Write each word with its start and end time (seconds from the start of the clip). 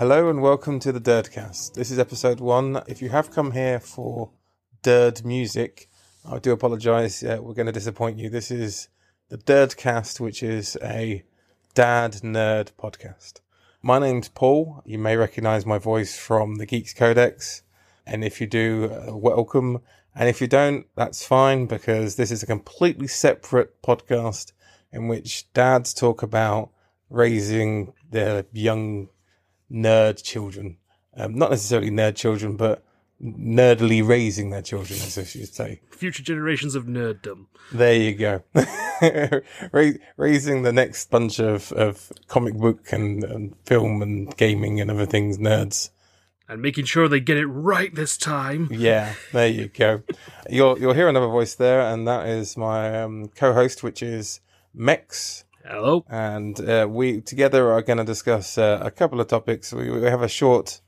Hello 0.00 0.30
and 0.30 0.40
welcome 0.40 0.78
to 0.78 0.92
the 0.92 0.98
Durdcast. 0.98 1.74
This 1.74 1.90
is 1.90 1.98
episode 1.98 2.40
one. 2.40 2.82
If 2.88 3.02
you 3.02 3.10
have 3.10 3.30
come 3.30 3.52
here 3.52 3.78
for 3.78 4.30
Durd 4.80 5.26
music, 5.26 5.90
I 6.24 6.38
do 6.38 6.52
apologise. 6.52 7.22
Uh, 7.22 7.36
we're 7.42 7.52
going 7.52 7.66
to 7.66 7.70
disappoint 7.70 8.16
you. 8.16 8.30
This 8.30 8.50
is 8.50 8.88
the 9.28 9.36
Durdcast, 9.36 10.18
which 10.18 10.42
is 10.42 10.78
a 10.82 11.22
dad 11.74 12.12
nerd 12.22 12.72
podcast. 12.80 13.40
My 13.82 13.98
name's 13.98 14.30
Paul. 14.30 14.82
You 14.86 14.98
may 14.98 15.16
recognise 15.16 15.66
my 15.66 15.76
voice 15.76 16.16
from 16.18 16.54
the 16.54 16.64
Geeks 16.64 16.94
Codex, 16.94 17.62
and 18.06 18.24
if 18.24 18.40
you 18.40 18.46
do, 18.46 18.90
uh, 18.90 19.14
welcome. 19.14 19.82
And 20.14 20.30
if 20.30 20.40
you 20.40 20.46
don't, 20.46 20.86
that's 20.96 21.26
fine 21.26 21.66
because 21.66 22.16
this 22.16 22.30
is 22.30 22.42
a 22.42 22.46
completely 22.46 23.06
separate 23.06 23.82
podcast 23.82 24.52
in 24.92 25.08
which 25.08 25.52
dads 25.52 25.92
talk 25.92 26.22
about 26.22 26.70
raising 27.10 27.92
their 28.10 28.46
young 28.54 29.10
nerd 29.70 30.22
children. 30.22 30.76
Um, 31.16 31.34
not 31.34 31.50
necessarily 31.50 31.90
nerd 31.90 32.16
children, 32.16 32.56
but 32.56 32.84
nerdily 33.22 34.06
raising 34.06 34.50
their 34.50 34.62
children, 34.62 34.98
as 35.00 35.18
I 35.18 35.24
should 35.24 35.54
say. 35.54 35.80
Future 35.90 36.22
generations 36.22 36.74
of 36.74 36.86
nerddom. 36.86 37.46
There 37.72 37.94
you 37.94 38.14
go. 38.14 38.42
Ra- 39.72 39.90
raising 40.16 40.62
the 40.62 40.72
next 40.72 41.10
bunch 41.10 41.38
of, 41.38 41.72
of 41.72 42.12
comic 42.28 42.54
book 42.54 42.92
and, 42.92 43.22
and 43.24 43.54
film 43.66 44.02
and 44.02 44.34
gaming 44.36 44.80
and 44.80 44.90
other 44.90 45.06
things 45.06 45.38
nerds. 45.38 45.90
And 46.48 46.60
making 46.60 46.86
sure 46.86 47.08
they 47.08 47.20
get 47.20 47.36
it 47.36 47.46
right 47.46 47.94
this 47.94 48.16
time. 48.16 48.68
Yeah, 48.72 49.14
there 49.32 49.46
you 49.46 49.68
go. 49.68 50.02
You'll 50.48 50.76
you'll 50.80 50.94
hear 50.94 51.08
another 51.08 51.28
voice 51.28 51.54
there, 51.54 51.80
and 51.80 52.08
that 52.08 52.26
is 52.26 52.56
my 52.56 53.02
um, 53.02 53.28
co-host, 53.28 53.84
which 53.84 54.02
is 54.02 54.40
Mex. 54.74 55.44
Hello. 55.64 56.04
and 56.08 56.58
uh, 56.60 56.86
we 56.90 57.20
together 57.20 57.70
are 57.70 57.82
going 57.82 57.98
to 57.98 58.04
discuss 58.04 58.56
uh, 58.56 58.80
a 58.82 58.90
couple 58.90 59.20
of 59.20 59.28
topics. 59.28 59.72
We, 59.72 59.90
we 59.90 60.02
have 60.06 60.22
a 60.22 60.28
short 60.28 60.80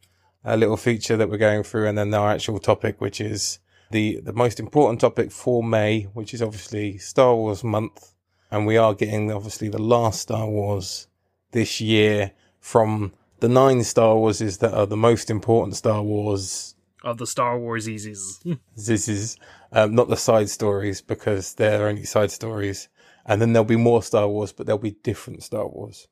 uh, 0.45 0.55
little 0.55 0.77
feature 0.77 1.17
that 1.17 1.29
we're 1.29 1.39
going 1.39 1.63
through, 1.63 1.89
and 1.89 1.99
then 1.99 2.13
our 2.15 2.31
actual 2.31 2.59
topic, 2.59 3.01
which 3.01 3.21
is 3.21 3.59
the 3.91 4.21
the 4.21 4.33
most 4.33 4.59
important 4.59 5.01
topic 5.01 5.31
for 5.31 5.63
May, 5.63 6.03
which 6.15 6.35
is 6.35 6.43
obviously 6.43 6.99
Star 6.99 7.35
Wars 7.35 7.63
month, 7.63 8.15
and 8.51 8.67
we 8.67 8.77
are 8.77 8.95
getting 8.95 9.31
obviously 9.31 9.69
the 9.69 9.83
last 9.83 10.21
Star 10.23 10.49
Wars 10.49 11.07
this 11.53 11.81
year 11.81 12.33
from 12.59 13.13
the 13.41 13.49
nine 13.49 13.85
Star 13.85 14.15
Warses 14.15 14.59
that 14.61 14.73
are 14.73 14.87
the 14.87 14.97
most 14.97 15.31
important 15.31 15.77
Star 15.77 16.03
Wars 16.03 16.75
Of 17.05 17.19
the 17.19 17.27
Star 17.27 17.59
Wars 17.59 17.87
Easies. 17.89 18.43
this 18.77 19.09
is 19.09 19.37
um, 19.73 19.95
not 19.95 20.09
the 20.09 20.17
side 20.17 20.49
stories 20.49 21.01
because 21.03 21.55
they're 21.55 21.87
only 21.87 22.05
side 22.05 22.31
stories. 22.31 22.89
And 23.27 23.41
then 23.41 23.53
there'll 23.53 23.65
be 23.65 23.77
more 23.77 24.03
Star 24.03 24.29
Wars, 24.29 24.53
but 24.53 24.67
there'll 24.67 24.79
be 24.79 24.97
different 25.03 25.43
Star 25.43 25.67
Wars. 25.67 26.09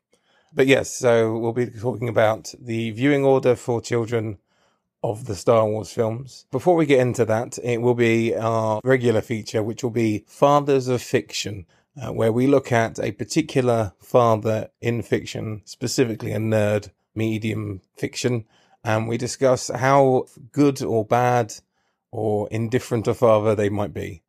But 0.52 0.66
yes, 0.66 0.90
so 0.90 1.38
we'll 1.38 1.52
be 1.52 1.66
talking 1.66 2.08
about 2.08 2.52
the 2.60 2.90
viewing 2.90 3.24
order 3.24 3.54
for 3.54 3.80
children 3.80 4.38
of 5.02 5.26
the 5.26 5.34
Star 5.34 5.66
Wars 5.66 5.92
films. 5.92 6.46
Before 6.50 6.76
we 6.76 6.86
get 6.86 7.00
into 7.00 7.24
that, 7.24 7.58
it 7.62 7.80
will 7.80 7.94
be 7.94 8.34
our 8.34 8.80
regular 8.84 9.20
feature, 9.20 9.62
which 9.62 9.82
will 9.82 9.90
be 9.90 10.24
Fathers 10.26 10.88
of 10.88 11.02
Fiction, 11.02 11.66
uh, 12.00 12.12
where 12.12 12.32
we 12.32 12.46
look 12.46 12.72
at 12.72 12.98
a 12.98 13.12
particular 13.12 13.92
father 14.00 14.70
in 14.80 15.02
fiction, 15.02 15.62
specifically 15.64 16.32
a 16.32 16.38
nerd 16.38 16.90
medium 17.14 17.80
fiction, 17.96 18.44
and 18.84 19.08
we 19.08 19.16
discuss 19.16 19.68
how 19.68 20.26
good 20.52 20.82
or 20.82 21.04
bad 21.04 21.54
or 22.10 22.48
indifferent 22.50 23.06
a 23.06 23.14
father 23.14 23.54
they 23.54 23.68
might 23.68 23.94
be. 23.94 24.22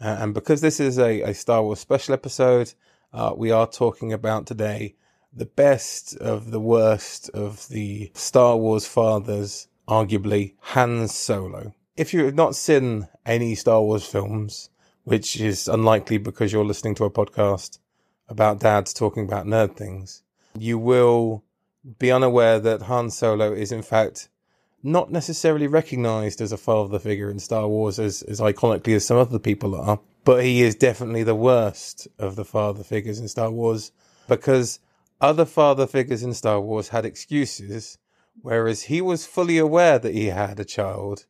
Uh, 0.00 0.16
and 0.20 0.34
because 0.34 0.60
this 0.60 0.80
is 0.80 0.98
a, 0.98 1.22
a 1.22 1.34
Star 1.34 1.62
Wars 1.62 1.80
special 1.80 2.14
episode, 2.14 2.72
uh, 3.12 3.32
we 3.36 3.50
are 3.50 3.66
talking 3.66 4.12
about 4.12 4.46
today 4.46 4.94
the 5.32 5.46
best 5.46 6.16
of 6.16 6.50
the 6.50 6.60
worst 6.60 7.30
of 7.30 7.68
the 7.68 8.10
Star 8.14 8.56
Wars 8.56 8.86
fathers, 8.86 9.68
arguably 9.88 10.54
Han 10.60 11.08
Solo. 11.08 11.74
If 11.96 12.12
you 12.12 12.24
have 12.24 12.34
not 12.34 12.54
seen 12.54 13.08
any 13.24 13.54
Star 13.54 13.82
Wars 13.82 14.04
films, 14.04 14.70
which 15.04 15.40
is 15.40 15.68
unlikely 15.68 16.18
because 16.18 16.52
you're 16.52 16.64
listening 16.64 16.94
to 16.96 17.04
a 17.04 17.10
podcast 17.10 17.78
about 18.28 18.60
dads 18.60 18.92
talking 18.92 19.24
about 19.24 19.46
nerd 19.46 19.76
things, 19.76 20.22
you 20.58 20.78
will 20.78 21.44
be 21.98 22.10
unaware 22.10 22.58
that 22.58 22.82
Han 22.82 23.10
Solo 23.10 23.52
is 23.52 23.72
in 23.72 23.82
fact 23.82 24.28
not 24.86 25.10
necessarily 25.10 25.66
recognized 25.66 26.40
as 26.40 26.52
a 26.52 26.56
father 26.56 27.00
figure 27.00 27.28
in 27.28 27.40
Star 27.40 27.66
Wars 27.66 27.98
as, 27.98 28.22
as 28.22 28.40
iconically 28.40 28.94
as 28.94 29.04
some 29.04 29.16
other 29.16 29.40
people 29.40 29.74
are, 29.74 29.98
but 30.24 30.44
he 30.44 30.62
is 30.62 30.76
definitely 30.76 31.24
the 31.24 31.34
worst 31.34 32.06
of 32.18 32.36
the 32.36 32.44
father 32.44 32.84
figures 32.84 33.18
in 33.18 33.26
Star 33.26 33.50
Wars 33.50 33.90
because 34.28 34.78
other 35.20 35.44
father 35.44 35.88
figures 35.88 36.22
in 36.22 36.32
Star 36.32 36.60
Wars 36.60 36.88
had 36.88 37.04
excuses, 37.04 37.98
whereas 38.42 38.82
he 38.82 39.00
was 39.00 39.26
fully 39.26 39.58
aware 39.58 39.98
that 39.98 40.14
he 40.14 40.26
had 40.26 40.60
a 40.60 40.64
child 40.64 41.26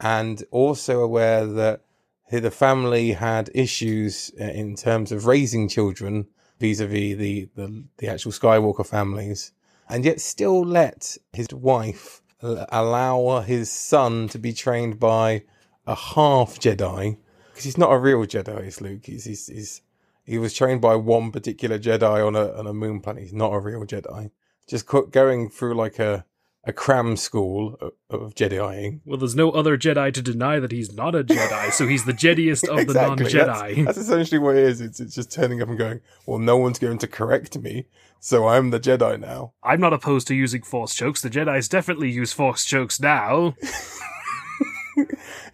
and 0.00 0.42
also 0.50 1.00
aware 1.00 1.46
that 1.46 1.82
the 2.30 2.50
family 2.50 3.12
had 3.12 3.50
issues 3.54 4.32
uh, 4.40 4.44
in 4.44 4.74
terms 4.74 5.12
of 5.12 5.26
raising 5.26 5.68
children 5.68 6.26
vis-a-vis 6.58 7.16
the, 7.16 7.48
the, 7.54 7.84
the 7.98 8.08
actual 8.08 8.32
Skywalker 8.32 8.84
families, 8.84 9.52
and 9.88 10.04
yet 10.04 10.20
still 10.20 10.64
let 10.64 11.16
his 11.32 11.48
wife 11.52 12.20
allow 12.42 13.40
his 13.40 13.70
son 13.70 14.28
to 14.28 14.38
be 14.38 14.52
trained 14.52 14.98
by 14.98 15.44
a 15.86 15.94
half 15.94 16.58
Jedi 16.58 17.16
because 17.50 17.64
he's 17.64 17.78
not 17.78 17.92
a 17.92 17.98
real 17.98 18.24
Jedi. 18.26 18.66
Is 18.66 18.80
Luke? 18.80 19.06
He's, 19.06 19.24
he's, 19.24 19.46
he's 19.46 19.82
he 20.24 20.38
was 20.38 20.52
trained 20.52 20.80
by 20.80 20.96
one 20.96 21.30
particular 21.30 21.78
Jedi 21.78 22.26
on 22.26 22.36
a 22.36 22.52
on 22.52 22.66
a 22.66 22.74
moon 22.74 23.00
planet. 23.00 23.22
He's 23.22 23.32
not 23.32 23.52
a 23.52 23.60
real 23.60 23.84
Jedi. 23.84 24.30
Just 24.68 24.86
going 24.86 25.48
through 25.48 25.74
like 25.74 25.98
a 25.98 26.24
a 26.64 26.72
cram 26.72 27.16
school 27.16 27.78
of, 27.80 27.92
of 28.10 28.34
Jediing. 28.34 29.00
Well, 29.04 29.18
there's 29.18 29.36
no 29.36 29.52
other 29.52 29.78
Jedi 29.78 30.12
to 30.12 30.20
deny 30.20 30.58
that 30.58 30.72
he's 30.72 30.92
not 30.92 31.14
a 31.14 31.22
Jedi, 31.22 31.70
so 31.70 31.86
he's 31.86 32.04
the 32.04 32.12
Jediest 32.12 32.68
of 32.68 32.78
Exactly. 32.80 33.30
the 33.30 33.46
non 33.46 33.48
Jedi. 33.48 33.76
That's, 33.76 33.86
that's 33.86 33.98
essentially 33.98 34.40
what 34.40 34.56
it 34.56 34.64
is. 34.64 34.80
It's, 34.80 34.98
it's 34.98 35.14
just 35.14 35.30
turning 35.30 35.62
up 35.62 35.68
and 35.68 35.78
going, 35.78 36.00
well, 36.26 36.40
no 36.40 36.56
one's 36.56 36.80
going 36.80 36.98
to 36.98 37.06
correct 37.06 37.56
me, 37.56 37.86
so 38.20 38.48
I'm 38.48 38.70
the 38.70 38.80
Jedi 38.80 39.18
now. 39.20 39.52
I'm 39.62 39.80
not 39.80 39.92
opposed 39.92 40.26
to 40.28 40.34
using 40.34 40.62
Force 40.62 40.94
chokes. 40.94 41.22
The 41.22 41.30
Jedi's 41.30 41.68
definitely 41.68 42.10
use 42.10 42.32
Force 42.32 42.64
chokes 42.64 43.00
now. 43.00 43.54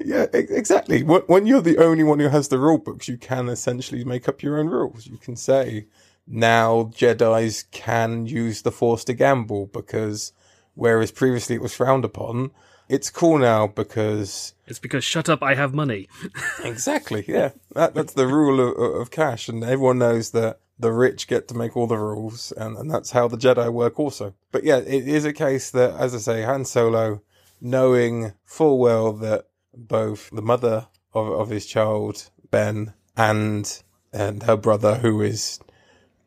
Yeah, 0.04 0.26
exactly. 0.32 1.02
When 1.02 1.46
you're 1.46 1.62
the 1.62 1.78
only 1.78 2.02
one 2.02 2.18
who 2.18 2.28
has 2.28 2.48
the 2.48 2.58
rule 2.58 2.78
books, 2.78 3.08
you 3.08 3.16
can 3.16 3.48
essentially 3.48 4.04
make 4.04 4.28
up 4.28 4.42
your 4.42 4.58
own 4.58 4.68
rules. 4.68 5.06
You 5.06 5.16
can 5.16 5.36
say, 5.36 5.86
now 6.26 6.90
Jedi's 6.94 7.64
can 7.70 8.26
use 8.26 8.62
the 8.62 8.72
Force 8.72 9.04
to 9.04 9.14
gamble 9.14 9.66
because 9.66 10.32
whereas 10.74 11.10
previously 11.10 11.56
it 11.56 11.62
was 11.62 11.74
frowned 11.74 12.04
upon, 12.04 12.50
it's 12.88 13.10
cool 13.10 13.38
now 13.38 13.66
because 13.66 14.54
It's 14.66 14.78
because 14.78 15.04
shut 15.04 15.28
up, 15.28 15.42
I 15.42 15.54
have 15.54 15.74
money. 15.74 16.08
Exactly. 16.64 17.24
Yeah, 17.28 17.50
that, 17.74 17.94
that's 17.94 18.14
the 18.14 18.26
rule 18.26 18.60
of, 18.60 19.00
of 19.00 19.10
cash, 19.10 19.48
and 19.48 19.62
everyone 19.62 19.98
knows 19.98 20.30
that 20.30 20.60
the 20.82 20.92
rich 20.92 21.28
get 21.28 21.48
to 21.48 21.54
make 21.54 21.76
all 21.76 21.86
the 21.86 21.96
rules, 21.96 22.52
and, 22.52 22.76
and 22.76 22.90
that's 22.90 23.12
how 23.12 23.28
the 23.28 23.38
Jedi 23.38 23.72
work 23.72 23.98
also. 23.98 24.34
But 24.50 24.64
yeah, 24.64 24.78
it 24.78 25.08
is 25.08 25.24
a 25.24 25.32
case 25.32 25.70
that, 25.70 25.94
as 25.94 26.14
I 26.14 26.18
say, 26.18 26.42
Han 26.42 26.64
Solo, 26.64 27.22
knowing 27.60 28.34
full 28.44 28.78
well 28.78 29.12
that 29.14 29.46
both 29.72 30.28
the 30.30 30.42
mother 30.42 30.88
of, 31.14 31.28
of 31.28 31.48
his 31.48 31.64
child 31.64 32.30
Ben 32.50 32.92
and 33.16 33.82
and 34.12 34.42
her 34.42 34.56
brother, 34.56 34.96
who 34.96 35.22
is 35.22 35.58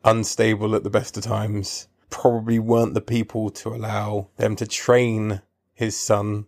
unstable 0.04 0.74
at 0.74 0.82
the 0.82 0.90
best 0.90 1.16
of 1.16 1.22
times, 1.22 1.86
probably 2.10 2.58
weren't 2.58 2.94
the 2.94 3.00
people 3.00 3.50
to 3.50 3.68
allow 3.68 4.28
them 4.36 4.56
to 4.56 4.66
train 4.66 5.42
his 5.72 5.96
son. 5.96 6.46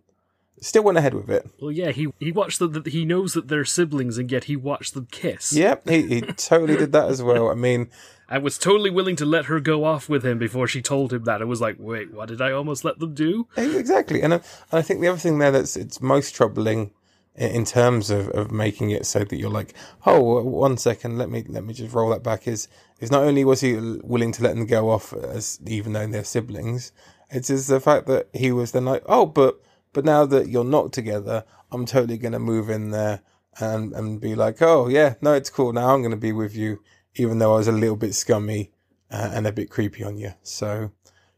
Still 0.60 0.82
went 0.82 0.98
ahead 0.98 1.14
with 1.14 1.30
it. 1.30 1.48
Well, 1.60 1.72
yeah, 1.72 1.90
he 1.90 2.08
he 2.18 2.32
watched 2.32 2.58
them. 2.58 2.84
He 2.84 3.04
knows 3.04 3.34
that 3.34 3.48
they're 3.48 3.64
siblings, 3.64 4.18
and 4.18 4.30
yet 4.30 4.44
he 4.44 4.56
watched 4.56 4.94
them 4.94 5.08
kiss. 5.10 5.52
Yep, 5.52 5.88
he, 5.88 6.02
he 6.02 6.20
totally 6.36 6.76
did 6.76 6.92
that 6.92 7.08
as 7.08 7.22
well. 7.22 7.50
I 7.50 7.54
mean, 7.54 7.90
I 8.28 8.38
was 8.38 8.58
totally 8.58 8.90
willing 8.90 9.16
to 9.16 9.24
let 9.24 9.46
her 9.46 9.58
go 9.60 9.84
off 9.84 10.08
with 10.08 10.24
him 10.24 10.38
before 10.38 10.66
she 10.66 10.82
told 10.82 11.12
him 11.12 11.24
that. 11.24 11.40
It 11.40 11.46
was 11.46 11.60
like, 11.60 11.76
wait, 11.78 12.12
what 12.12 12.28
did 12.28 12.42
I 12.42 12.52
almost 12.52 12.84
let 12.84 12.98
them 12.98 13.14
do? 13.14 13.46
Eh, 13.56 13.78
exactly. 13.78 14.20
And 14.20 14.34
I, 14.34 14.36
and 14.36 14.44
I 14.72 14.82
think 14.82 15.00
the 15.00 15.08
other 15.08 15.18
thing 15.18 15.38
there 15.38 15.50
that's 15.50 15.76
it's 15.76 16.00
most 16.00 16.34
troubling 16.34 16.90
in 17.38 17.64
terms 17.64 18.10
of, 18.10 18.28
of 18.30 18.50
making 18.50 18.90
it 18.90 19.06
so 19.06 19.20
that 19.20 19.36
you're 19.36 19.50
like, 19.50 19.72
oh, 20.04 20.42
one 20.42 20.76
second, 20.76 21.18
let 21.18 21.30
me 21.30 21.44
let 21.48 21.64
me 21.64 21.72
just 21.72 21.94
roll 21.94 22.10
that 22.10 22.22
back. 22.22 22.46
Is 22.46 22.68
is 23.00 23.10
not 23.10 23.22
only 23.22 23.44
was 23.44 23.60
he 23.60 23.76
willing 24.02 24.32
to 24.32 24.42
let 24.42 24.56
them 24.56 24.66
go 24.66 24.90
off 24.90 25.12
as 25.12 25.58
even 25.66 25.92
though 25.92 26.06
they're 26.06 26.24
siblings, 26.24 26.92
it's 27.30 27.48
is 27.48 27.68
the 27.68 27.80
fact 27.80 28.06
that 28.08 28.28
he 28.34 28.52
was 28.52 28.72
then 28.72 28.84
like, 28.84 29.04
oh, 29.06 29.24
but 29.24 29.60
but 29.92 30.04
now 30.04 30.24
that 30.26 30.48
you're 30.48 30.64
not 30.64 30.92
together, 30.92 31.44
I'm 31.70 31.86
totally 31.86 32.18
going 32.18 32.32
to 32.32 32.38
move 32.38 32.70
in 32.70 32.90
there 32.90 33.22
and 33.60 33.92
and 33.92 34.20
be 34.20 34.34
like, 34.34 34.62
oh 34.62 34.88
yeah, 34.88 35.14
no, 35.20 35.34
it's 35.34 35.50
cool. 35.50 35.72
Now 35.72 35.94
I'm 35.94 36.02
going 36.02 36.10
to 36.10 36.16
be 36.16 36.32
with 36.32 36.54
you, 36.54 36.82
even 37.14 37.38
though 37.38 37.54
I 37.54 37.58
was 37.58 37.68
a 37.68 37.72
little 37.72 37.96
bit 37.96 38.14
scummy 38.14 38.72
uh, 39.10 39.30
and 39.32 39.46
a 39.46 39.52
bit 39.52 39.70
creepy 39.70 40.04
on 40.04 40.18
you. 40.18 40.32
So 40.42 40.92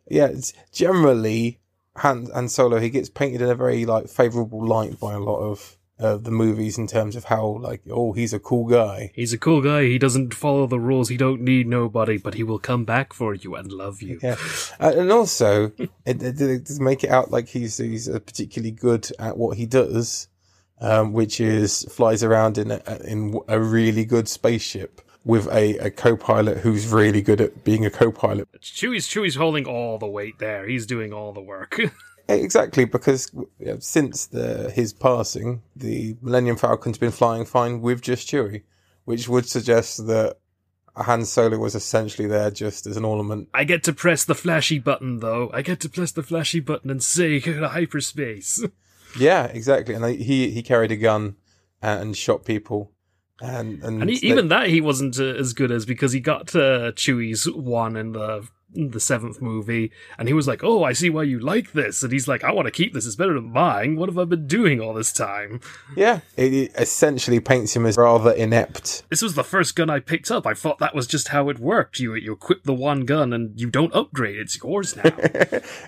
yeah, 0.08 0.32
generally 0.73 1.61
Han, 1.97 2.29
Han 2.32 2.49
Solo 2.49 2.79
he 2.79 2.91
gets 2.91 3.08
painted 3.08 3.43
in 3.43 3.49
a 3.49 3.55
very 3.55 3.85
like 3.85 4.08
favorable 4.08 4.64
light 4.64 4.99
by 5.00 5.14
a 5.14 5.20
lot 5.20 5.41
of 5.41 5.76
uh, 6.00 6.17
the 6.17 6.31
movies 6.31 6.79
in 6.79 6.87
terms 6.87 7.14
of 7.17 7.25
how 7.25 7.58
like 7.61 7.82
oh 7.91 8.12
he's 8.12 8.32
a 8.32 8.38
cool 8.38 8.67
guy. 8.67 9.12
He's 9.14 9.32
a 9.32 9.38
cool 9.38 9.61
guy. 9.61 9.85
He 9.85 9.99
doesn't 9.99 10.35
follow 10.35 10.67
the 10.67 10.81
rules. 10.81 11.08
He 11.08 11.17
don't 11.17 11.43
need 11.43 11.67
nobody, 11.67 12.17
but 12.17 12.35
he 12.35 12.43
will 12.43 12.58
come 12.58 12.85
back 12.85 13.12
for 13.12 13.35
you 13.35 13.55
and 13.55 13.70
love 13.70 14.02
you. 14.02 14.19
Yeah, 14.23 14.37
uh, 14.81 14.93
and 14.97 15.12
also 15.12 15.67
it, 15.79 16.23
it, 16.23 16.41
it 16.41 16.64
does 16.64 16.81
make 16.81 17.05
it 17.05 17.11
out 17.11 17.31
like 17.31 17.49
he's 17.49 17.79
he's 17.79 18.08
uh, 18.08 18.19
particularly 18.19 18.73
good 18.73 19.08
at 19.19 19.37
what 19.37 19.56
he 19.56 19.67
does, 19.67 20.29
um, 20.81 21.12
which 21.12 21.41
is 21.41 21.85
flies 21.91 22.23
around 22.23 22.58
in 22.58 22.70
a, 22.70 22.81
in 23.05 23.38
a 23.49 23.61
really 23.61 24.05
good 24.05 24.29
spaceship 24.29 25.02
with 25.25 25.47
a, 25.49 25.76
a 25.79 25.91
co-pilot 25.91 26.58
who's 26.58 26.87
really 26.87 27.20
good 27.20 27.41
at 27.41 27.62
being 27.62 27.85
a 27.85 27.91
co-pilot. 27.91 28.49
Chewie's 28.61 29.06
Chewie's 29.06 29.35
holding 29.35 29.67
all 29.67 29.99
the 29.99 30.06
weight 30.06 30.38
there. 30.38 30.67
He's 30.67 30.87
doing 30.87 31.12
all 31.12 31.32
the 31.32 31.43
work. 31.43 31.79
Exactly, 32.34 32.84
because 32.84 33.30
you 33.34 33.66
know, 33.66 33.78
since 33.78 34.26
the 34.26 34.70
his 34.70 34.92
passing, 34.92 35.62
the 35.76 36.16
Millennium 36.22 36.56
Falcon's 36.56 36.98
been 36.98 37.10
flying 37.10 37.44
fine 37.44 37.80
with 37.80 38.00
just 38.02 38.28
Chewie, 38.28 38.62
which 39.04 39.28
would 39.28 39.46
suggest 39.48 40.06
that 40.06 40.36
Han 40.96 41.24
Solo 41.24 41.56
was 41.58 41.74
essentially 41.74 42.26
there 42.28 42.50
just 42.50 42.86
as 42.86 42.96
an 42.96 43.04
ornament. 43.04 43.48
I 43.54 43.64
get 43.64 43.82
to 43.84 43.92
press 43.92 44.24
the 44.24 44.34
flashy 44.34 44.78
button 44.78 45.20
though. 45.20 45.50
I 45.54 45.62
get 45.62 45.80
to 45.80 45.88
press 45.88 46.12
the 46.12 46.22
flashy 46.22 46.60
button 46.60 46.90
and 46.90 47.02
say 47.02 47.38
go 47.40 47.58
to 47.60 47.68
hyperspace. 47.68 48.64
Yeah, 49.18 49.46
exactly. 49.46 49.94
And 49.96 50.04
he 50.04 50.50
he 50.50 50.62
carried 50.62 50.92
a 50.92 50.96
gun 50.96 51.34
and 51.82 52.16
shot 52.16 52.44
people. 52.44 52.92
And 53.40 53.82
and, 53.82 54.02
And 54.02 54.08
he, 54.08 54.20
they- 54.20 54.26
even 54.28 54.46
that 54.48 54.68
he 54.68 54.80
wasn't 54.80 55.18
uh, 55.18 55.24
as 55.24 55.52
good 55.52 55.72
as 55.72 55.84
because 55.84 56.12
he 56.12 56.20
got 56.20 56.54
uh, 56.54 56.92
Chewie's 56.92 57.50
one 57.50 57.96
in 57.96 58.12
the 58.12 58.46
the 58.75 59.00
seventh 59.00 59.40
movie, 59.40 59.90
and 60.19 60.28
he 60.28 60.34
was 60.34 60.46
like, 60.46 60.62
"Oh, 60.62 60.84
I 60.84 60.93
see 60.93 61.11
why 61.11 61.25
you 61.25 61.38
like 61.38 61.72
this," 61.72 62.02
and 62.02 62.12
he's 62.12 62.28
like, 62.28 62.44
"I 62.44 62.52
want 62.52 62.67
to 62.67 62.72
keep 62.72 62.94
this. 62.94 63.06
It's 63.06 63.17
better 63.17 63.34
than 63.34 63.52
mine. 63.52 63.96
What 63.96 64.08
have 64.08 64.19
I 64.19 64.25
been 64.25 64.46
doing 64.46 64.81
all 64.81 64.94
this 64.94 65.12
time?" 65.12 65.61
yeah, 65.96 66.20
it, 66.37 66.72
essentially 66.76 67.40
paints 67.40 67.75
him 67.75 67.87
as 67.87 67.96
rather 67.96 68.32
inept. 68.32 69.02
This 69.11 69.22
was 69.22 69.34
the 69.34 69.44
first 69.44 69.76
gun 69.76 69.90
I 69.90 70.00
picked 70.00 70.31
up. 70.31 70.46
I 70.46 70.55
thought 70.55 70.78
that 70.78 70.94
was 70.94 71.06
just 71.06 71.28
how 71.28 71.49
it 71.49 71.58
worked. 71.58 71.99
You 71.99 72.14
you 72.14 72.32
equip 72.32 72.64
the 72.64 72.75
one 72.75 73.05
gun 73.05 73.32
and 73.32 73.58
you 73.58 73.70
don't 73.70 73.94
upgrade. 73.94 74.38
It's 74.38 74.62
yours 74.62 74.96
now. 74.96 75.02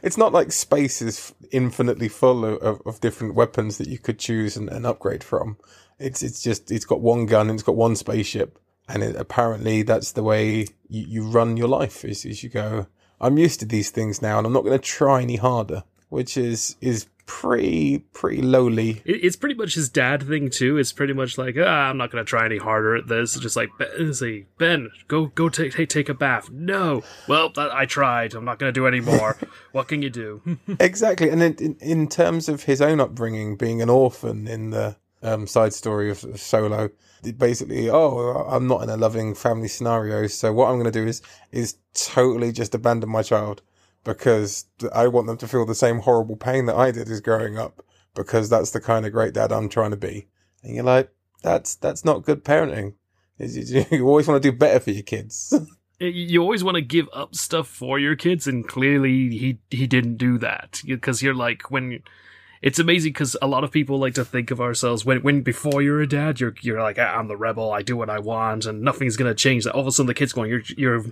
it's 0.03 0.19
not 0.19 0.33
like 0.33 0.53
space 0.53 1.03
is 1.03 1.35
infinitely 1.51 2.09
full 2.09 2.45
of, 2.45 2.59
of, 2.63 2.83
of 2.87 3.01
different 3.01 3.35
weapons 3.35 3.79
that 3.79 3.89
you 3.89 3.99
could 3.99 4.19
choose 4.19 4.57
and, 4.57 4.69
and 4.69 4.87
upgrade 4.87 5.25
from. 5.25 5.57
It's 5.99 6.23
it's 6.23 6.43
just 6.43 6.71
it's 6.71 6.85
got 6.85 7.01
one 7.01 7.27
gun 7.27 7.49
and 7.49 7.57
it's 7.57 7.63
got 7.63 7.77
one 7.77 7.97
spaceship, 7.97 8.59
and 8.89 9.03
it, 9.03 9.17
apparently 9.17 9.83
that's 9.83 10.13
the 10.13 10.23
way 10.23 10.67
you, 10.89 11.07
you 11.07 11.29
run 11.29 11.57
your 11.57 11.69
life. 11.69 12.05
Is, 12.05 12.25
is 12.25 12.43
you 12.43 12.51
go, 12.51 12.87
I'm 13.21 13.39
used 13.39 13.61
to 13.61 13.67
these 13.67 13.91
things 13.91 14.23
now, 14.23 14.39
and 14.39 14.47
I'm 14.47 14.53
not 14.53 14.65
going 14.65 14.79
to 14.79 14.85
try 14.85 15.23
any 15.23 15.37
harder, 15.37 15.85
which 16.09 16.37
is 16.37 16.77
is 16.81 17.07
pretty 17.27 17.99
pretty 18.13 18.43
lowly. 18.43 19.03
It's 19.05 19.37
pretty 19.37 19.55
much 19.55 19.75
his 19.75 19.89
dad 19.89 20.23
thing 20.23 20.51
too. 20.51 20.77
It's 20.77 20.93
pretty 20.93 21.13
much 21.13 21.39
like, 21.39 21.57
ah, 21.59 21.89
I'm 21.89 21.97
not 21.97 22.11
gonna 22.11 22.25
try 22.25 22.45
any 22.45 22.59
harder 22.59 22.97
at 22.97 23.09
this. 23.09 23.35
It's 23.35 23.43
just 23.43 23.57
like, 23.57 23.71
Ben, 23.79 24.13
say, 24.15 24.47
Ben, 24.59 24.91
go 25.09 25.27
go 25.27 25.49
take 25.49 25.73
take 25.73 25.89
take 25.89 26.09
a 26.09 26.15
bath. 26.15 26.51
No, 26.51 27.03
well, 27.29 27.51
that, 27.51 27.73
I 27.73 27.87
tried. 27.87 28.35
I'm 28.35 28.45
not 28.45 28.59
gonna 28.59 28.73
do 28.73 28.87
any 28.87 29.01
more. 29.01 29.37
what 29.73 29.89
can 29.89 30.03
you 30.03 30.11
do? 30.11 30.43
exactly, 30.81 31.31
and 31.31 31.43
in, 31.43 31.55
in 31.55 31.77
in 31.81 32.09
terms 32.09 32.49
of 32.49 32.65
his 32.65 32.81
own 32.81 33.01
upbringing, 33.01 33.57
being 33.57 33.81
an 33.81 33.91
orphan 33.91 34.47
in 34.47 34.71
the 34.71 34.97
um, 35.23 35.47
side 35.47 35.73
story 35.73 36.11
of, 36.11 36.25
of 36.25 36.41
Solo, 36.41 36.91
basically, 37.37 37.89
oh, 37.89 38.47
I'm 38.49 38.67
not 38.67 38.83
in 38.83 38.91
a 38.91 38.97
loving 38.97 39.35
family 39.35 39.69
scenario, 39.69 40.27
so 40.27 40.53
what 40.53 40.69
I'm 40.69 40.75
going 40.75 40.93
to 40.93 41.01
do 41.01 41.07
is 41.07 41.23
is 41.51 41.77
totally 41.95 42.53
just 42.53 42.75
abandon 42.75 43.11
my 43.11 43.23
child 43.23 43.63
because 44.05 44.67
I 44.93 45.07
want 45.09 45.27
them 45.27 45.37
to 45.39 45.49
feel 45.49 45.65
the 45.65 45.75
same 45.75 46.01
horrible 46.01 46.37
pain 46.37 46.67
that 46.67 46.77
I 46.77 46.91
did 46.91 47.09
as 47.09 47.21
growing 47.21 47.59
up 47.59 47.85
because 48.15 48.49
that's 48.49 48.73
the 48.73 48.81
kind 48.81 49.07
of 49.07 49.13
great 49.13 49.35
dad 49.35 49.53
I'm 49.53 49.69
trying 49.69 49.93
to 49.93 49.97
be. 49.97 50.29
And 50.63 50.75
you're 50.75 50.85
like, 50.85 51.11
that's 51.43 51.75
that's 51.77 52.05
not 52.05 52.25
good 52.25 52.45
parenting. 52.45 52.95
You 53.39 53.85
you 53.91 54.09
always 54.09 54.29
want 54.29 54.43
to 54.43 54.51
do 54.51 54.57
better 54.57 54.81
for 54.81 54.91
your 54.91 55.03
kids. 55.03 55.55
you 55.99 56.41
always 56.41 56.65
want 56.65 56.77
to 56.77 56.83
give 56.83 57.09
up 57.13 57.35
stuff 57.35 57.69
for 57.69 57.99
your 57.99 58.17
kids, 58.17 58.47
and 58.47 58.67
clearly 58.67 59.31
he 59.31 59.59
he 59.71 59.87
didn't 59.87 60.17
do 60.17 60.39
that 60.39 60.83
because 60.87 61.23
you're 61.23 61.35
like 61.35 61.71
when. 61.71 62.03
It's 62.63 62.79
amazing 62.79 63.13
because 63.13 63.37
a 63.43 63.49
lot 63.49 63.65
of 63.65 63.73
people 63.73 63.99
like 63.99 64.15
to 64.15 64.25
think 64.25 64.53
of 64.53 64.61
ourselves 64.61 65.05
when, 65.05 65.23
when 65.23 65.43
before 65.43 65.83
you're 65.83 66.01
a 66.01 66.07
dad, 66.07 66.39
you're 66.39 66.55
you're 66.61 66.81
like 66.81 66.97
"Ah, 66.99 67.19
I'm 67.19 67.27
the 67.27 67.37
rebel, 67.37 67.73
I 67.73 67.83
do 67.83 67.97
what 67.97 68.09
I 68.09 68.21
want, 68.21 68.67
and 68.67 68.83
nothing's 68.83 69.17
gonna 69.17 69.35
change. 69.35 69.65
That 69.65 69.75
all 69.75 69.81
of 69.81 69.87
a 69.89 69.93
sudden 69.93 70.07
the 70.07 70.15
kid's 70.15 70.33
going, 70.33 70.49
you're 70.49 70.63
you're 70.77 71.05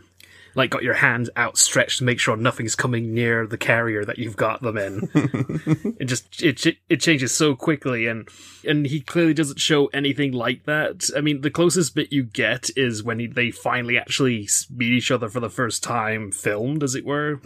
like 0.55 0.70
got 0.70 0.82
your 0.82 0.94
hand 0.94 1.31
outstretched 1.37 1.99
to 1.99 2.05
make 2.05 2.19
sure 2.19 2.37
nothing's 2.37 2.75
coming 2.75 3.14
near 3.14 3.47
the 3.47 3.58
carrier 3.58 4.05
that 4.05 4.19
you've 4.19 4.37
got 4.37 4.62
them 4.62 4.76
in. 4.76 5.08
it 5.99 6.06
just 6.06 6.43
it 6.43 6.79
it 6.88 7.00
changes 7.00 7.35
so 7.35 7.55
quickly, 7.55 8.06
and 8.06 8.29
and 8.67 8.87
he 8.87 9.00
clearly 9.00 9.35
doesn't 9.35 9.61
show 9.61 9.87
anything 9.87 10.32
like 10.32 10.64
that. 10.64 11.11
I 11.17 11.20
mean, 11.20 11.41
the 11.41 11.50
closest 11.50 11.94
bit 11.94 12.12
you 12.12 12.25
get 12.25 12.70
is 12.76 13.02
when 13.02 13.19
he, 13.19 13.26
they 13.26 13.50
finally 13.50 13.97
actually 13.99 14.49
meet 14.70 14.93
each 14.93 15.11
other 15.11 15.29
for 15.29 15.41
the 15.41 15.50
first 15.50 15.82
time, 15.82 16.32
filmed 16.32 16.82
as 16.82 16.94
it 16.94 17.05
were. 17.05 17.41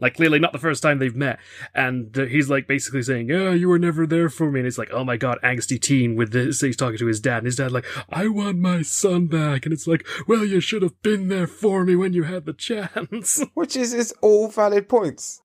Like 0.00 0.14
clearly 0.16 0.38
not 0.38 0.52
the 0.52 0.58
first 0.58 0.82
time 0.82 0.98
they've 0.98 1.14
met, 1.14 1.38
and 1.74 2.16
uh, 2.18 2.24
he's 2.24 2.50
like 2.50 2.66
basically 2.66 3.02
saying, 3.02 3.28
"Yeah, 3.28 3.50
you 3.50 3.68
were 3.68 3.78
never 3.78 4.06
there 4.06 4.28
for 4.28 4.50
me," 4.50 4.60
and 4.60 4.66
it's 4.66 4.78
like, 4.78 4.90
"Oh 4.92 5.04
my 5.04 5.16
god, 5.16 5.38
angsty 5.42 5.80
teen." 5.80 6.16
With 6.16 6.32
this, 6.32 6.60
he's 6.60 6.76
talking 6.76 6.98
to 6.98 7.06
his 7.06 7.20
dad, 7.20 7.38
and 7.38 7.46
his 7.46 7.56
dad 7.56 7.72
like, 7.72 7.86
"I 8.08 8.28
want 8.28 8.58
my 8.58 8.82
son 8.82 9.26
back," 9.26 9.66
and 9.66 9.72
it's 9.72 9.86
like, 9.86 10.06
"Well, 10.26 10.44
you 10.44 10.60
should 10.60 10.82
have 10.82 11.00
been 11.02 11.28
there 11.28 11.46
for 11.46 11.84
me 11.84 11.96
when 11.96 12.12
you 12.12 12.24
had 12.24 12.45
the 12.46 12.52
chance." 12.54 13.42
Which 13.54 13.76
is 13.76 13.92
is 13.92 14.12
all 14.22 14.48
valid 14.48 14.88
points. 14.88 15.42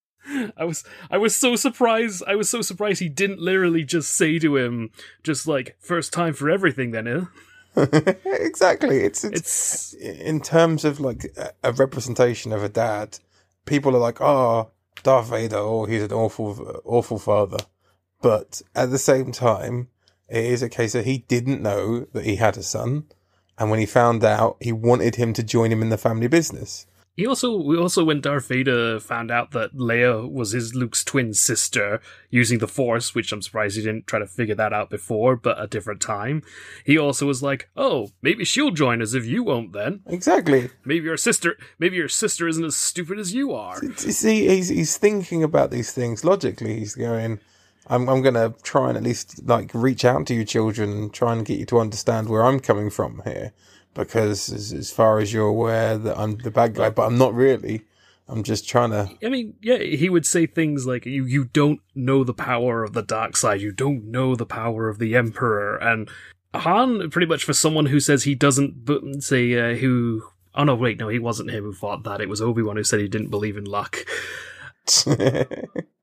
I 0.56 0.64
was 0.66 0.84
I 1.10 1.18
was 1.18 1.36
so 1.36 1.56
surprised. 1.56 2.24
I 2.28 2.36
was 2.36 2.50
so 2.50 2.62
surprised 2.62 3.00
he 3.00 3.10
didn't 3.10 3.40
literally 3.40 3.84
just 3.84 4.16
say 4.16 4.38
to 4.40 4.56
him, 4.56 4.92
just 5.24 5.48
like 5.48 5.76
first 5.80 6.14
time 6.14 6.34
for 6.34 6.50
everything. 6.50 6.92
Then, 6.92 7.08
eh? 7.08 7.26
exactly. 8.26 9.00
It's, 9.00 9.24
it's 9.24 9.94
It's 9.94 9.94
in 9.94 10.42
terms 10.42 10.86
of 10.86 11.00
like 11.00 11.26
a- 11.38 11.54
a 11.64 11.72
representation 11.72 12.52
of 12.52 12.64
a 12.64 12.70
dad. 12.70 13.20
People 13.66 13.96
are 13.96 14.00
like, 14.00 14.22
"Oh, 14.22 14.72
Darth 15.04 15.30
Vader, 15.30 15.58
oh, 15.58 15.86
he's 15.86 16.04
an 16.04 16.12
awful, 16.14 16.82
awful 16.86 17.18
father," 17.18 17.58
but 18.22 18.62
at 18.76 18.92
the 18.92 18.98
same 19.00 19.32
time, 19.32 19.88
it 20.30 20.46
is 20.46 20.62
a 20.62 20.70
case 20.70 20.94
that 20.94 21.06
he 21.06 21.20
didn't 21.20 21.62
know 21.62 22.02
that 22.14 22.26
he 22.26 22.36
had 22.36 22.58
a 22.58 22.64
son, 22.64 23.06
and 23.58 23.70
when 23.70 23.80
he 23.80 23.86
found 23.86 24.24
out, 24.24 24.58
he 24.60 24.72
wanted 24.72 25.16
him 25.16 25.34
to 25.34 25.44
join 25.44 25.72
him 25.72 25.82
in 25.82 25.90
the 25.90 25.98
family 25.98 26.28
business. 26.28 26.86
He 27.16 27.28
also 27.28 27.56
we 27.58 27.78
also 27.78 28.04
when 28.04 28.22
Darth 28.22 28.48
Vader 28.48 29.00
found 29.00 29.32
out 29.32 29.52
that 29.52 29.76
Leia 29.76 30.30
was 30.30 30.52
his 30.52 30.74
Luke's 30.74 31.04
twin 31.04 31.34
sister 31.34 32.00
using 32.30 32.60
the 32.60 32.68
Force, 32.68 33.14
which 33.14 33.32
I'm 33.32 33.42
surprised 33.42 33.76
he 33.76 33.84
didn't 33.84 34.08
try 34.08 34.20
to 34.20 34.28
figure 34.28 34.56
that 34.56 34.74
out 34.74 34.90
before, 34.90 35.36
but 35.36 35.62
a 35.62 35.68
different 35.68 36.02
time. 36.02 36.42
He 36.86 36.98
also 36.98 37.26
was 37.28 37.44
like, 37.44 37.70
"Oh, 37.76 38.10
maybe 38.22 38.46
she'll 38.46 38.72
join 38.72 39.02
us 39.02 39.14
if 39.14 39.26
you 39.26 39.44
won't. 39.44 39.74
Then 39.74 40.02
Exactly. 40.08 40.70
maybe 40.86 41.06
your 41.06 41.18
sister, 41.18 41.58
maybe 41.80 41.98
your 41.98 42.08
sister 42.10 42.48
isn't 42.48 42.64
as 42.66 42.78
stupid 42.78 43.20
as 43.20 43.34
you 43.34 43.52
are." 43.54 43.80
You 43.84 43.94
see, 43.94 44.48
he's 44.48 44.70
he's 44.70 44.98
thinking 44.98 45.44
about 45.44 45.72
these 45.72 45.92
things 45.92 46.24
logically. 46.24 46.80
He's 46.80 46.96
going, 46.96 47.40
I'm 47.88 48.08
I'm 48.10 48.22
gonna 48.22 48.54
try 48.64 48.88
and 48.90 48.98
at 48.98 49.04
least 49.04 49.46
like 49.46 49.72
reach 49.74 50.06
out 50.06 50.26
to 50.28 50.34
you 50.34 50.46
children 50.46 50.90
and 50.92 51.14
try 51.14 51.34
and 51.34 51.46
get 51.46 51.60
you 51.60 51.66
to 51.68 51.80
understand 51.80 52.30
where 52.30 52.44
I'm 52.44 52.60
coming 52.60 52.90
from 52.90 53.22
here. 53.26 53.52
Because 53.94 54.52
as, 54.52 54.72
as 54.72 54.92
far 54.92 55.20
as 55.20 55.34
you're 55.34 55.48
aware 55.48 55.98
that 55.98 56.18
I'm 56.18 56.38
the 56.38 56.52
bad 56.52 56.76
guy, 56.76 56.90
but 56.90 57.06
I'm 57.06 57.18
not 57.18 57.34
really. 57.34 57.84
I'm 58.28 58.44
just 58.44 58.68
trying 58.68 58.92
to. 58.92 59.10
I 59.24 59.30
mean, 59.30 59.56
yeah, 59.62 59.80
he 59.80 60.10
would 60.10 60.26
say 60.26 60.46
things 60.46 60.86
like, 60.86 61.06
"You 61.06 61.26
you 61.26 61.46
don't 61.46 61.82
know 61.94 62.24
the 62.24 62.34
power 62.34 62.84
of 62.84 62.94
the 62.94 63.02
dark 63.02 63.36
side. 63.36 63.60
You 63.60 63.74
don't 63.74 64.06
know 64.06 64.36
the 64.36 64.46
power 64.46 64.88
of 64.88 65.00
the 65.00 65.16
Emperor." 65.16 65.76
And 65.76 66.10
Han, 66.54 67.10
pretty 67.10 67.28
much 67.28 67.44
for 67.44 67.54
someone 67.54 67.88
who 67.88 68.00
says 68.00 68.24
he 68.24 68.36
doesn't, 68.36 68.86
but 68.86 69.02
say 69.22 69.54
uh, 69.60 69.76
who. 69.76 70.24
Oh 70.56 70.64
no, 70.64 70.76
wait, 70.76 71.00
no, 71.00 71.10
he 71.10 71.20
wasn't 71.20 71.52
him 71.52 71.66
who 71.66 71.74
thought 71.74 72.04
that. 72.04 72.22
It 72.22 72.30
was 72.30 72.42
Obi 72.42 72.62
Wan 72.62 72.78
who 72.78 72.84
said 72.84 73.02
he 73.02 73.08
didn't 73.10 73.30
believe 73.30 73.58
in 73.58 73.66
luck. 73.66 73.98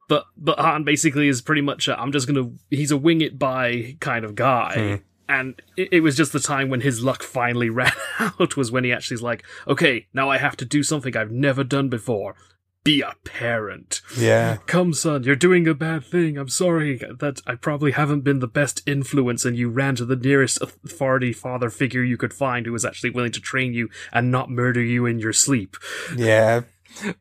But 0.08 0.24
but 0.36 0.58
Han 0.58 0.84
basically 0.84 1.28
is 1.28 1.42
pretty 1.42 1.60
much 1.60 1.88
i 1.88 1.94
I'm 1.94 2.12
just 2.12 2.26
gonna. 2.26 2.50
He's 2.70 2.90
a 2.90 2.96
wing 2.96 3.20
it 3.20 3.38
by 3.38 3.96
kind 4.00 4.24
of 4.24 4.34
guy. 4.34 5.02
And 5.28 5.60
it, 5.76 5.88
it 5.92 6.00
was 6.00 6.16
just 6.16 6.32
the 6.32 6.40
time 6.40 6.70
when 6.70 6.80
his 6.80 7.02
luck 7.02 7.22
finally 7.22 7.70
ran 7.80 7.92
out 8.18 8.56
was 8.56 8.72
when 8.72 8.84
he 8.84 8.92
actually 8.92 9.16
is 9.16 9.22
like, 9.22 9.44
okay, 9.66 10.06
now 10.14 10.30
I 10.30 10.38
have 10.38 10.56
to 10.58 10.64
do 10.64 10.82
something 10.82 11.16
I've 11.16 11.30
never 11.30 11.64
done 11.64 11.88
before. 11.88 12.34
Be 12.84 13.02
a 13.02 13.14
parent. 13.24 14.00
yeah. 14.16 14.58
Come, 14.66 14.94
son, 14.94 15.24
you're 15.24 15.36
doing 15.36 15.68
a 15.68 15.74
bad 15.74 16.04
thing. 16.04 16.38
I'm 16.38 16.48
sorry 16.48 16.96
that 16.96 17.42
I 17.46 17.56
probably 17.56 17.90
haven't 17.90 18.22
been 18.22 18.38
the 18.38 18.46
best 18.46 18.80
influence, 18.86 19.44
and 19.44 19.56
you 19.58 19.68
ran 19.68 19.96
to 19.96 20.06
the 20.06 20.16
nearest 20.16 20.62
authority 20.62 21.34
father 21.34 21.68
figure 21.68 22.02
you 22.02 22.16
could 22.16 22.32
find 22.32 22.64
who 22.64 22.72
was 22.72 22.86
actually 22.86 23.10
willing 23.10 23.32
to 23.32 23.40
train 23.40 23.74
you 23.74 23.90
and 24.10 24.30
not 24.30 24.48
murder 24.48 24.82
you 24.82 25.04
in 25.04 25.18
your 25.18 25.34
sleep. 25.34 25.76
Yeah. 26.16 26.62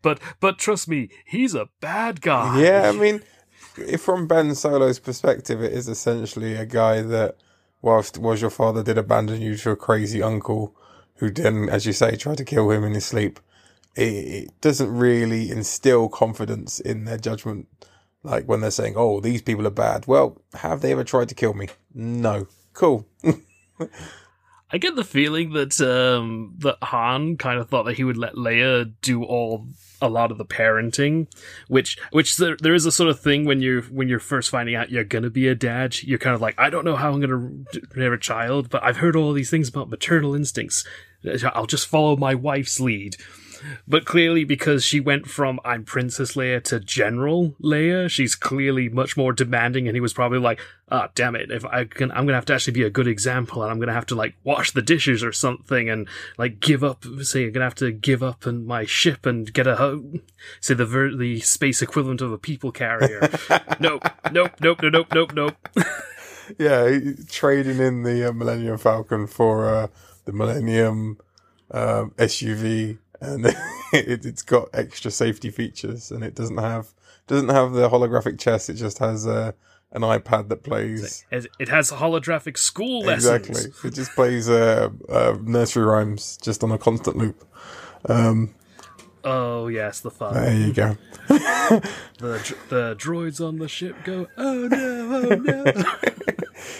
But 0.01 0.19
but 0.39 0.57
trust 0.57 0.87
me, 0.87 1.09
he's 1.25 1.53
a 1.53 1.67
bad 1.81 2.21
guy. 2.21 2.61
Yeah. 2.61 2.89
I 2.89 2.93
mean, 2.93 3.21
if 3.77 4.01
from 4.01 4.25
Ben 4.25 4.55
Solo's 4.55 4.99
perspective, 4.99 5.61
it 5.61 5.73
is 5.73 5.87
essentially 5.89 6.55
a 6.55 6.65
guy 6.65 7.01
that, 7.01 7.35
whilst 7.81 8.17
was 8.17 8.41
your 8.41 8.49
father 8.49 8.83
did 8.83 8.97
abandon 8.97 9.41
you 9.41 9.55
to 9.57 9.71
a 9.71 9.75
crazy 9.75 10.21
uncle 10.21 10.75
who 11.15 11.29
then, 11.31 11.69
as 11.69 11.85
you 11.85 11.93
say, 11.93 12.15
tried 12.15 12.37
to 12.37 12.45
kill 12.45 12.69
him 12.71 12.83
in 12.83 12.93
his 12.93 13.05
sleep, 13.05 13.39
it, 13.95 14.01
it 14.01 14.61
doesn't 14.61 14.95
really 14.95 15.49
instill 15.49 16.09
confidence 16.09 16.79
in 16.79 17.05
their 17.05 17.17
judgment. 17.17 17.67
Like 18.23 18.45
when 18.45 18.61
they're 18.61 18.71
saying, 18.71 18.95
"Oh, 18.97 19.19
these 19.19 19.41
people 19.41 19.65
are 19.65 19.71
bad." 19.71 20.05
Well, 20.07 20.41
have 20.53 20.81
they 20.81 20.91
ever 20.91 21.03
tried 21.03 21.29
to 21.29 21.35
kill 21.35 21.53
me? 21.53 21.69
No. 21.93 22.47
Cool. 22.73 23.07
I 24.69 24.77
get 24.77 24.95
the 24.95 25.03
feeling 25.03 25.53
that 25.53 25.79
um, 25.79 26.55
that 26.59 26.77
Han 26.83 27.37
kind 27.37 27.59
of 27.59 27.69
thought 27.69 27.83
that 27.83 27.95
he 27.95 28.03
would 28.03 28.17
let 28.17 28.35
Leia 28.35 28.93
do 29.01 29.23
all 29.23 29.67
a 30.01 30.09
lot 30.09 30.31
of 30.31 30.37
the 30.37 30.45
parenting, 30.45 31.27
which 31.67 31.97
which 32.11 32.37
there, 32.37 32.57
there 32.59 32.73
is 32.73 32.85
a 32.85 32.91
sort 32.91 33.09
of 33.09 33.19
thing 33.19 33.45
when 33.45 33.61
you're 33.61 33.83
when 33.83 34.09
you're 34.09 34.19
first 34.19 34.49
finding 34.49 34.75
out 34.75 34.91
you're 34.91 35.03
gonna 35.03 35.29
be 35.29 35.47
a 35.47 35.55
dad, 35.55 36.01
you're 36.03 36.19
kind 36.19 36.35
of 36.35 36.41
like 36.41 36.55
I 36.57 36.69
don't 36.69 36.85
know 36.85 36.97
how 36.97 37.13
I'm 37.13 37.21
gonna 37.21 38.03
have 38.03 38.13
a 38.13 38.17
child, 38.17 38.69
but 38.69 38.83
I've 38.83 38.97
heard 38.97 39.15
all 39.15 39.33
these 39.33 39.49
things 39.49 39.69
about 39.69 39.89
maternal 39.89 40.35
instincts. 40.35 40.85
I'll 41.53 41.65
just 41.65 41.87
follow 41.87 42.15
my 42.15 42.35
wife's 42.35 42.79
lead. 42.79 43.15
But 43.87 44.05
clearly, 44.05 44.43
because 44.43 44.83
she 44.83 44.99
went 44.99 45.27
from 45.27 45.59
I'm 45.65 45.83
Princess 45.83 46.33
Leia 46.33 46.63
to 46.65 46.79
General 46.79 47.55
Leia, 47.61 48.09
she's 48.09 48.35
clearly 48.35 48.89
much 48.89 49.17
more 49.17 49.33
demanding. 49.33 49.87
And 49.87 49.95
he 49.95 50.01
was 50.01 50.13
probably 50.13 50.39
like, 50.39 50.59
"Ah, 50.89 51.05
oh, 51.05 51.11
damn 51.15 51.35
it! 51.35 51.51
If 51.51 51.65
I 51.65 51.85
can, 51.85 52.11
I'm 52.11 52.25
gonna 52.25 52.35
have 52.35 52.45
to 52.45 52.53
actually 52.53 52.73
be 52.73 52.83
a 52.83 52.89
good 52.89 53.07
example, 53.07 53.61
and 53.61 53.71
I'm 53.71 53.79
gonna 53.79 53.93
have 53.93 54.05
to 54.07 54.15
like 54.15 54.35
wash 54.43 54.71
the 54.71 54.81
dishes 54.81 55.23
or 55.23 55.31
something, 55.31 55.89
and 55.89 56.07
like 56.37 56.59
give 56.59 56.83
up. 56.83 57.05
Say, 57.21 57.45
I'm 57.45 57.51
gonna 57.51 57.65
have 57.65 57.75
to 57.75 57.91
give 57.91 58.23
up 58.23 58.45
and 58.45 58.65
my 58.65 58.85
ship 58.85 59.25
and 59.25 59.51
get 59.51 59.67
a 59.67 60.01
say 60.59 60.73
the 60.73 60.85
ver- 60.85 61.15
the 61.15 61.39
space 61.41 61.81
equivalent 61.81 62.21
of 62.21 62.31
a 62.31 62.37
people 62.37 62.71
carrier. 62.71 63.29
nope, 63.79 64.03
nope, 64.31 64.51
nope, 64.61 64.79
nope, 64.81 65.07
nope, 65.13 65.33
nope. 65.33 65.55
yeah, 66.57 66.99
trading 67.29 67.79
in 67.79 68.03
the 68.03 68.29
uh, 68.29 68.33
Millennium 68.33 68.77
Falcon 68.77 69.27
for 69.27 69.67
uh, 69.67 69.87
the 70.25 70.33
Millennium 70.33 71.17
uh, 71.71 72.05
SUV 72.17 72.97
and 73.21 73.45
it, 73.93 74.23
has 74.23 74.41
got 74.41 74.69
extra 74.73 75.11
safety 75.11 75.49
features, 75.49 76.11
and 76.11 76.23
it 76.23 76.35
doesn't 76.35 76.57
have 76.57 76.93
doesn't 77.27 77.49
have 77.49 77.73
the 77.73 77.89
holographic 77.89 78.39
chess. 78.39 78.69
It 78.69 78.75
just 78.75 78.99
has 78.99 79.27
uh, 79.27 79.51
an 79.91 80.01
iPad 80.01 80.49
that 80.49 80.63
plays. 80.63 81.25
It 81.31 81.69
has 81.69 81.91
holographic 81.91 82.57
school 82.57 83.01
lessons. 83.01 83.47
Exactly. 83.47 83.89
It 83.89 83.93
just 83.93 84.11
plays 84.13 84.49
uh, 84.49 84.89
uh, 85.09 85.37
nursery 85.41 85.85
rhymes 85.85 86.37
just 86.41 86.63
on 86.63 86.71
a 86.71 86.77
constant 86.77 87.17
loop. 87.17 87.45
Um, 88.05 88.53
oh 89.23 89.67
yes, 89.67 89.99
the 90.01 90.11
fun. 90.11 90.33
There 90.33 90.53
you 90.53 90.73
go. 90.73 90.97
the 91.27 92.55
the 92.69 92.95
droids 92.97 93.45
on 93.45 93.57
the 93.59 93.67
ship 93.67 93.95
go. 94.03 94.27
Oh 94.37 94.67
no! 94.67 95.29
Oh 95.29 95.35
no! 95.35 95.73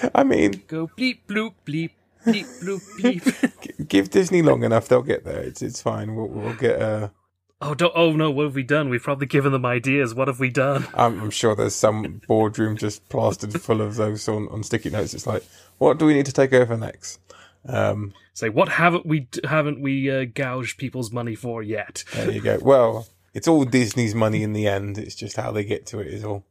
I 0.16 0.24
mean, 0.24 0.64
go 0.68 0.88
bleep 0.88 1.20
bloop 1.28 1.54
bleep 1.66 1.92
bleep 2.26 2.62
bloop 2.62 2.82
bleep. 3.00 3.88
Give 3.88 4.10
Disney 4.10 4.42
long 4.42 4.64
enough, 4.64 4.88
they'll 4.88 5.02
get 5.02 5.24
there. 5.24 5.42
It's 5.42 5.62
it's 5.62 5.82
fine. 5.82 6.16
We'll, 6.16 6.28
we'll 6.28 6.56
get 6.56 6.82
a. 6.82 7.12
Oh, 7.60 7.74
don't, 7.74 7.94
oh 7.96 8.12
no! 8.12 8.30
What 8.30 8.44
have 8.44 8.56
we 8.56 8.62
done? 8.62 8.90
We've 8.90 9.02
probably 9.02 9.26
given 9.26 9.52
them 9.52 9.66
ideas. 9.66 10.14
What 10.14 10.28
have 10.28 10.40
we 10.40 10.52
done? 10.52 10.88
I'm, 10.94 11.20
I'm 11.20 11.32
sure 11.32 11.56
there's 11.56 11.74
some 11.74 12.22
boardroom 12.28 12.78
just 12.78 13.10
plastered 13.10 13.60
full 13.60 13.82
of 13.82 13.96
those 13.96 14.28
on, 14.28 14.48
on 14.50 14.62
sticky 14.64 14.92
notes. 14.92 15.16
It's 15.16 15.26
like, 15.26 15.44
what 15.80 15.98
do 15.98 16.06
we 16.06 16.14
need 16.14 16.28
to 16.28 16.34
take 16.34 16.54
over 16.54 16.78
next? 16.78 17.20
Um, 17.68 18.14
Say, 18.34 18.50
what 18.50 18.70
haven't 18.70 19.08
we 19.08 19.28
haven't 19.44 19.82
we 19.82 20.12
uh, 20.12 20.26
gouged 20.26 20.78
people's 20.78 21.12
money 21.12 21.34
for 21.34 21.64
yet? 21.64 22.04
there 22.14 22.30
you 22.30 22.42
go. 22.42 22.60
Well, 22.62 23.08
it's 23.34 23.48
all 23.48 23.66
Disney's 23.66 24.14
money 24.14 24.44
in 24.44 24.54
the 24.54 24.68
end. 24.68 25.00
It's 25.00 25.16
just 25.16 25.38
how 25.38 25.52
they 25.52 25.64
get 25.64 25.88
to 25.88 26.00
it 26.00 26.08
is 26.08 26.24
all. 26.24 26.46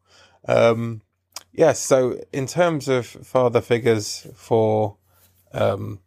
Um, 0.48 1.02
yes. 1.52 1.78
So 1.78 2.20
in 2.32 2.48
terms 2.48 2.88
of 2.88 3.06
father 3.06 3.60
figures 3.60 4.26
for 4.34 4.96
um, 5.52 6.00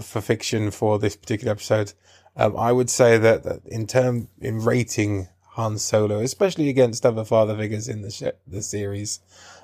for 0.00 0.20
fiction 0.20 0.70
for 0.70 1.00
this 1.00 1.16
particular 1.16 1.50
episode. 1.50 1.92
Um, 2.36 2.56
I 2.56 2.72
would 2.72 2.88
say 2.90 3.18
that, 3.18 3.42
that 3.44 3.60
in 3.66 3.86
term 3.86 4.28
in 4.40 4.60
rating 4.60 5.28
Han 5.50 5.78
Solo, 5.78 6.20
especially 6.20 6.68
against 6.68 7.04
other 7.04 7.24
father 7.24 7.56
figures 7.56 7.88
in 7.88 8.02
the 8.02 8.10
sh- 8.10 8.38
the 8.46 8.62
series, 8.62 9.20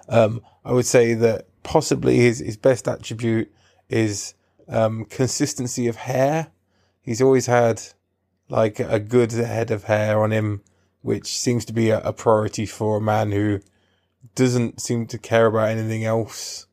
um, 0.09 0.43
I 0.65 0.73
would 0.73 0.87
say 0.87 1.15
that 1.15 1.47
possibly 1.63 2.17
his 2.17 2.41
his 2.41 2.57
best 2.57 2.87
attribute 2.87 3.51
is 3.89 4.35
um, 4.69 5.07
consistency 5.07 5.89
of 5.89 5.97
hair. 5.97 6.49
He's 7.01 7.23
always 7.23 7.47
had 7.47 7.83
like 8.51 8.81
a 8.81 9.01
good 9.01 9.33
head 9.33 9.71
of 9.71 9.85
hair 9.85 10.23
on 10.23 10.31
him, 10.31 10.63
which 11.01 11.39
seems 11.39 11.65
to 11.67 11.73
be 11.73 11.91
a, 11.91 12.01
a 12.01 12.13
priority 12.13 12.67
for 12.67 12.99
a 12.99 13.01
man 13.01 13.33
who 13.33 13.61
doesn't 14.35 14.81
seem 14.81 15.07
to 15.07 15.19
care 15.19 15.47
about 15.47 15.69
anything 15.69 16.05
else 16.05 16.67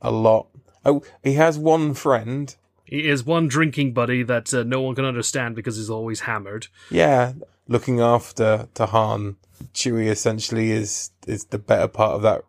a 0.00 0.10
lot. 0.10 0.48
Oh, 0.84 1.02
he 1.22 1.34
has 1.34 1.58
one 1.58 1.94
friend. 1.94 2.54
He 2.84 3.08
is 3.08 3.24
one 3.24 3.48
drinking 3.48 3.94
buddy 3.94 4.22
that 4.22 4.52
uh, 4.52 4.62
no 4.62 4.80
one 4.82 4.94
can 4.94 5.04
understand 5.04 5.56
because 5.56 5.76
he's 5.76 5.90
always 5.90 6.20
hammered. 6.20 6.68
Yeah, 6.90 7.32
looking 7.66 8.00
after 8.00 8.68
to 8.74 8.86
Han. 8.86 9.36
Chewie 9.72 10.08
essentially 10.08 10.70
is 10.70 11.10
is 11.26 11.46
the 11.46 11.58
better 11.58 11.88
part 11.88 12.12
of 12.12 12.22
that 12.22 12.42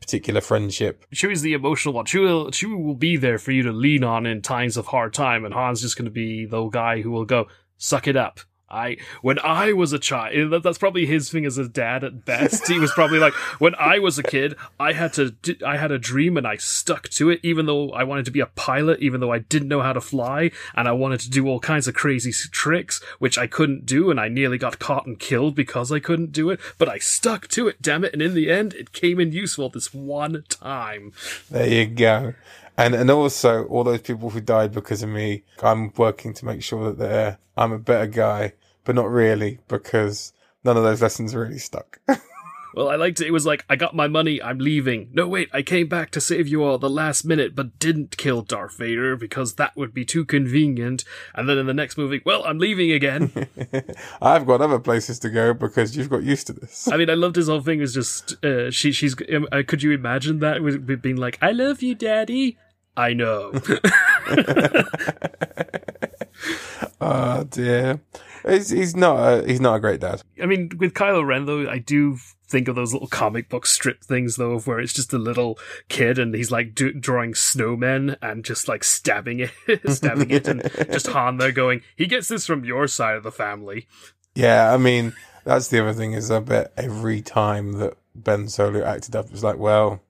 particular 0.00 0.40
friendship. 0.40 1.04
Chewie's 1.14 1.42
the 1.42 1.52
emotional 1.52 1.94
one. 1.94 2.06
Chewie 2.06 2.24
will, 2.24 2.50
Chewie 2.50 2.82
will 2.82 2.94
be 2.94 3.16
there 3.16 3.38
for 3.38 3.52
you 3.52 3.62
to 3.62 3.72
lean 3.72 4.04
on 4.04 4.26
in 4.26 4.42
times 4.42 4.76
of 4.76 4.86
hard 4.86 5.14
time, 5.14 5.44
and 5.44 5.54
Han's 5.54 5.80
just 5.80 5.96
going 5.96 6.06
to 6.06 6.10
be 6.10 6.44
the 6.44 6.66
guy 6.68 7.02
who 7.02 7.10
will 7.10 7.24
go, 7.24 7.46
suck 7.78 8.08
it 8.08 8.16
up. 8.16 8.40
I 8.72 8.96
when 9.20 9.38
I 9.40 9.72
was 9.74 9.92
a 9.92 9.98
child, 9.98 10.62
that's 10.62 10.78
probably 10.78 11.06
his 11.06 11.30
thing 11.30 11.44
as 11.44 11.58
a 11.58 11.68
dad 11.68 12.02
at 12.02 12.24
best. 12.24 12.66
he 12.66 12.78
was 12.78 12.90
probably 12.92 13.18
like, 13.18 13.34
when 13.60 13.74
I 13.76 13.98
was 13.98 14.18
a 14.18 14.22
kid, 14.22 14.56
I 14.80 14.92
had 14.92 15.12
to, 15.14 15.34
I 15.64 15.76
had 15.76 15.92
a 15.92 15.98
dream 15.98 16.36
and 16.36 16.46
I 16.46 16.56
stuck 16.56 17.08
to 17.10 17.30
it, 17.30 17.40
even 17.42 17.66
though 17.66 17.90
I 17.90 18.04
wanted 18.04 18.24
to 18.24 18.30
be 18.30 18.40
a 18.40 18.46
pilot, 18.46 19.00
even 19.00 19.20
though 19.20 19.32
I 19.32 19.38
didn't 19.38 19.68
know 19.68 19.82
how 19.82 19.92
to 19.92 20.00
fly, 20.00 20.50
and 20.74 20.88
I 20.88 20.92
wanted 20.92 21.20
to 21.20 21.30
do 21.30 21.46
all 21.46 21.60
kinds 21.60 21.86
of 21.86 21.94
crazy 21.94 22.32
tricks, 22.32 23.02
which 23.18 23.38
I 23.38 23.46
couldn't 23.46 23.86
do, 23.86 24.10
and 24.10 24.18
I 24.18 24.28
nearly 24.28 24.58
got 24.58 24.78
caught 24.78 25.06
and 25.06 25.18
killed 25.18 25.54
because 25.54 25.92
I 25.92 26.00
couldn't 26.00 26.32
do 26.32 26.50
it. 26.50 26.60
But 26.78 26.88
I 26.88 26.98
stuck 26.98 27.48
to 27.48 27.68
it, 27.68 27.82
damn 27.82 28.04
it! 28.04 28.12
And 28.12 28.22
in 28.22 28.34
the 28.34 28.50
end, 28.50 28.72
it 28.74 28.92
came 28.92 29.20
in 29.20 29.32
useful 29.32 29.68
this 29.68 29.92
one 29.92 30.44
time. 30.48 31.12
There 31.50 31.66
you 31.66 31.86
go. 31.86 32.34
And 32.76 32.94
and 32.94 33.10
also 33.10 33.64
all 33.66 33.84
those 33.84 34.00
people 34.00 34.30
who 34.30 34.40
died 34.40 34.72
because 34.72 35.02
of 35.02 35.10
me, 35.10 35.42
I'm 35.62 35.92
working 35.96 36.32
to 36.34 36.44
make 36.44 36.62
sure 36.62 36.86
that 36.86 36.98
they're 36.98 37.38
I'm 37.56 37.72
a 37.72 37.78
better 37.78 38.06
guy 38.06 38.54
but 38.84 38.94
not 38.94 39.10
really 39.10 39.60
because 39.68 40.32
none 40.64 40.76
of 40.76 40.82
those 40.82 41.02
lessons 41.02 41.34
really 41.34 41.58
stuck. 41.58 42.00
well, 42.74 42.88
I 42.88 42.96
liked 42.96 43.20
it. 43.20 43.26
It 43.26 43.32
was 43.32 43.46
like, 43.46 43.64
I 43.68 43.76
got 43.76 43.94
my 43.94 44.08
money, 44.08 44.42
I'm 44.42 44.58
leaving. 44.58 45.10
No, 45.12 45.28
wait, 45.28 45.48
I 45.52 45.62
came 45.62 45.88
back 45.88 46.10
to 46.12 46.20
save 46.20 46.48
you 46.48 46.64
all 46.64 46.78
the 46.78 46.90
last 46.90 47.24
minute, 47.24 47.54
but 47.54 47.78
didn't 47.78 48.16
kill 48.16 48.42
Darth 48.42 48.78
Vader 48.78 49.16
because 49.16 49.54
that 49.54 49.76
would 49.76 49.92
be 49.92 50.04
too 50.04 50.24
convenient. 50.24 51.04
And 51.34 51.48
then 51.48 51.58
in 51.58 51.66
the 51.66 51.74
next 51.74 51.98
movie, 51.98 52.22
well, 52.24 52.44
I'm 52.44 52.58
leaving 52.58 52.90
again. 52.90 53.48
I've 54.22 54.46
got 54.46 54.60
other 54.60 54.78
places 54.78 55.18
to 55.20 55.30
go 55.30 55.54
because 55.54 55.96
you've 55.96 56.10
got 56.10 56.22
used 56.22 56.46
to 56.48 56.52
this. 56.52 56.88
I 56.88 56.96
mean, 56.96 57.10
I 57.10 57.14
loved 57.14 57.36
his 57.36 57.48
whole 57.48 57.60
thing 57.60 57.80
was 57.80 57.94
just, 57.94 58.42
uh, 58.44 58.70
she, 58.70 58.92
she's, 58.92 59.14
um, 59.34 59.46
uh, 59.52 59.62
could 59.66 59.82
you 59.82 59.92
imagine 59.92 60.38
that 60.40 60.62
with 60.62 61.02
being 61.02 61.16
like, 61.16 61.38
I 61.42 61.52
love 61.52 61.82
you, 61.82 61.94
daddy? 61.94 62.58
I 62.96 63.14
know. 63.14 63.52
oh 67.00 67.44
dear. 67.50 68.00
He's, 68.46 68.70
he's 68.70 68.96
not 68.96 69.16
a, 69.16 69.46
he's 69.46 69.60
not 69.60 69.76
a 69.76 69.80
great 69.80 70.00
dad. 70.00 70.22
I 70.40 70.46
mean, 70.46 70.70
with 70.78 70.94
Kylo 70.94 71.24
Ren 71.24 71.46
though, 71.46 71.68
I 71.68 71.78
do 71.78 72.18
think 72.46 72.68
of 72.68 72.76
those 72.76 72.92
little 72.92 73.08
comic 73.08 73.48
book 73.48 73.66
strip 73.66 74.02
things 74.02 74.36
though, 74.36 74.52
of 74.52 74.66
where 74.66 74.78
it's 74.78 74.92
just 74.92 75.12
a 75.12 75.18
little 75.18 75.58
kid 75.88 76.18
and 76.18 76.34
he's 76.34 76.50
like 76.50 76.74
do- 76.74 76.92
drawing 76.92 77.32
snowmen 77.32 78.16
and 78.20 78.44
just 78.44 78.68
like 78.68 78.84
stabbing 78.84 79.40
it, 79.40 79.52
stabbing 79.90 80.30
it, 80.30 80.48
and 80.48 80.62
just 80.90 81.06
Han 81.08 81.38
there 81.38 81.52
going, 81.52 81.82
he 81.96 82.06
gets 82.06 82.28
this 82.28 82.46
from 82.46 82.64
your 82.64 82.86
side 82.86 83.16
of 83.16 83.22
the 83.22 83.32
family. 83.32 83.86
Yeah, 84.34 84.72
I 84.72 84.76
mean, 84.76 85.14
that's 85.44 85.68
the 85.68 85.80
other 85.80 85.92
thing 85.92 86.12
is 86.12 86.30
I 86.30 86.40
bet 86.40 86.72
every 86.76 87.20
time 87.22 87.72
that 87.74 87.96
Ben 88.14 88.48
Solo 88.48 88.84
acted 88.84 89.16
up, 89.16 89.26
it's 89.30 89.42
like, 89.42 89.58
well, 89.58 90.02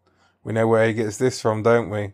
we 0.44 0.52
know 0.52 0.66
where 0.66 0.86
he 0.86 0.92
gets 0.94 1.18
this 1.18 1.40
from, 1.40 1.62
don't 1.62 1.90
we? 1.90 2.12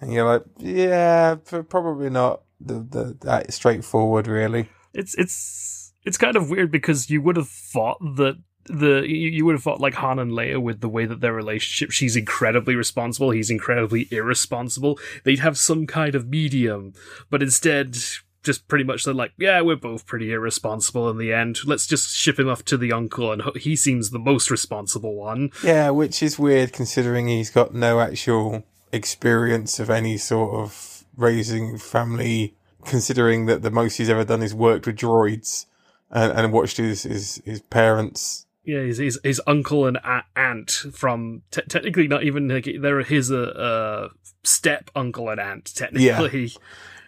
And 0.00 0.12
you're 0.12 0.26
like, 0.26 0.44
yeah, 0.58 1.36
probably 1.68 2.10
not 2.10 2.42
the, 2.60 2.74
the 2.74 3.16
that 3.22 3.52
straightforward, 3.52 4.26
really 4.26 4.68
it's 4.94 5.14
it's 5.14 5.92
it's 6.04 6.18
kind 6.18 6.36
of 6.36 6.50
weird 6.50 6.70
because 6.70 7.10
you 7.10 7.22
would 7.22 7.36
have 7.36 7.48
thought 7.48 7.98
that 8.16 8.38
the 8.66 9.02
you 9.06 9.44
would 9.44 9.54
have 9.54 9.62
thought 9.62 9.80
like 9.80 9.94
Han 9.94 10.18
and 10.18 10.32
Leia 10.32 10.60
with 10.60 10.80
the 10.80 10.88
way 10.88 11.06
that 11.06 11.20
their 11.20 11.32
relationship 11.32 11.90
she's 11.90 12.16
incredibly 12.16 12.74
responsible 12.76 13.30
he's 13.30 13.50
incredibly 13.50 14.06
irresponsible. 14.10 14.98
They'd 15.24 15.40
have 15.40 15.58
some 15.58 15.86
kind 15.86 16.14
of 16.14 16.28
medium 16.28 16.92
but 17.30 17.42
instead 17.42 17.96
just 18.42 18.68
pretty 18.68 18.84
much 18.84 19.04
they're 19.04 19.12
like 19.12 19.32
yeah 19.38 19.60
we're 19.60 19.76
both 19.76 20.06
pretty 20.06 20.32
irresponsible 20.32 21.10
in 21.10 21.18
the 21.18 21.32
end. 21.32 21.58
Let's 21.64 21.86
just 21.86 22.14
ship 22.14 22.38
him 22.38 22.48
off 22.48 22.64
to 22.66 22.76
the 22.76 22.92
uncle 22.92 23.32
and 23.32 23.42
he 23.56 23.76
seems 23.76 24.10
the 24.10 24.18
most 24.18 24.50
responsible 24.50 25.14
one. 25.14 25.50
Yeah 25.64 25.90
which 25.90 26.22
is 26.22 26.38
weird 26.38 26.72
considering 26.72 27.28
he's 27.28 27.50
got 27.50 27.74
no 27.74 28.00
actual 28.00 28.64
experience 28.92 29.80
of 29.80 29.90
any 29.90 30.16
sort 30.16 30.54
of 30.54 31.04
raising 31.16 31.78
family 31.78 32.54
considering 32.84 33.46
that 33.46 33.62
the 33.62 33.70
most 33.70 33.96
he's 33.96 34.10
ever 34.10 34.24
done 34.24 34.42
is 34.42 34.54
worked 34.54 34.86
with 34.86 34.96
droids 34.96 35.66
and, 36.10 36.32
and 36.32 36.52
watched 36.52 36.76
his, 36.76 37.04
his, 37.04 37.42
his 37.44 37.60
parents. 37.60 38.46
Yeah, 38.64 38.80
his, 38.80 38.98
his, 38.98 39.18
his 39.24 39.40
uncle 39.46 39.86
and 39.86 39.98
aunt 40.36 40.70
from 40.70 41.42
te- 41.50 41.62
technically 41.62 42.08
not 42.08 42.24
even 42.24 42.48
like, 42.48 42.68
they're 42.80 43.02
his 43.02 43.30
uh, 43.30 43.36
uh, 43.36 44.08
step 44.42 44.90
uncle 44.94 45.28
and 45.28 45.40
aunt 45.40 45.74
technically. 45.74 46.46
Yeah. 46.46 46.48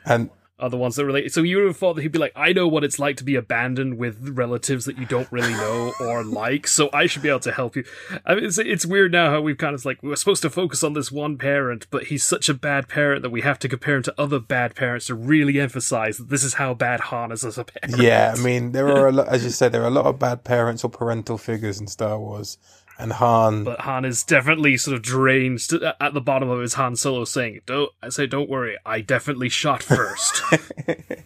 And 0.04 0.30
are 0.62 0.70
the 0.70 0.76
ones 0.76 0.96
that 0.96 1.04
relate. 1.04 1.32
So 1.32 1.42
you 1.42 1.58
would 1.58 1.66
have 1.66 1.76
thought 1.76 1.94
that 1.94 2.02
he'd 2.02 2.12
be 2.12 2.18
like, 2.18 2.32
I 2.36 2.52
know 2.52 2.68
what 2.68 2.84
it's 2.84 2.98
like 2.98 3.16
to 3.16 3.24
be 3.24 3.34
abandoned 3.34 3.98
with 3.98 4.28
relatives 4.28 4.84
that 4.84 4.96
you 4.96 5.04
don't 5.04 5.30
really 5.32 5.52
know 5.52 5.92
or 6.00 6.24
like, 6.24 6.66
so 6.66 6.88
I 6.92 7.06
should 7.06 7.22
be 7.22 7.28
able 7.28 7.40
to 7.40 7.52
help 7.52 7.76
you. 7.76 7.84
I 8.24 8.36
mean, 8.36 8.44
it's, 8.44 8.58
it's 8.58 8.86
weird 8.86 9.12
now 9.12 9.30
how 9.30 9.40
we've 9.40 9.58
kind 9.58 9.74
of 9.74 9.84
like, 9.84 10.02
we're 10.02 10.16
supposed 10.16 10.42
to 10.42 10.50
focus 10.50 10.82
on 10.84 10.92
this 10.92 11.10
one 11.10 11.36
parent, 11.36 11.88
but 11.90 12.04
he's 12.04 12.22
such 12.22 12.48
a 12.48 12.54
bad 12.54 12.88
parent 12.88 13.22
that 13.22 13.30
we 13.30 13.40
have 13.40 13.58
to 13.58 13.68
compare 13.68 13.96
him 13.96 14.02
to 14.04 14.14
other 14.16 14.38
bad 14.38 14.76
parents 14.76 15.06
to 15.06 15.14
really 15.14 15.60
emphasize 15.60 16.18
that 16.18 16.28
this 16.28 16.44
is 16.44 16.54
how 16.54 16.74
bad 16.74 17.00
Han 17.00 17.32
is 17.32 17.44
as 17.44 17.58
a 17.58 17.64
parent. 17.64 18.00
Yeah, 18.00 18.32
I 18.36 18.40
mean, 18.40 18.70
there 18.70 18.88
are 18.88 19.08
a 19.08 19.12
lot, 19.12 19.28
as 19.28 19.42
you 19.44 19.50
said, 19.50 19.72
there 19.72 19.82
are 19.82 19.88
a 19.88 19.90
lot 19.90 20.06
of 20.06 20.18
bad 20.18 20.44
parents 20.44 20.84
or 20.84 20.90
parental 20.90 21.38
figures 21.38 21.80
in 21.80 21.88
Star 21.88 22.18
Wars. 22.18 22.58
And 22.98 23.14
Han, 23.14 23.64
but 23.64 23.80
Han 23.80 24.04
is 24.04 24.22
definitely 24.22 24.76
sort 24.76 24.94
of 24.94 25.02
drained 25.02 25.66
at 26.00 26.14
the 26.14 26.20
bottom 26.20 26.48
of 26.48 26.60
his 26.60 26.74
Han 26.74 26.94
Solo 26.94 27.24
saying, 27.24 27.60
"Don't 27.66 27.90
I 28.02 28.10
say, 28.10 28.26
don't 28.26 28.50
worry, 28.50 28.76
I 28.84 29.00
definitely 29.00 29.48
shot 29.48 29.82
first. 29.82 30.42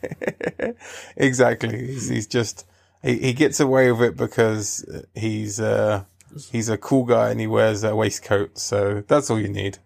exactly. 1.16 1.86
He's, 1.86 2.08
he's 2.08 2.26
just 2.26 2.66
he, 3.02 3.18
he 3.18 3.32
gets 3.32 3.60
away 3.60 3.90
with 3.92 4.02
it 4.02 4.16
because 4.16 4.84
he's 5.14 5.60
uh, 5.60 6.04
he's 6.50 6.68
a 6.68 6.78
cool 6.78 7.04
guy 7.04 7.30
and 7.30 7.40
he 7.40 7.46
wears 7.46 7.84
a 7.84 7.94
waistcoat. 7.94 8.58
So 8.58 9.02
that's 9.06 9.30
all 9.30 9.40
you 9.40 9.48
need. 9.48 9.78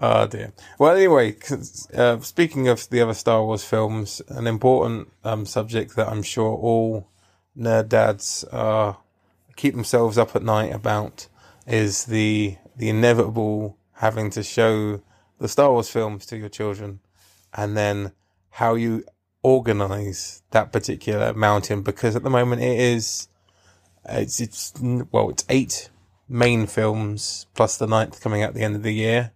oh 0.00 0.26
dear. 0.30 0.52
Well, 0.78 0.94
anyway, 0.94 1.36
uh, 1.94 2.20
speaking 2.20 2.68
of 2.68 2.88
the 2.90 3.00
other 3.00 3.14
Star 3.14 3.44
Wars 3.44 3.64
films, 3.64 4.22
an 4.28 4.46
important 4.46 5.12
um, 5.24 5.46
subject 5.46 5.96
that 5.96 6.08
I'm 6.08 6.22
sure 6.22 6.54
all 6.56 7.08
nerd 7.56 7.88
dads 7.88 8.44
are 8.52 8.98
keep 9.58 9.74
themselves 9.74 10.16
up 10.16 10.34
at 10.34 10.42
night 10.42 10.72
about 10.72 11.28
is 11.66 12.06
the 12.06 12.56
the 12.76 12.88
inevitable 12.88 13.76
having 13.94 14.30
to 14.30 14.42
show 14.42 15.02
the 15.38 15.48
Star 15.48 15.70
Wars 15.72 15.90
films 15.90 16.24
to 16.26 16.38
your 16.38 16.48
children, 16.48 17.00
and 17.52 17.76
then 17.76 18.12
how 18.50 18.74
you 18.74 19.04
organize 19.42 20.42
that 20.50 20.72
particular 20.72 21.34
mountain 21.34 21.82
because 21.82 22.16
at 22.16 22.22
the 22.22 22.30
moment 22.30 22.60
it 22.60 22.78
is 22.78 23.28
it's 24.08 24.40
it's 24.40 24.72
well 25.12 25.30
it's 25.30 25.44
eight 25.48 25.90
main 26.28 26.66
films 26.66 27.46
plus 27.54 27.76
the 27.76 27.86
ninth 27.86 28.20
coming 28.20 28.42
at 28.42 28.54
the 28.54 28.62
end 28.62 28.74
of 28.74 28.82
the 28.82 28.92
year 28.92 29.32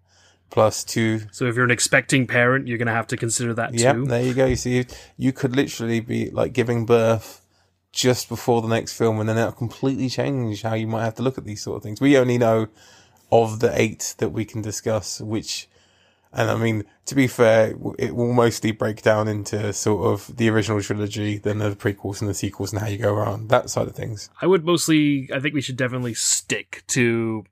plus 0.51 0.85
two. 0.85 1.21
So 1.31 1.47
if 1.47 1.55
you're 1.55 1.65
an 1.65 1.71
expecting 1.71 2.27
parent 2.27 2.67
you're 2.67 2.79
going 2.79 2.87
to 2.87 2.93
have 2.93 3.07
to 3.09 3.17
consider 3.17 3.55
that 3.55 3.75
yep, 3.75 3.95
too. 3.95 4.07
there 4.07 4.23
you 4.23 4.35
go. 4.35 4.47
You 4.47 4.57
see 4.57 4.87
you 5.17 5.33
could 5.33 5.55
literally 5.55 6.01
be 6.01 6.31
like 6.31 6.53
giving 6.53 6.85
birth 6.85 7.42
just 7.93 8.29
before 8.29 8.63
the 8.63 8.69
next 8.69 8.97
film, 8.97 9.21
and 9.21 9.29
then 9.29 9.37
that'll 9.37 9.53
completely 9.53 10.09
change 10.09 10.63
how 10.63 10.75
you 10.75 10.87
might 10.87 11.05
have 11.05 11.15
to 11.17 11.23
look 11.23 11.39
at 11.39 11.45
these 11.45 11.63
sort 11.63 11.77
of 11.77 11.83
things. 11.83 12.01
We 12.01 12.17
only 12.17 12.39
know 12.39 12.69
of 13.31 13.61
the 13.61 13.79
eight 13.81 14.15
that 14.19 14.31
we 14.31 14.45
can 14.45 14.63
discuss, 14.63 15.21
which, 15.21 15.69
and 16.33 16.51
I 16.51 16.57
mean, 16.57 16.85
to 17.07 17.15
be 17.15 17.27
fair, 17.27 17.75
it 17.99 18.17
will 18.17 18.33
mostly 18.33 18.73
break 18.73 19.03
down 19.03 19.29
into 19.29 19.73
sort 19.75 20.07
of 20.07 20.37
the 20.37 20.49
original 20.49 20.81
trilogy, 20.81 21.37
then 21.37 21.59
the 21.59 21.71
prequels 21.77 22.21
and 22.21 22.31
the 22.31 22.35
sequels, 22.35 22.73
and 22.73 22.81
how 22.81 22.89
you 22.89 22.99
go 22.99 23.15
around 23.15 23.51
that 23.51 23.69
side 23.69 23.89
of 23.89 23.95
things. 23.95 24.31
I 24.41 24.47
would 24.47 24.65
mostly, 24.65 25.29
I 25.33 25.41
think 25.41 25.55
we 25.55 25.63
should 25.63 25.77
definitely 25.77 26.15
stick 26.15 26.85
to. 26.89 27.45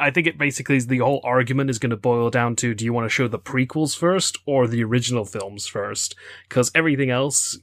I 0.00 0.10
think 0.10 0.26
it 0.26 0.38
basically 0.38 0.76
is 0.76 0.86
the 0.86 0.98
whole 0.98 1.20
argument 1.24 1.68
is 1.68 1.78
going 1.78 1.90
to 1.90 1.96
boil 1.96 2.30
down 2.30 2.56
to 2.56 2.74
do 2.74 2.86
you 2.86 2.92
want 2.94 3.04
to 3.04 3.10
show 3.10 3.28
the 3.28 3.38
prequels 3.38 3.94
first 3.94 4.38
or 4.46 4.66
the 4.66 4.82
original 4.82 5.26
films 5.26 5.66
first? 5.66 6.14
Because 6.48 6.70
everything 6.74 7.10
else 7.10 7.58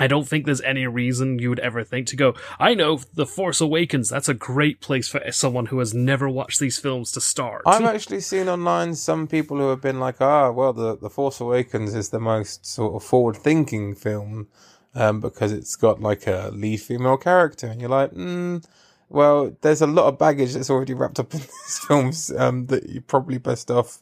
I 0.00 0.06
don't 0.06 0.26
think 0.26 0.46
there's 0.46 0.60
any 0.62 0.86
reason 0.86 1.38
you 1.38 1.50
would 1.50 1.60
ever 1.60 1.84
think 1.84 2.06
to 2.08 2.16
go, 2.16 2.34
I 2.58 2.74
know, 2.74 3.00
The 3.14 3.26
Force 3.26 3.60
Awakens, 3.60 4.08
that's 4.08 4.28
a 4.28 4.34
great 4.34 4.80
place 4.80 5.08
for 5.08 5.20
someone 5.30 5.66
who 5.66 5.78
has 5.78 5.92
never 5.92 6.28
watched 6.28 6.60
these 6.60 6.78
films 6.78 7.12
to 7.12 7.20
start. 7.20 7.62
I've 7.66 7.84
actually 7.84 8.20
seen 8.20 8.48
online 8.48 8.94
some 8.94 9.26
people 9.26 9.58
who 9.58 9.68
have 9.68 9.82
been 9.82 10.00
like, 10.00 10.20
ah, 10.20 10.50
well, 10.50 10.72
The, 10.72 10.96
the 10.96 11.10
Force 11.10 11.40
Awakens 11.40 11.94
is 11.94 12.08
the 12.08 12.20
most 12.20 12.64
sort 12.66 12.94
of 12.94 13.04
forward 13.04 13.36
thinking 13.36 13.94
film 13.94 14.48
um, 14.94 15.20
because 15.20 15.52
it's 15.52 15.76
got 15.76 16.00
like 16.00 16.26
a 16.26 16.50
lead 16.52 16.80
female 16.80 17.18
character. 17.18 17.66
And 17.66 17.80
you're 17.80 17.90
like, 17.90 18.12
mm, 18.12 18.64
well, 19.08 19.54
there's 19.60 19.82
a 19.82 19.86
lot 19.86 20.06
of 20.06 20.18
baggage 20.18 20.54
that's 20.54 20.70
already 20.70 20.94
wrapped 20.94 21.20
up 21.20 21.34
in 21.34 21.40
these 21.40 21.78
films 21.86 22.32
um, 22.36 22.66
that 22.66 22.88
you're 22.88 23.02
probably 23.02 23.38
best 23.38 23.70
off 23.70 24.00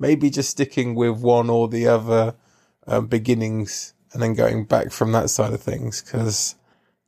maybe 0.00 0.30
just 0.30 0.50
sticking 0.50 0.96
with 0.96 1.20
one 1.20 1.48
or 1.48 1.68
the 1.68 1.86
other 1.86 2.34
um, 2.86 3.06
beginnings 3.06 3.94
and 4.12 4.22
then 4.22 4.34
going 4.34 4.64
back 4.64 4.90
from 4.90 5.12
that 5.12 5.30
side 5.30 5.52
of 5.52 5.62
things 5.62 6.02
because 6.02 6.56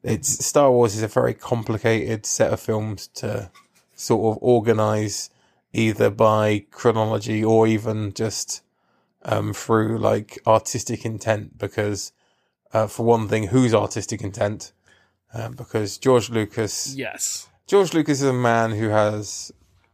it's 0.03 0.45
Star 0.45 0.71
Wars 0.71 0.97
is 0.97 1.03
a 1.03 1.09
very 1.09 1.35
complicated 1.35 2.27
set 2.27 2.53
of 2.53 2.61
films 2.61 3.09
to 3.09 3.51
sort 3.95 4.37
of 4.37 4.43
organize 4.43 5.31
either 5.73 6.11
by 6.11 6.65
chronology 6.71 7.45
or 7.45 7.67
even 7.67 8.13
just 8.13 8.63
um, 9.25 9.53
through 9.53 9.99
like 9.99 10.39
artistic 10.47 11.05
intent 11.05 11.59
because 11.59 12.13
uh, 12.73 12.87
for 12.87 13.05
one 13.05 13.29
thing 13.29 13.49
whose 13.49 13.75
artistic 13.75 14.23
intent? 14.23 14.73
Um, 15.35 15.53
because 15.53 15.99
George 15.99 16.31
Lucas 16.31 16.95
yes. 16.95 17.49
George 17.67 17.95
Lucas 17.95 18.21
is 18.21 18.29
a 18.29 18.35
man 18.35 18.73
who 18.73 18.89
has 18.89 19.53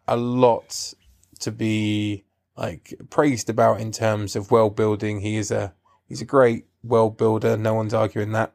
a 0.08 0.16
lot 0.16 0.94
to 1.40 1.52
be 1.52 2.24
like 2.56 2.94
praised 3.10 3.48
about 3.48 3.80
in 3.80 3.92
terms 3.92 4.34
of 4.34 4.50
world 4.50 4.74
building. 4.74 5.20
He 5.20 5.36
is 5.36 5.50
a 5.50 5.74
he's 6.08 6.20
a 6.20 6.24
great 6.24 6.66
world 6.82 7.16
builder. 7.16 7.56
No 7.56 7.74
one's 7.74 7.94
arguing 7.94 8.32
that. 8.32 8.54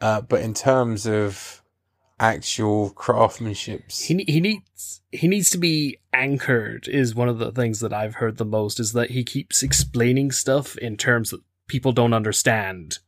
Uh, 0.00 0.20
but 0.20 0.40
in 0.40 0.54
terms 0.54 1.06
of 1.06 1.62
actual 2.18 2.90
craftsmanship, 2.90 3.90
he 3.90 4.24
he 4.26 4.40
needs 4.40 5.02
he 5.12 5.28
needs 5.28 5.50
to 5.50 5.58
be 5.58 5.98
anchored. 6.12 6.88
Is 6.88 7.14
one 7.14 7.28
of 7.28 7.38
the 7.38 7.52
things 7.52 7.80
that 7.80 7.92
I've 7.92 8.16
heard 8.16 8.38
the 8.38 8.44
most. 8.44 8.80
Is 8.80 8.92
that 8.92 9.10
he 9.10 9.24
keeps 9.24 9.62
explaining 9.62 10.32
stuff 10.32 10.76
in 10.78 10.96
terms 10.96 11.30
that 11.30 11.42
people 11.68 11.92
don't 11.92 12.14
understand. 12.14 12.98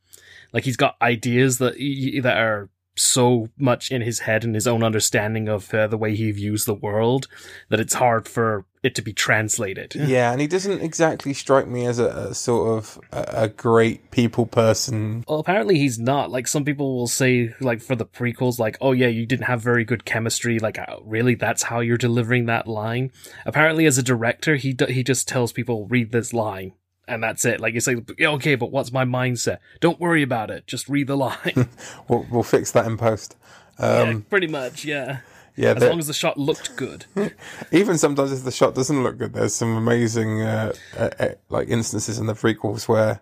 Like 0.51 0.65
he's 0.65 0.77
got 0.77 0.95
ideas 1.01 1.57
that 1.57 1.75
that 2.21 2.37
are 2.37 2.69
so 2.95 3.49
much 3.57 3.91
in 3.91 4.01
his 4.01 4.19
head 4.19 4.43
and 4.43 4.53
his 4.53 4.67
own 4.67 4.83
understanding 4.83 5.47
of 5.47 5.73
uh, 5.73 5.87
the 5.87 5.97
way 5.97 6.15
he 6.15 6.31
views 6.31 6.65
the 6.65 6.75
world 6.75 7.27
that 7.69 7.79
it's 7.79 7.95
hard 7.95 8.27
for 8.27 8.65
it 8.83 8.95
to 8.95 9.01
be 9.01 9.13
translated. 9.13 9.95
Yeah, 9.95 10.31
and 10.31 10.41
he 10.41 10.47
doesn't 10.47 10.81
exactly 10.81 11.33
strike 11.33 11.67
me 11.67 11.85
as 11.85 11.99
a, 11.99 12.07
a 12.07 12.35
sort 12.35 12.77
of 12.77 12.99
a, 13.11 13.43
a, 13.43 13.47
great 13.47 14.11
people 14.11 14.45
person. 14.45 15.23
Well, 15.27 15.39
apparently 15.39 15.79
he's 15.79 15.97
not. 15.97 16.29
Like 16.29 16.47
some 16.47 16.65
people 16.65 16.95
will 16.95 17.07
say, 17.07 17.53
like 17.61 17.81
for 17.81 17.95
the 17.95 18.05
prequels, 18.05 18.59
like, 18.59 18.77
"Oh 18.81 18.91
yeah, 18.91 19.07
you 19.07 19.25
didn't 19.25 19.45
have 19.45 19.61
very 19.61 19.85
good 19.85 20.03
chemistry." 20.03 20.59
Like, 20.59 20.77
uh, 20.77 20.97
really, 21.03 21.35
that's 21.35 21.63
how 21.63 21.79
you're 21.79 21.97
delivering 21.97 22.45
that 22.47 22.67
line. 22.67 23.11
Apparently, 23.45 23.85
as 23.85 23.97
a 23.97 24.03
director, 24.03 24.57
he 24.57 24.73
d- 24.73 24.91
he 24.91 25.03
just 25.03 25.27
tells 25.27 25.53
people, 25.53 25.87
"Read 25.87 26.11
this 26.11 26.33
line." 26.33 26.73
and 27.05 27.21
that's 27.21 27.43
it. 27.43 27.59
Like 27.59 27.73
you 27.73 27.81
say, 27.81 27.97
okay, 28.21 28.55
but 28.55 28.71
what's 28.71 28.93
my 28.93 29.03
mindset? 29.03 29.57
Don't 29.81 29.99
worry 29.99 30.23
about 30.23 30.49
it. 30.49 30.65
Just 30.67 30.87
read 30.87 31.07
the 31.07 31.17
line. 31.17 31.67
we'll, 32.07 32.25
we'll 32.31 32.43
fix 32.43 32.71
that 32.71 32.85
in 32.85 32.95
post. 32.95 33.35
Um, 33.77 34.09
yeah, 34.09 34.19
pretty 34.29 34.47
much, 34.47 34.85
yeah. 34.85 35.19
Yeah, 35.55 35.73
as 35.73 35.83
long 35.83 35.99
as 35.99 36.07
the 36.07 36.13
shot 36.13 36.37
looked 36.37 36.75
good. 36.75 37.05
even 37.71 37.97
sometimes 37.97 38.31
if 38.31 38.43
the 38.43 38.51
shot 38.51 38.73
doesn't 38.73 39.03
look 39.03 39.17
good, 39.17 39.33
there's 39.33 39.53
some 39.53 39.75
amazing 39.75 40.41
uh, 40.41 40.73
uh, 40.97 41.09
uh, 41.19 41.29
like 41.49 41.69
instances 41.69 42.17
in 42.17 42.25
the 42.25 42.33
prequels 42.33 42.87
where 42.87 43.21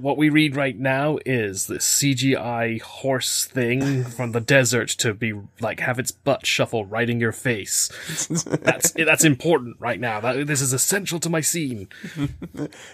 what 0.00 0.16
we 0.16 0.28
read 0.28 0.56
right 0.56 0.78
now 0.78 1.18
is 1.26 1.66
the 1.66 1.76
CGI 1.76 2.80
horse 2.80 3.44
thing 3.44 4.04
from 4.16 4.32
the 4.32 4.40
desert 4.40 4.88
to 4.90 5.14
be 5.14 5.34
like 5.60 5.80
have 5.80 5.98
its 5.98 6.10
butt 6.10 6.46
shuffle 6.46 6.84
right 6.86 7.08
in 7.08 7.20
your 7.20 7.32
face. 7.32 7.90
that's 8.44 8.92
that's 8.92 9.24
important 9.24 9.76
right 9.78 10.00
now. 10.00 10.20
That 10.20 10.46
this 10.46 10.60
is 10.60 10.72
essential 10.72 11.20
to 11.20 11.30
my 11.30 11.40
scene. 11.40 11.88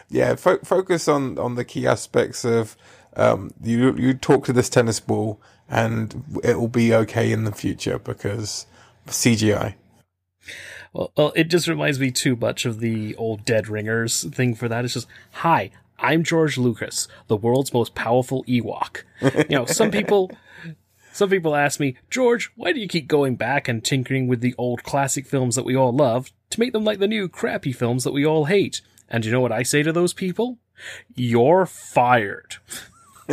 yeah, 0.09 0.35
fo- 0.35 0.59
focus 0.59 1.09
on 1.09 1.39
on 1.39 1.55
the 1.55 1.65
key 1.65 1.87
aspects 1.87 2.45
of 2.45 2.77
um, 3.17 3.53
you. 3.63 3.95
You 3.97 4.15
talk 4.15 4.45
to 4.47 4.53
this 4.53 4.69
tennis 4.69 5.01
ball, 5.01 5.41
and 5.69 6.41
it 6.43 6.59
will 6.59 6.69
be 6.69 6.95
okay 6.95 7.33
in 7.33 7.45
the 7.45 7.53
future 7.53 7.99
because 7.99 8.67
CGI. 9.07 9.75
Well, 10.93 11.13
well, 11.17 11.33
it 11.37 11.45
just 11.45 11.69
reminds 11.69 12.01
me 12.01 12.11
too 12.11 12.37
much 12.37 12.65
of 12.65 12.81
the 12.81 13.15
old 13.17 13.45
Dead 13.45 13.69
Ringers 13.69 14.25
thing 14.25 14.55
for 14.55 14.69
that. 14.69 14.85
It's 14.85 14.95
just, 14.95 15.09
hi, 15.33 15.71
I'm 15.99 16.23
George 16.23 16.59
Lucas, 16.59 17.09
the 17.27 17.37
world's 17.37 17.73
most 17.73 17.95
powerful 17.95 18.45
Ewok. 18.45 19.03
You 19.23 19.57
know, 19.57 19.67
some 19.67 19.91
people 19.91 20.31
some 21.13 21.31
people 21.31 21.55
ask 21.55 21.81
me, 21.81 21.97
George, 22.11 22.51
why 22.57 22.73
do 22.73 22.81
you 22.81 22.89
keep 22.89 23.09
going 23.09 23.37
back 23.37 23.69
and 23.69 23.83
tinkering 23.83 24.27
with 24.29 24.41
the 24.41 24.55
old 24.59 24.83
classic 24.83 25.27
films 25.27 25.57
that 25.57 25.65
we 25.65 25.75
all 25.75 25.93
love 25.93 26.31
to 26.51 26.61
make 26.61 26.73
them 26.73 26.85
like 26.85 26.99
the 26.99 27.09
new 27.09 27.29
crappy 27.29 27.73
films 27.73 28.05
that 28.05 28.13
we 28.13 28.27
all 28.27 28.45
hate? 28.45 28.83
And 29.09 29.25
you 29.25 29.33
know 29.33 29.41
what 29.41 29.53
I 29.53 29.63
say 29.63 29.83
to 29.83 29.93
those 29.93 30.13
people? 30.13 30.59
You're 31.15 31.65
fired. 31.65 32.57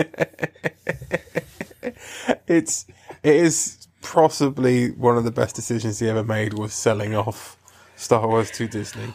it's 2.48 2.86
it 3.22 3.36
is 3.36 3.83
possibly 4.04 4.92
one 4.92 5.18
of 5.18 5.24
the 5.24 5.32
best 5.32 5.56
decisions 5.56 6.00
he 6.00 6.10
ever 6.10 6.24
made 6.24 6.54
was 6.54 6.74
selling 6.74 7.16
off 7.16 7.58
Star 7.96 8.28
Wars 8.28 8.52
to 8.52 8.68
Disney. 8.68 9.14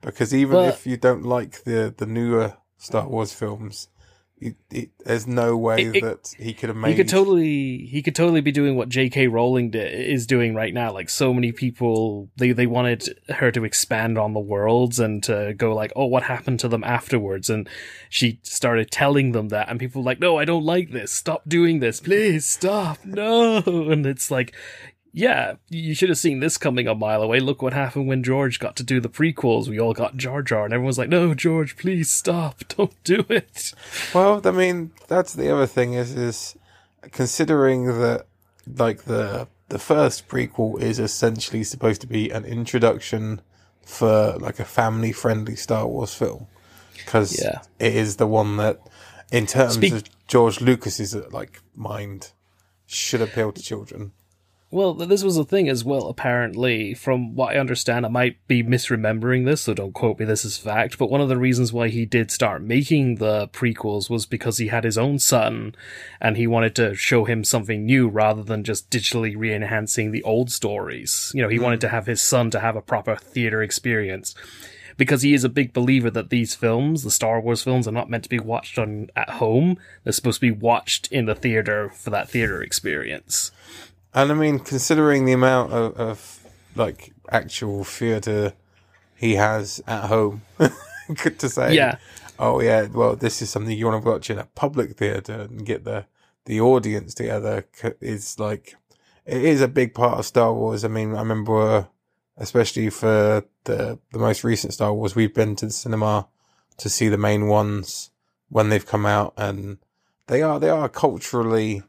Because 0.00 0.34
even 0.34 0.54
but, 0.54 0.68
if 0.68 0.86
you 0.86 0.96
don't 0.96 1.24
like 1.24 1.64
the 1.64 1.94
the 1.96 2.06
newer 2.06 2.56
Star 2.78 3.06
Wars 3.06 3.32
films, 3.32 3.88
He, 4.40 4.88
there's 5.04 5.26
no 5.26 5.54
way 5.56 5.82
It- 5.82 5.96
it- 5.96 6.02
that 6.02 6.34
he 6.42 6.54
could 6.54 6.70
have 6.70 6.76
made. 6.76 6.90
He 6.90 6.96
could 6.96 7.08
totally 7.08 7.86
he 7.90 8.00
could 8.02 8.14
totally 8.14 8.40
be 8.40 8.52
doing 8.52 8.74
what 8.74 8.88
J.K. 8.88 9.26
Rowling 9.28 9.70
is 9.74 10.26
doing 10.26 10.54
right 10.54 10.72
now. 10.72 10.92
Like 10.92 11.10
so 11.10 11.34
many 11.34 11.52
people, 11.52 12.30
they 12.36 12.52
they 12.52 12.66
wanted 12.66 13.18
her 13.28 13.50
to 13.52 13.64
expand 13.64 14.16
on 14.16 14.32
the 14.32 14.40
worlds 14.40 14.98
and 14.98 15.22
to 15.24 15.52
go 15.56 15.74
like, 15.74 15.92
oh, 15.94 16.06
what 16.06 16.22
happened 16.22 16.58
to 16.60 16.68
them 16.68 16.82
afterwards? 16.84 17.50
And 17.50 17.68
she 18.08 18.40
started 18.42 18.90
telling 18.90 19.32
them 19.32 19.48
that, 19.48 19.68
and 19.68 19.78
people 19.78 20.00
were 20.02 20.06
like, 20.06 20.20
no, 20.20 20.38
I 20.38 20.44
don't 20.46 20.64
like 20.64 20.90
this. 20.90 21.12
Stop 21.12 21.42
doing 21.46 21.80
this, 21.80 22.00
please 22.00 22.46
stop. 22.46 23.04
No, 23.04 23.58
and 23.66 24.06
it's 24.06 24.30
like. 24.30 24.54
Yeah, 25.12 25.54
you 25.68 25.94
should 25.94 26.08
have 26.08 26.18
seen 26.18 26.38
this 26.40 26.56
coming 26.56 26.86
a 26.86 26.94
mile 26.94 27.22
away. 27.22 27.40
Look 27.40 27.62
what 27.62 27.72
happened 27.72 28.06
when 28.06 28.22
George 28.22 28.60
got 28.60 28.76
to 28.76 28.84
do 28.84 29.00
the 29.00 29.08
prequels. 29.08 29.66
We 29.68 29.80
all 29.80 29.92
got 29.92 30.16
Jar 30.16 30.40
Jar, 30.42 30.64
and 30.64 30.72
everyone's 30.72 30.98
like, 30.98 31.08
"No, 31.08 31.34
George, 31.34 31.76
please 31.76 32.08
stop! 32.10 32.62
Don't 32.76 32.94
do 33.02 33.24
it." 33.28 33.74
Well, 34.14 34.40
I 34.44 34.50
mean, 34.52 34.92
that's 35.08 35.34
the 35.34 35.52
other 35.52 35.66
thing 35.66 35.94
is 35.94 36.14
is 36.14 36.56
considering 37.10 37.86
that 38.00 38.26
like 38.76 39.04
the 39.04 39.48
the 39.68 39.78
first 39.78 40.28
prequel 40.28 40.80
is 40.80 40.98
essentially 40.98 41.64
supposed 41.64 42.00
to 42.02 42.06
be 42.06 42.30
an 42.30 42.44
introduction 42.44 43.40
for 43.84 44.36
like 44.38 44.60
a 44.60 44.64
family 44.64 45.10
friendly 45.12 45.56
Star 45.56 45.86
Wars 45.86 46.14
film 46.14 46.46
because 46.96 47.40
Yeah. 47.42 47.62
it 47.78 47.94
is 47.96 48.16
the 48.16 48.26
one 48.26 48.56
that, 48.58 48.78
in 49.32 49.46
terms 49.46 49.74
Speak- 49.74 49.92
of 49.92 50.04
George 50.28 50.60
Lucas's 50.60 51.14
uh, 51.14 51.26
like 51.32 51.60
mind, 51.74 52.32
should 52.86 53.20
appeal 53.22 53.50
to 53.52 53.62
children. 53.62 54.12
Well, 54.72 54.94
this 54.94 55.24
was 55.24 55.36
a 55.36 55.42
thing 55.42 55.68
as 55.68 55.84
well, 55.84 56.06
apparently. 56.06 56.94
From 56.94 57.34
what 57.34 57.56
I 57.56 57.58
understand, 57.58 58.06
I 58.06 58.08
might 58.08 58.46
be 58.46 58.62
misremembering 58.62 59.44
this, 59.44 59.62
so 59.62 59.74
don't 59.74 59.92
quote 59.92 60.20
me 60.20 60.24
this 60.24 60.44
as 60.44 60.58
fact, 60.58 60.96
but 60.96 61.10
one 61.10 61.20
of 61.20 61.28
the 61.28 61.36
reasons 61.36 61.72
why 61.72 61.88
he 61.88 62.06
did 62.06 62.30
start 62.30 62.62
making 62.62 63.16
the 63.16 63.48
prequels 63.48 64.08
was 64.08 64.26
because 64.26 64.58
he 64.58 64.68
had 64.68 64.84
his 64.84 64.96
own 64.96 65.18
son, 65.18 65.74
and 66.20 66.36
he 66.36 66.46
wanted 66.46 66.76
to 66.76 66.94
show 66.94 67.24
him 67.24 67.42
something 67.42 67.84
new 67.84 68.06
rather 68.06 68.44
than 68.44 68.62
just 68.62 68.90
digitally 68.90 69.34
re 69.36 69.52
enhancing 69.52 70.12
the 70.12 70.22
old 70.22 70.52
stories. 70.52 71.32
You 71.34 71.42
know, 71.42 71.48
he 71.48 71.58
wanted 71.58 71.80
to 71.80 71.88
hmm. 71.88 71.94
have 71.94 72.06
his 72.06 72.20
son 72.22 72.50
to 72.52 72.60
have 72.60 72.76
a 72.76 72.82
proper 72.82 73.16
theater 73.16 73.62
experience. 73.62 74.36
Because 74.96 75.22
he 75.22 75.32
is 75.32 75.44
a 75.44 75.48
big 75.48 75.72
believer 75.72 76.10
that 76.10 76.28
these 76.28 76.54
films, 76.54 77.02
the 77.02 77.10
Star 77.10 77.40
Wars 77.40 77.62
films, 77.62 77.88
are 77.88 77.92
not 77.92 78.10
meant 78.10 78.24
to 78.24 78.28
be 78.28 78.38
watched 78.38 78.78
on 78.78 79.08
at 79.16 79.30
home. 79.30 79.78
They're 80.04 80.12
supposed 80.12 80.42
to 80.42 80.46
be 80.46 80.50
watched 80.50 81.10
in 81.10 81.24
the 81.24 81.34
theater 81.34 81.88
for 81.88 82.10
that 82.10 82.28
theater 82.28 82.62
experience. 82.62 83.50
And 84.12 84.32
I 84.32 84.34
mean, 84.34 84.58
considering 84.58 85.24
the 85.24 85.32
amount 85.32 85.72
of, 85.72 85.96
of 85.96 86.46
like 86.74 87.12
actual 87.30 87.84
theatre 87.84 88.54
he 89.16 89.36
has 89.36 89.82
at 89.86 90.06
home, 90.06 90.42
good 91.22 91.38
to 91.38 91.48
say. 91.48 91.74
Yeah. 91.74 91.98
Oh 92.38 92.60
yeah. 92.60 92.86
Well, 92.86 93.16
this 93.16 93.42
is 93.42 93.50
something 93.50 93.76
you 93.76 93.86
want 93.86 94.02
to 94.02 94.10
watch 94.10 94.30
in 94.30 94.38
a 94.38 94.44
public 94.54 94.96
theatre 94.96 95.42
and 95.42 95.64
get 95.64 95.84
the 95.84 96.06
the 96.46 96.60
audience 96.60 97.14
together. 97.14 97.66
Is 98.00 98.38
like 98.38 98.74
it 99.26 99.44
is 99.44 99.60
a 99.60 99.68
big 99.68 99.94
part 99.94 100.18
of 100.18 100.26
Star 100.26 100.52
Wars. 100.52 100.84
I 100.84 100.88
mean, 100.88 101.14
I 101.14 101.20
remember, 101.20 101.60
uh, 101.60 101.84
especially 102.36 102.90
for 102.90 103.44
the 103.64 103.98
the 104.10 104.18
most 104.18 104.42
recent 104.42 104.72
Star 104.72 104.92
Wars, 104.92 105.14
we've 105.14 105.34
been 105.34 105.54
to 105.56 105.66
the 105.66 105.72
cinema 105.72 106.26
to 106.78 106.88
see 106.88 107.08
the 107.08 107.18
main 107.18 107.46
ones 107.46 108.10
when 108.48 108.70
they've 108.70 108.86
come 108.86 109.06
out, 109.06 109.34
and 109.36 109.78
they 110.26 110.42
are 110.42 110.58
they 110.58 110.70
are 110.70 110.88
culturally 110.88 111.82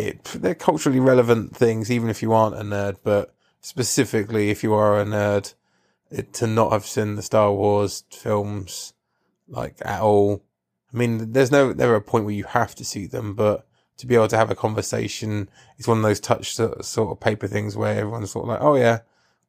it 0.00 0.24
they're 0.24 0.54
culturally 0.54 1.00
relevant 1.00 1.56
things, 1.56 1.90
even 1.90 2.08
if 2.08 2.22
you 2.22 2.32
aren't 2.32 2.56
a 2.56 2.62
nerd. 2.62 2.96
But 3.02 3.34
specifically, 3.60 4.50
if 4.50 4.62
you 4.62 4.74
are 4.74 5.00
a 5.00 5.04
nerd, 5.04 5.54
it, 6.10 6.32
to 6.34 6.46
not 6.46 6.72
have 6.72 6.86
seen 6.86 7.16
the 7.16 7.22
Star 7.22 7.52
Wars 7.52 8.04
films 8.10 8.94
like 9.48 9.76
at 9.84 10.00
all. 10.00 10.42
I 10.92 10.96
mean, 10.96 11.32
there's 11.32 11.52
no 11.52 11.72
never 11.72 11.94
a 11.94 12.00
point 12.00 12.24
where 12.24 12.34
you 12.34 12.44
have 12.44 12.74
to 12.76 12.84
see 12.84 13.06
them, 13.06 13.34
but 13.34 13.66
to 13.98 14.06
be 14.06 14.14
able 14.14 14.28
to 14.28 14.36
have 14.36 14.50
a 14.50 14.56
conversation, 14.56 15.48
it's 15.78 15.86
one 15.86 15.98
of 15.98 16.02
those 16.02 16.20
touch 16.20 16.54
sort 16.54 16.84
sort 16.84 17.10
of 17.10 17.20
paper 17.20 17.46
things 17.46 17.76
where 17.76 17.98
everyone's 17.98 18.30
sort 18.30 18.44
of 18.44 18.48
like, 18.48 18.62
oh 18.62 18.74
yeah, 18.74 19.00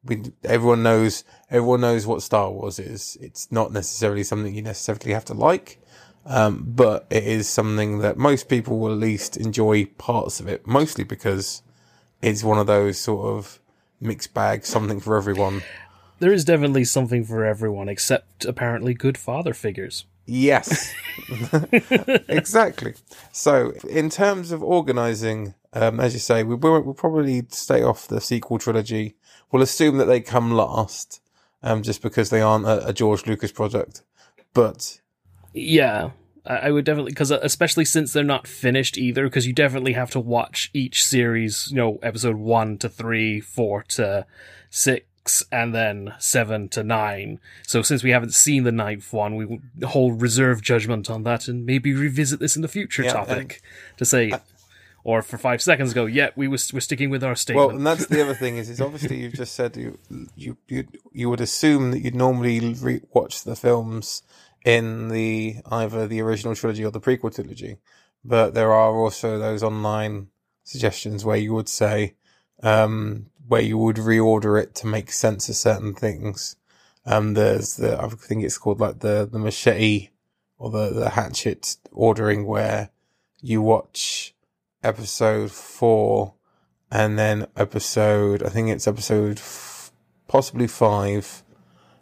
we 0.04 0.22
everyone 0.44 0.82
knows 0.82 1.24
everyone 1.50 1.80
knows 1.80 2.06
what 2.06 2.22
Star 2.22 2.50
Wars 2.50 2.78
is. 2.78 3.16
It's 3.20 3.50
not 3.50 3.72
necessarily 3.72 4.24
something 4.24 4.54
you 4.54 4.62
necessarily 4.62 5.12
have 5.12 5.24
to 5.26 5.34
like. 5.34 5.81
Um, 6.24 6.64
but 6.66 7.06
it 7.10 7.24
is 7.24 7.48
something 7.48 7.98
that 7.98 8.16
most 8.16 8.48
people 8.48 8.78
will 8.78 8.92
at 8.92 8.98
least 8.98 9.36
enjoy 9.36 9.86
parts 9.86 10.38
of 10.38 10.46
it, 10.46 10.66
mostly 10.66 11.04
because 11.04 11.62
it's 12.20 12.44
one 12.44 12.58
of 12.58 12.66
those 12.66 12.98
sort 12.98 13.26
of 13.26 13.60
mixed 14.00 14.32
bag, 14.32 14.64
something 14.64 15.00
for 15.00 15.16
everyone. 15.16 15.62
There 16.20 16.32
is 16.32 16.44
definitely 16.44 16.84
something 16.84 17.24
for 17.24 17.44
everyone, 17.44 17.88
except 17.88 18.44
apparently 18.44 18.94
good 18.94 19.18
father 19.18 19.52
figures. 19.52 20.04
Yes, 20.24 20.94
exactly. 22.28 22.94
So, 23.32 23.72
in 23.88 24.08
terms 24.08 24.52
of 24.52 24.62
organizing, 24.62 25.54
um, 25.72 25.98
as 25.98 26.14
you 26.14 26.20
say, 26.20 26.44
we 26.44 26.54
will 26.54 26.80
we'll 26.80 26.94
probably 26.94 27.42
stay 27.48 27.82
off 27.82 28.06
the 28.06 28.20
sequel 28.20 28.58
trilogy. 28.58 29.16
We'll 29.50 29.62
assume 29.62 29.98
that 29.98 30.04
they 30.04 30.20
come 30.20 30.52
last, 30.52 31.20
um, 31.62 31.82
just 31.82 32.02
because 32.02 32.30
they 32.30 32.40
aren't 32.40 32.66
a, 32.66 32.88
a 32.88 32.92
George 32.92 33.26
Lucas 33.26 33.50
project. 33.50 34.02
But 34.54 35.00
Yeah, 35.52 36.10
I, 36.46 36.56
I 36.56 36.70
would 36.70 36.84
definitely 36.84 37.12
because 37.12 37.32
uh, 37.32 37.40
especially 37.42 37.84
since 37.84 38.12
they're 38.12 38.24
not 38.24 38.46
finished 38.46 38.96
either, 38.98 39.24
because 39.24 39.46
you 39.46 39.52
definitely 39.52 39.92
have 39.92 40.10
to 40.12 40.20
watch 40.20 40.70
each 40.72 41.04
series. 41.04 41.68
You 41.70 41.76
know, 41.76 41.98
episode 42.02 42.36
one 42.36 42.78
to 42.78 42.88
three, 42.88 43.40
four 43.40 43.82
to 43.90 44.26
six. 44.70 45.06
And 45.52 45.72
then 45.72 46.14
seven 46.18 46.68
to 46.70 46.82
nine. 46.82 47.38
So 47.64 47.80
since 47.80 48.02
we 48.02 48.10
haven't 48.10 48.34
seen 48.34 48.64
the 48.64 48.72
ninth 48.72 49.12
one, 49.12 49.36
we 49.36 49.44
will 49.44 49.60
hold 49.84 50.20
reserve 50.20 50.62
judgment 50.62 51.08
on 51.08 51.22
that 51.22 51.46
and 51.46 51.64
maybe 51.64 51.94
revisit 51.94 52.40
this 52.40 52.56
in 52.56 52.62
the 52.62 52.66
future 52.66 53.04
Yeah, 53.04 53.12
topic 53.12 53.62
to 53.98 54.04
say, 54.04 54.32
or 55.04 55.22
for 55.22 55.38
five 55.38 55.62
seconds 55.62 55.92
ago, 55.92 56.06
yeah, 56.06 56.30
we 56.34 56.48
was 56.48 56.72
we're 56.72 56.80
sticking 56.80 57.08
with 57.08 57.22
our 57.22 57.36
statement. 57.36 57.68
well, 57.68 57.76
and 57.76 57.86
that's 57.86 58.06
the 58.06 58.20
other 58.20 58.34
thing 58.42 58.56
is, 58.56 58.68
is 58.68 58.80
obviously 58.80 59.20
you've 59.22 59.34
just 59.34 59.54
said 59.54 59.76
you 59.76 59.96
you 60.34 60.56
you 60.66 60.88
you 61.12 61.30
would 61.30 61.40
assume 61.40 61.92
that 61.92 62.00
you'd 62.00 62.16
normally 62.16 62.74
re- 62.74 63.02
watch 63.12 63.44
the 63.44 63.54
films 63.54 64.24
in 64.64 65.08
the 65.08 65.56
either 65.70 66.06
the 66.06 66.20
original 66.20 66.54
trilogy 66.54 66.84
or 66.84 66.90
the 66.90 67.00
prequel 67.00 67.34
trilogy, 67.34 67.78
but 68.24 68.54
there 68.54 68.72
are 68.72 68.94
also 68.94 69.38
those 69.38 69.62
online 69.62 70.28
suggestions 70.64 71.24
where 71.24 71.36
you 71.36 71.52
would 71.54 71.68
say 71.68 72.14
um, 72.62 73.26
where 73.48 73.60
you 73.60 73.76
would 73.76 73.96
reorder 73.96 74.60
it 74.60 74.74
to 74.76 74.86
make 74.86 75.10
sense 75.10 75.48
of 75.48 75.56
certain 75.56 75.94
things. 75.94 76.56
Um, 77.04 77.34
there's 77.34 77.76
the 77.76 78.00
I 78.00 78.08
think 78.08 78.44
it's 78.44 78.58
called 78.58 78.80
like 78.80 79.00
the 79.00 79.28
the 79.30 79.38
machete 79.38 80.10
or 80.58 80.70
the 80.70 80.90
the 80.90 81.10
hatchet 81.10 81.76
ordering 81.90 82.46
where 82.46 82.90
you 83.40 83.60
watch 83.60 84.34
episode 84.84 85.50
four 85.50 86.34
and 86.90 87.18
then 87.18 87.46
episode 87.56 88.42
I 88.42 88.48
think 88.50 88.68
it's 88.68 88.86
episode 88.86 89.38
f- 89.38 89.92
possibly 90.28 90.68
five, 90.68 91.42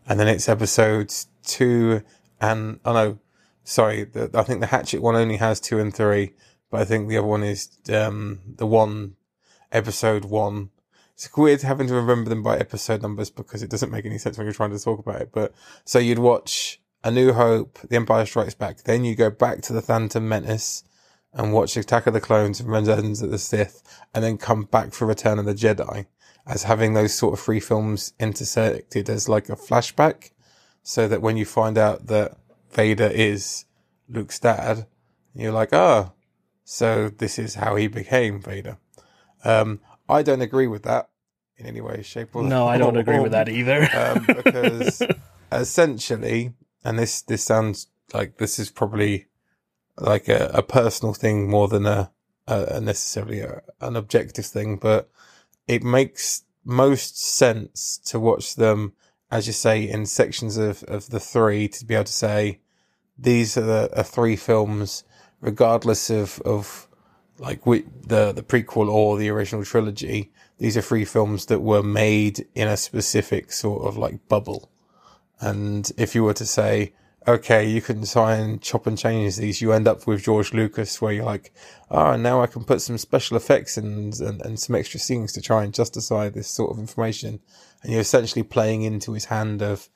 and 0.06 0.20
then 0.20 0.28
it's 0.28 0.48
episodes 0.48 1.28
two 1.42 2.02
and 2.40 2.80
oh 2.84 2.92
know, 2.92 3.18
sorry, 3.64 4.04
the, 4.04 4.30
I 4.34 4.42
think 4.42 4.60
the 4.60 4.66
Hatchet 4.66 5.02
one 5.02 5.16
only 5.16 5.36
has 5.36 5.60
two 5.60 5.78
and 5.78 5.94
three, 5.94 6.32
but 6.70 6.80
I 6.80 6.84
think 6.84 7.08
the 7.08 7.18
other 7.18 7.26
one 7.26 7.42
is 7.42 7.68
um 7.92 8.40
the 8.56 8.66
one 8.66 9.16
episode 9.72 10.24
one. 10.24 10.70
It's 11.14 11.28
weird 11.36 11.62
having 11.62 11.86
to 11.88 11.94
remember 11.94 12.30
them 12.30 12.42
by 12.42 12.56
episode 12.56 13.02
numbers 13.02 13.30
because 13.30 13.62
it 13.62 13.70
doesn't 13.70 13.90
make 13.90 14.06
any 14.06 14.16
sense 14.16 14.38
when 14.38 14.46
you're 14.46 14.54
trying 14.54 14.70
to 14.70 14.78
talk 14.82 14.98
about 14.98 15.20
it. 15.20 15.30
But 15.32 15.52
so 15.84 15.98
you'd 15.98 16.18
watch 16.18 16.80
A 17.04 17.10
New 17.10 17.34
Hope, 17.34 17.78
The 17.88 17.96
Empire 17.96 18.24
Strikes 18.24 18.54
Back, 18.54 18.84
then 18.84 19.04
you 19.04 19.14
go 19.14 19.28
back 19.28 19.60
to 19.62 19.74
the 19.74 19.82
Phantom 19.82 20.26
Menace 20.26 20.82
and 21.32 21.52
watch 21.52 21.76
Attack 21.76 22.06
of 22.06 22.14
the 22.14 22.20
Clones 22.20 22.58
and 22.58 22.68
Revenge 22.70 23.22
of 23.22 23.30
the 23.30 23.38
Sith, 23.38 23.82
and 24.14 24.24
then 24.24 24.38
come 24.38 24.62
back 24.62 24.92
for 24.92 25.06
Return 25.06 25.38
of 25.38 25.44
the 25.44 25.54
Jedi 25.54 26.06
as 26.46 26.64
having 26.64 26.94
those 26.94 27.14
sort 27.14 27.34
of 27.34 27.40
three 27.40 27.60
films 27.60 28.12
intersected 28.18 29.08
as 29.08 29.28
like 29.28 29.48
a 29.48 29.56
flashback, 29.56 30.30
so 30.90 31.06
that 31.06 31.22
when 31.22 31.36
you 31.36 31.44
find 31.44 31.78
out 31.78 32.08
that 32.08 32.36
Vader 32.72 33.06
is 33.06 33.64
Luke's 34.08 34.40
dad, 34.40 34.88
you're 35.36 35.52
like, 35.52 35.72
ah, 35.72 36.10
so 36.64 37.08
this 37.08 37.38
is 37.38 37.54
how 37.54 37.76
he 37.76 37.86
became 37.86 38.42
Vader. 38.42 38.76
Um, 39.44 39.78
I 40.08 40.24
don't 40.24 40.40
agree 40.40 40.66
with 40.66 40.82
that 40.82 41.08
in 41.56 41.66
any 41.66 41.80
way, 41.80 42.02
shape, 42.02 42.34
or 42.34 42.42
no, 42.42 42.66
I 42.66 42.76
don't 42.76 42.96
agree 42.96 43.20
with 43.20 43.30
that 43.30 43.48
either. 43.48 43.88
um, 43.94 44.26
because 44.26 45.00
essentially, 45.52 46.54
and 46.82 46.98
this 46.98 47.22
this 47.22 47.44
sounds 47.44 47.86
like 48.12 48.38
this 48.38 48.58
is 48.58 48.68
probably 48.68 49.28
like 49.96 50.26
a, 50.26 50.50
a 50.52 50.62
personal 50.64 51.14
thing 51.14 51.48
more 51.48 51.68
than 51.68 51.86
a, 51.86 52.10
a, 52.48 52.64
a 52.64 52.80
necessarily 52.80 53.38
a, 53.38 53.62
an 53.80 53.94
objective 53.94 54.46
thing, 54.46 54.76
but 54.76 55.08
it 55.68 55.84
makes 55.84 56.42
most 56.64 57.22
sense 57.22 57.96
to 58.06 58.18
watch 58.18 58.56
them, 58.56 58.94
as 59.30 59.46
you 59.46 59.52
say, 59.52 59.88
in 59.88 60.06
sections 60.06 60.56
of, 60.56 60.82
of 60.84 61.10
the 61.10 61.20
three 61.20 61.68
to 61.68 61.84
be 61.84 61.94
able 61.94 62.04
to 62.04 62.12
say 62.12 62.60
these 63.18 63.56
are 63.56 63.62
the 63.62 63.90
are 63.96 64.02
three 64.02 64.36
films, 64.36 65.04
regardless 65.40 66.10
of 66.10 66.40
of 66.44 66.88
like 67.38 67.66
we, 67.66 67.84
the 68.06 68.32
the 68.32 68.42
prequel 68.42 68.88
or 68.88 69.16
the 69.18 69.28
original 69.28 69.64
trilogy. 69.64 70.32
These 70.58 70.76
are 70.76 70.82
three 70.82 71.04
films 71.04 71.46
that 71.46 71.60
were 71.60 71.82
made 71.82 72.46
in 72.54 72.68
a 72.68 72.76
specific 72.76 73.52
sort 73.52 73.86
of 73.86 73.96
like 73.96 74.28
bubble. 74.28 74.70
And 75.40 75.90
if 75.96 76.14
you 76.14 76.22
were 76.22 76.34
to 76.34 76.44
say, 76.44 76.92
okay, 77.26 77.66
you 77.66 77.80
can 77.80 78.04
try 78.04 78.34
and 78.36 78.60
chop 78.60 78.86
and 78.86 78.98
change 78.98 79.36
these. 79.36 79.60
You 79.60 79.72
end 79.72 79.88
up 79.88 80.06
with 80.06 80.22
George 80.22 80.52
Lucas, 80.52 81.00
where 81.00 81.12
you're 81.12 81.24
like, 81.24 81.52
oh, 81.90 82.16
now 82.16 82.42
I 82.42 82.46
can 82.46 82.64
put 82.64 82.80
some 82.80 82.98
special 82.98 83.36
effects 83.36 83.76
and, 83.76 84.18
and, 84.20 84.42
and 84.42 84.58
some 84.58 84.76
extra 84.76 85.00
scenes 85.00 85.32
to 85.32 85.40
try 85.40 85.64
and 85.64 85.72
justify 85.74 86.28
this 86.28 86.48
sort 86.48 86.70
of 86.70 86.78
information. 86.78 87.40
And 87.82 87.92
you're 87.92 88.00
essentially 88.00 88.42
playing 88.42 88.82
into 88.82 89.12
his 89.12 89.26
hand 89.26 89.62
of, 89.62 89.88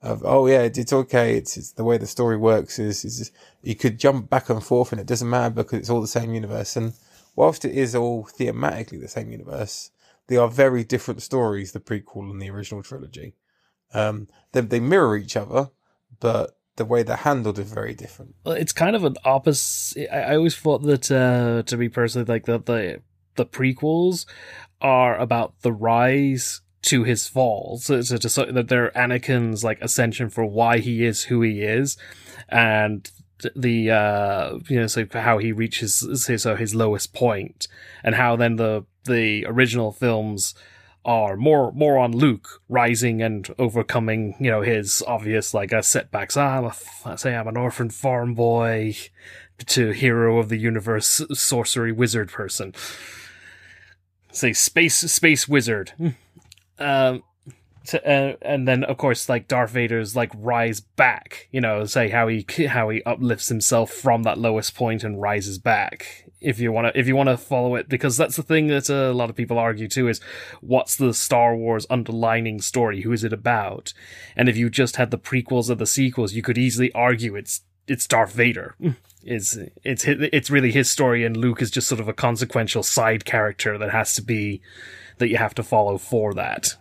of 0.00 0.22
oh 0.24 0.46
yeah, 0.46 0.62
it's 0.62 0.92
okay. 0.92 1.36
It's, 1.36 1.56
it's 1.56 1.72
the 1.72 1.84
way 1.84 1.98
the 1.98 2.06
story 2.06 2.36
works 2.36 2.78
is, 2.78 3.04
is 3.04 3.30
you 3.62 3.74
could 3.74 3.98
jump 3.98 4.30
back 4.30 4.48
and 4.48 4.62
forth 4.62 4.92
and 4.92 5.00
it 5.00 5.06
doesn't 5.06 5.28
matter 5.28 5.54
because 5.54 5.78
it's 5.78 5.90
all 5.90 6.00
the 6.00 6.06
same 6.06 6.34
universe. 6.34 6.76
And 6.76 6.92
whilst 7.34 7.64
it 7.64 7.74
is 7.74 7.94
all 7.94 8.24
thematically 8.24 9.00
the 9.00 9.08
same 9.08 9.30
universe, 9.30 9.90
they 10.28 10.36
are 10.36 10.48
very 10.48 10.84
different 10.84 11.22
stories, 11.22 11.72
the 11.72 11.80
prequel 11.80 12.30
and 12.30 12.40
the 12.40 12.50
original 12.50 12.82
trilogy. 12.82 13.34
Um, 13.92 14.28
they, 14.52 14.60
they 14.60 14.80
mirror 14.80 15.16
each 15.16 15.36
other, 15.36 15.70
but 16.20 16.56
the 16.76 16.84
way 16.84 17.02
they're 17.02 17.16
handled 17.16 17.58
is 17.58 17.70
very 17.70 17.94
different. 17.94 18.34
Well, 18.44 18.54
it's 18.54 18.72
kind 18.72 18.96
of 18.96 19.04
an 19.04 19.16
opposite. 19.24 20.08
I, 20.14 20.32
I 20.32 20.36
always 20.36 20.56
thought 20.56 20.82
that, 20.82 21.10
uh, 21.10 21.62
to 21.64 21.76
be 21.76 21.88
personally, 21.88 22.24
like 22.24 22.46
the, 22.46 22.58
the, 22.58 23.02
the 23.34 23.44
prequels 23.44 24.26
are 24.80 25.18
about 25.18 25.60
the 25.62 25.72
rise 25.72 26.60
to 26.82 27.04
his 27.04 27.28
fall. 27.28 27.78
So, 27.78 28.02
so, 28.02 28.16
to, 28.16 28.28
so 28.28 28.44
that 28.46 28.68
they're 28.68 28.90
Anakin's 28.90 29.64
like 29.64 29.80
ascension 29.80 30.28
for 30.28 30.44
why 30.44 30.78
he 30.78 31.04
is 31.04 31.24
who 31.24 31.42
he 31.42 31.62
is, 31.62 31.96
and 32.48 33.10
the 33.56 33.90
uh 33.90 34.58
you 34.68 34.78
know 34.78 34.86
so 34.86 35.04
how 35.12 35.38
he 35.38 35.50
reaches 35.50 36.04
so 36.22 36.56
his 36.56 36.74
lowest 36.74 37.12
point, 37.12 37.68
and 38.04 38.14
how 38.14 38.36
then 38.36 38.56
the 38.56 38.84
the 39.04 39.44
original 39.46 39.92
films 39.92 40.54
are 41.04 41.36
more 41.36 41.72
more 41.72 41.98
on 41.98 42.12
Luke 42.12 42.62
rising 42.68 43.22
and 43.22 43.52
overcoming, 43.58 44.36
you 44.38 44.50
know, 44.50 44.62
his 44.62 45.02
obvious 45.06 45.52
like 45.52 45.72
uh, 45.72 45.82
setbacks. 45.82 46.36
Ah, 46.36 46.58
I'm 46.58 46.64
a, 46.64 46.74
I 47.04 47.16
say 47.16 47.34
I'm 47.34 47.48
an 47.48 47.56
orphan 47.56 47.90
farm 47.90 48.34
boy 48.34 48.96
to 49.66 49.90
hero 49.90 50.38
of 50.38 50.48
the 50.48 50.56
universe, 50.56 51.22
sorcery 51.32 51.92
wizard 51.92 52.30
person. 52.30 52.74
Say 54.30 54.52
space 54.52 54.96
space 54.96 55.48
wizard. 55.48 55.92
Um, 56.78 57.22
to, 57.86 58.08
uh, 58.08 58.36
and 58.42 58.66
then 58.66 58.84
of 58.84 58.96
course 58.96 59.28
like 59.28 59.48
Darth 59.48 59.70
Vader's 59.70 60.14
like 60.14 60.30
rise 60.36 60.80
back, 60.80 61.48
you 61.50 61.60
know, 61.60 61.84
say 61.84 62.08
how 62.08 62.28
he 62.28 62.46
how 62.66 62.88
he 62.90 63.02
uplifts 63.02 63.48
himself 63.48 63.90
from 63.90 64.22
that 64.22 64.38
lowest 64.38 64.74
point 64.74 65.04
and 65.04 65.20
rises 65.20 65.58
back. 65.58 66.28
If 66.40 66.58
you 66.58 66.72
want 66.72 66.88
to 66.92 66.98
if 66.98 67.06
you 67.08 67.16
want 67.16 67.28
to 67.28 67.36
follow 67.36 67.74
it 67.74 67.88
because 67.88 68.16
that's 68.16 68.36
the 68.36 68.42
thing 68.42 68.68
that 68.68 68.88
a 68.88 69.12
lot 69.12 69.30
of 69.30 69.36
people 69.36 69.58
argue 69.58 69.88
too 69.88 70.08
is 70.08 70.20
what's 70.60 70.96
the 70.96 71.14
Star 71.14 71.56
Wars 71.56 71.86
underlining 71.90 72.60
story? 72.60 73.02
Who 73.02 73.12
is 73.12 73.24
it 73.24 73.32
about? 73.32 73.92
And 74.36 74.48
if 74.48 74.56
you 74.56 74.70
just 74.70 74.96
had 74.96 75.10
the 75.10 75.18
prequels 75.18 75.70
or 75.70 75.74
the 75.74 75.86
sequels, 75.86 76.34
you 76.34 76.42
could 76.42 76.58
easily 76.58 76.92
argue 76.92 77.34
it's 77.34 77.62
it's 77.88 78.06
Darth 78.06 78.32
Vader. 78.32 78.76
It's 79.24 79.56
it's 79.84 80.04
it's 80.04 80.50
really 80.50 80.72
his 80.72 80.90
story 80.90 81.24
and 81.24 81.36
Luke 81.36 81.62
is 81.62 81.70
just 81.70 81.86
sort 81.86 82.00
of 82.00 82.08
a 82.08 82.12
consequential 82.12 82.82
side 82.82 83.24
character 83.24 83.78
that 83.78 83.90
has 83.90 84.16
to 84.16 84.22
be 84.22 84.60
that 85.22 85.28
you 85.28 85.36
have 85.36 85.54
to 85.54 85.62
follow 85.62 85.98
for 85.98 86.34
that. 86.34 86.74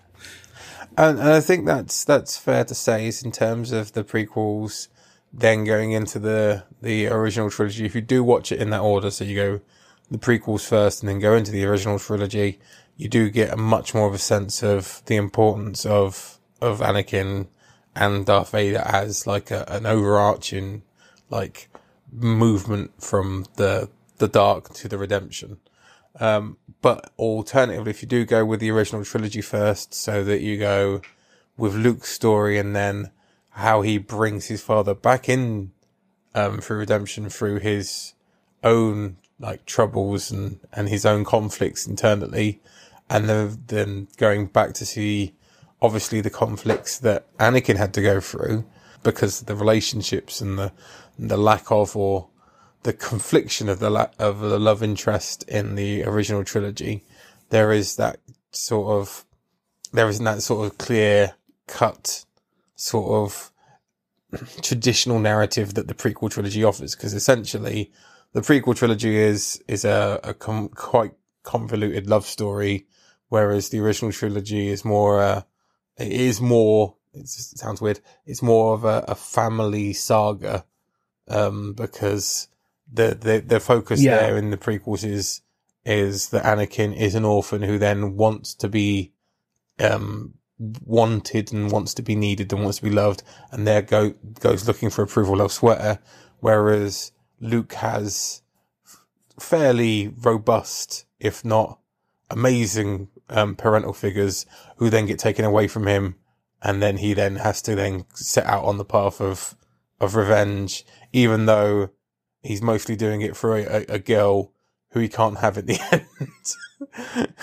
And, 0.97 1.19
and, 1.19 1.29
I 1.29 1.39
think 1.39 1.65
that's 1.65 2.03
that's 2.03 2.37
fair 2.37 2.65
to 2.65 2.75
say 2.75 3.07
is 3.07 3.23
in 3.23 3.31
terms 3.31 3.71
of 3.71 3.93
the 3.93 4.03
prequels, 4.03 4.87
then 5.31 5.63
going 5.63 5.91
into 5.93 6.19
the 6.19 6.63
the 6.81 7.07
original 7.07 7.49
trilogy. 7.49 7.85
If 7.85 7.95
you 7.95 8.01
do 8.01 8.23
watch 8.23 8.51
it 8.51 8.59
in 8.59 8.71
that 8.71 8.81
order, 8.81 9.09
so 9.11 9.23
you 9.23 9.35
go 9.35 9.61
the 10.09 10.17
prequels 10.17 10.67
first 10.67 11.01
and 11.01 11.09
then 11.09 11.19
go 11.19 11.35
into 11.35 11.51
the 11.51 11.63
original 11.63 11.97
trilogy, 11.97 12.59
you 12.97 13.07
do 13.07 13.29
get 13.29 13.53
a 13.53 13.57
much 13.57 13.93
more 13.93 14.07
of 14.07 14.13
a 14.13 14.19
sense 14.19 14.63
of 14.63 15.01
the 15.05 15.15
importance 15.15 15.85
of 15.85 16.39
of 16.59 16.79
Anakin 16.79 17.47
and 17.95 18.25
Darth 18.25 18.51
Vader 18.51 18.83
as 18.85 19.25
like 19.25 19.51
a, 19.51 19.63
an 19.69 19.85
overarching 19.85 20.81
like 21.29 21.69
movement 22.11 23.01
from 23.01 23.45
the 23.55 23.89
the 24.17 24.27
dark 24.27 24.73
to 24.73 24.87
the 24.87 24.97
redemption. 24.97 25.57
Um, 26.19 26.57
but 26.81 27.11
alternatively, 27.19 27.91
if 27.91 28.01
you 28.01 28.07
do 28.07 28.25
go 28.25 28.43
with 28.43 28.59
the 28.59 28.71
original 28.71 29.03
trilogy 29.03 29.41
first, 29.41 29.93
so 29.93 30.23
that 30.23 30.41
you 30.41 30.57
go 30.57 31.01
with 31.57 31.75
Luke's 31.75 32.09
story 32.09 32.57
and 32.57 32.75
then 32.75 33.11
how 33.51 33.81
he 33.81 33.97
brings 33.97 34.47
his 34.47 34.61
father 34.61 34.95
back 34.95 35.29
in 35.29 35.71
um, 36.33 36.59
through 36.59 36.77
redemption 36.77 37.29
through 37.29 37.59
his 37.59 38.13
own 38.63 39.17
like 39.39 39.65
troubles 39.65 40.31
and, 40.31 40.59
and 40.71 40.87
his 40.87 41.05
own 41.05 41.23
conflicts 41.23 41.85
internally, 41.87 42.61
and 43.09 43.27
then, 43.27 43.63
then 43.67 44.07
going 44.17 44.45
back 44.45 44.73
to 44.73 44.85
see 44.85 45.33
obviously 45.81 46.21
the 46.21 46.29
conflicts 46.29 46.99
that 46.99 47.35
Anakin 47.37 47.77
had 47.77 47.93
to 47.95 48.01
go 48.01 48.19
through 48.19 48.65
because 49.03 49.41
the 49.41 49.55
relationships 49.55 50.41
and 50.41 50.57
the 50.57 50.71
the 51.17 51.37
lack 51.37 51.71
of 51.71 51.95
or 51.95 52.27
the 52.83 52.93
confliction 52.93 53.69
of 53.69 53.79
the 53.79 53.89
la- 53.89 54.09
of 54.17 54.39
the 54.39 54.59
love 54.59 54.81
interest 54.81 55.43
in 55.43 55.75
the 55.75 56.03
original 56.03 56.43
trilogy, 56.43 57.03
there 57.49 57.71
is 57.71 57.95
that 57.97 58.19
sort 58.51 58.99
of 58.99 59.25
there 59.93 60.07
isn't 60.07 60.25
that 60.25 60.41
sort 60.41 60.65
of 60.65 60.77
clear 60.77 61.35
cut 61.67 62.25
sort 62.75 63.11
of 63.11 63.51
traditional 64.61 65.19
narrative 65.19 65.73
that 65.75 65.87
the 65.87 65.93
prequel 65.93 66.29
trilogy 66.29 66.63
offers 66.63 66.95
because 66.95 67.13
essentially 67.13 67.91
the 68.33 68.41
prequel 68.41 68.75
trilogy 68.75 69.15
is 69.15 69.61
is 69.67 69.85
a, 69.85 70.19
a 70.23 70.33
com- 70.33 70.69
quite 70.69 71.13
convoluted 71.43 72.07
love 72.07 72.25
story 72.25 72.85
whereas 73.29 73.69
the 73.69 73.79
original 73.79 74.11
trilogy 74.11 74.69
is 74.69 74.85
more 74.85 75.21
uh, 75.21 75.41
it 75.97 76.11
is 76.11 76.41
more 76.41 76.95
it 77.13 77.27
sounds 77.27 77.81
weird 77.81 77.99
it's 78.25 78.41
more 78.41 78.73
of 78.73 78.83
a, 78.85 79.03
a 79.07 79.15
family 79.15 79.93
saga 79.93 80.65
um, 81.27 81.73
because 81.73 82.47
the 82.91 83.17
the 83.19 83.43
the 83.45 83.59
focus 83.59 84.01
yeah. 84.01 84.17
there 84.17 84.37
in 84.37 84.51
the 84.51 84.57
prequels 84.57 85.03
is 85.03 85.41
is 85.85 86.29
that 86.29 86.43
Anakin 86.43 86.95
is 86.95 87.15
an 87.15 87.25
orphan 87.25 87.61
who 87.61 87.77
then 87.77 88.15
wants 88.15 88.53
to 88.55 88.67
be 88.67 89.13
um 89.79 90.33
wanted 90.85 91.51
and 91.51 91.71
wants 91.71 91.93
to 91.95 92.03
be 92.03 92.15
needed 92.15 92.53
and 92.53 92.61
wants 92.61 92.77
to 92.77 92.83
be 92.83 92.91
loved 92.91 93.23
and 93.51 93.65
there 93.65 93.81
go 93.81 94.13
goes 94.39 94.67
looking 94.67 94.89
for 94.89 95.01
approval 95.01 95.41
elsewhere 95.41 95.99
whereas 96.39 97.11
Luke 97.39 97.73
has 97.73 98.43
fairly 99.39 100.13
robust 100.21 101.05
if 101.19 101.43
not 101.43 101.79
amazing 102.29 103.07
um, 103.29 103.55
parental 103.55 103.93
figures 103.93 104.45
who 104.77 104.89
then 104.89 105.05
get 105.05 105.17
taken 105.17 105.45
away 105.45 105.67
from 105.67 105.87
him 105.87 106.15
and 106.61 106.81
then 106.81 106.97
he 106.97 107.13
then 107.13 107.37
has 107.37 107.61
to 107.63 107.75
then 107.75 108.05
set 108.13 108.45
out 108.45 108.63
on 108.63 108.77
the 108.77 108.85
path 108.85 109.19
of 109.19 109.55
of 109.99 110.15
revenge 110.15 110.85
even 111.11 111.47
though 111.47 111.89
he's 112.41 112.61
mostly 112.61 112.95
doing 112.95 113.21
it 113.21 113.35
for 113.35 113.57
a, 113.57 113.63
a, 113.63 113.85
a 113.95 113.99
girl 113.99 114.51
who 114.91 114.99
he 114.99 115.07
can't 115.07 115.39
have 115.39 115.57
at 115.57 115.67
the 115.67 115.79
end. 115.91 117.35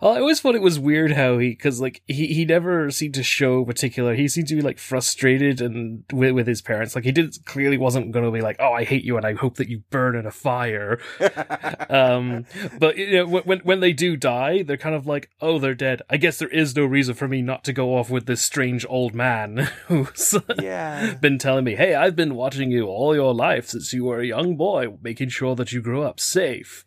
Well, 0.00 0.12
I 0.12 0.20
always 0.20 0.40
thought 0.40 0.54
it 0.54 0.62
was 0.62 0.78
weird 0.78 1.12
how 1.12 1.38
he, 1.38 1.50
because 1.50 1.80
like 1.80 2.02
he, 2.06 2.28
he 2.28 2.44
never 2.44 2.90
seemed 2.90 3.14
to 3.14 3.22
show 3.22 3.64
particular. 3.64 4.14
He 4.14 4.28
seemed 4.28 4.48
to 4.48 4.56
be 4.56 4.62
like 4.62 4.78
frustrated 4.78 5.60
and 5.60 6.04
with, 6.12 6.32
with 6.32 6.46
his 6.46 6.62
parents. 6.62 6.94
Like 6.94 7.04
he 7.04 7.12
did 7.12 7.44
clearly 7.44 7.78
wasn't 7.78 8.12
going 8.12 8.24
to 8.24 8.30
be 8.30 8.40
like, 8.40 8.56
oh, 8.58 8.72
I 8.72 8.84
hate 8.84 9.04
you 9.04 9.16
and 9.16 9.26
I 9.26 9.34
hope 9.34 9.56
that 9.56 9.68
you 9.68 9.82
burn 9.90 10.16
in 10.16 10.26
a 10.26 10.30
fire. 10.30 10.98
um, 11.90 12.46
but 12.78 12.96
you 12.96 13.12
know, 13.12 13.26
when 13.26 13.60
when 13.60 13.80
they 13.80 13.92
do 13.92 14.16
die, 14.16 14.62
they're 14.62 14.76
kind 14.76 14.94
of 14.94 15.06
like, 15.06 15.30
oh, 15.40 15.58
they're 15.58 15.74
dead. 15.74 16.02
I 16.10 16.16
guess 16.16 16.38
there 16.38 16.48
is 16.48 16.76
no 16.76 16.84
reason 16.84 17.14
for 17.14 17.28
me 17.28 17.42
not 17.42 17.64
to 17.64 17.72
go 17.72 17.96
off 17.96 18.10
with 18.10 18.26
this 18.26 18.42
strange 18.42 18.84
old 18.88 19.14
man 19.14 19.68
who's 19.86 20.34
yeah. 20.60 21.14
been 21.14 21.38
telling 21.38 21.64
me, 21.64 21.74
hey, 21.74 21.94
I've 21.94 22.16
been 22.16 22.34
watching 22.34 22.70
you 22.70 22.86
all 22.86 23.14
your 23.14 23.34
life 23.34 23.68
since 23.68 23.92
you 23.92 24.04
were 24.04 24.20
a 24.20 24.26
young 24.26 24.56
boy, 24.56 24.96
making 25.02 25.28
sure 25.30 25.54
that 25.56 25.72
you 25.72 25.80
grow 25.80 26.02
up 26.02 26.20
safe. 26.20 26.84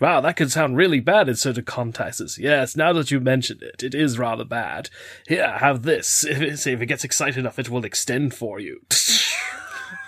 Wow, 0.00 0.20
that 0.22 0.36
could 0.36 0.50
sound 0.50 0.76
really 0.76 0.98
bad 0.98 1.28
in 1.28 1.36
certain 1.36 1.64
contexts. 1.64 2.38
Yes, 2.38 2.76
now 2.76 2.92
that 2.94 3.12
you 3.12 3.20
mention 3.20 3.60
it, 3.62 3.82
it 3.82 3.94
is 3.94 4.18
rather 4.18 4.44
bad. 4.44 4.90
Here, 5.28 5.58
have 5.58 5.82
this. 5.82 6.24
If 6.34 6.40
it, 6.40 6.66
if 6.66 6.80
it 6.80 6.86
gets 6.86 7.04
excited 7.04 7.38
enough, 7.38 7.58
it 7.58 7.70
will 7.70 7.84
extend 7.84 8.34
for 8.34 8.58
you. 8.58 8.80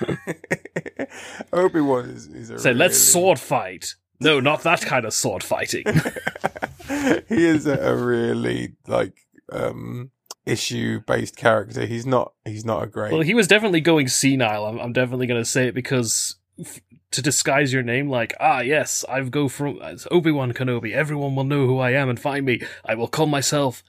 Obi 1.53 1.81
Wan 1.81 2.11
is, 2.11 2.27
is 2.27 2.51
a 2.51 2.59
Say, 2.59 2.71
really... 2.71 2.79
let's 2.81 2.99
sword 2.99 3.39
fight. 3.39 3.95
No, 4.19 4.41
not 4.41 4.63
that 4.63 4.81
kind 4.81 5.05
of 5.05 5.13
sword 5.13 5.45
fighting. 5.45 5.85
he 7.29 7.47
is 7.47 7.67
a, 7.67 7.79
a 7.79 7.95
really 7.95 8.73
like 8.89 9.27
um 9.53 10.11
issue 10.47 11.01
based 11.07 11.37
character. 11.37 11.87
He's 11.87 12.07
not. 12.07 12.33
He's 12.45 12.65
not 12.65 12.83
a 12.83 12.87
great. 12.87 13.13
Well, 13.13 13.23
he 13.23 13.35
was 13.35 13.47
definitely 13.47 13.83
going 13.83 14.09
senile. 14.09 14.67
I'm, 14.67 14.79
I'm 14.79 14.93
definitely 14.93 15.27
going 15.27 15.41
to 15.41 15.49
say 15.49 15.69
it 15.69 15.75
because 15.75 16.37
to 17.17 17.23
disguise 17.23 17.73
your 17.73 17.83
name 17.83 18.09
like 18.09 18.35
ah 18.39 18.61
yes 18.61 19.05
I've 19.09 19.31
go 19.31 19.49
from 19.49 19.81
obi-wan 20.11 20.53
kenobi. 20.53 20.93
Everyone 20.93 21.35
will 21.35 21.45
know 21.45 21.67
who 21.67 21.79
i 21.79 21.91
am 21.91 22.09
and 22.09 22.21
find 22.21 22.45
me. 22.45 22.61
I 22.85 22.95
will 22.95 23.09
call 23.09 23.27
myself 23.27 23.83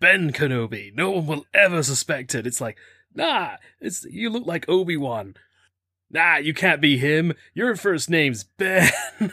ben 0.00 0.32
kenobi. 0.32 0.94
No 0.94 1.10
one 1.10 1.26
will 1.26 1.46
ever 1.52 1.82
suspect 1.82 2.34
it. 2.34 2.46
It's 2.46 2.60
like 2.60 2.78
nah 3.12 3.56
it's 3.80 4.04
you 4.04 4.30
look 4.30 4.46
like 4.46 4.68
obi-wan 4.68 5.34
Nah, 6.12 6.36
you 6.38 6.52
can't 6.52 6.80
be 6.80 6.98
him. 6.98 7.34
Your 7.54 7.76
first 7.76 8.10
name's 8.10 8.42
Ben. 8.42 8.90
Do 9.20 9.28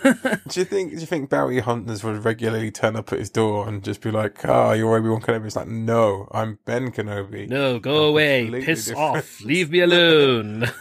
you 0.59 0.63
think? 0.63 0.93
Do 0.93 0.99
you 0.99 1.07
think 1.07 1.29
bounty 1.29 1.59
hunters 1.59 2.03
would 2.03 2.23
regularly 2.23 2.69
turn 2.69 2.95
up 2.95 3.11
at 3.11 3.17
his 3.17 3.31
door 3.31 3.67
and 3.67 3.83
just 3.83 4.01
be 4.01 4.11
like, 4.11 4.45
"Ah, 4.45 4.69
oh, 4.69 4.73
you're 4.73 4.95
Obi 4.95 5.09
Wan 5.09 5.21
Kenobi"? 5.21 5.47
It's 5.47 5.55
like, 5.55 5.67
no, 5.67 6.27
I'm 6.31 6.59
Ben 6.65 6.91
Kenobi. 6.91 7.49
no, 7.49 7.79
go 7.79 8.05
away. 8.05 8.49
Piss 8.61 8.85
different. 8.85 9.17
off. 9.17 9.41
Leave 9.41 9.71
me 9.71 9.79
alone. 9.81 10.67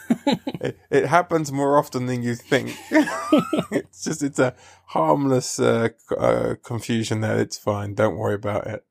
It, 0.59 0.79
it 0.91 1.07
happens 1.07 1.53
more 1.53 1.79
often 1.79 2.07
than 2.07 2.23
you 2.23 2.35
think. 2.35 2.75
it's 3.71 4.03
just 4.03 4.23
it's 4.23 4.39
a 4.39 4.57
harmless 4.87 5.61
uh, 5.61 5.91
uh, 6.19 6.55
confusion 6.65 7.21
there. 7.21 7.39
It's 7.39 7.59
fine. 7.59 7.95
Don't 7.95 8.17
worry 8.17 8.35
about 8.35 8.67
it. 8.67 8.85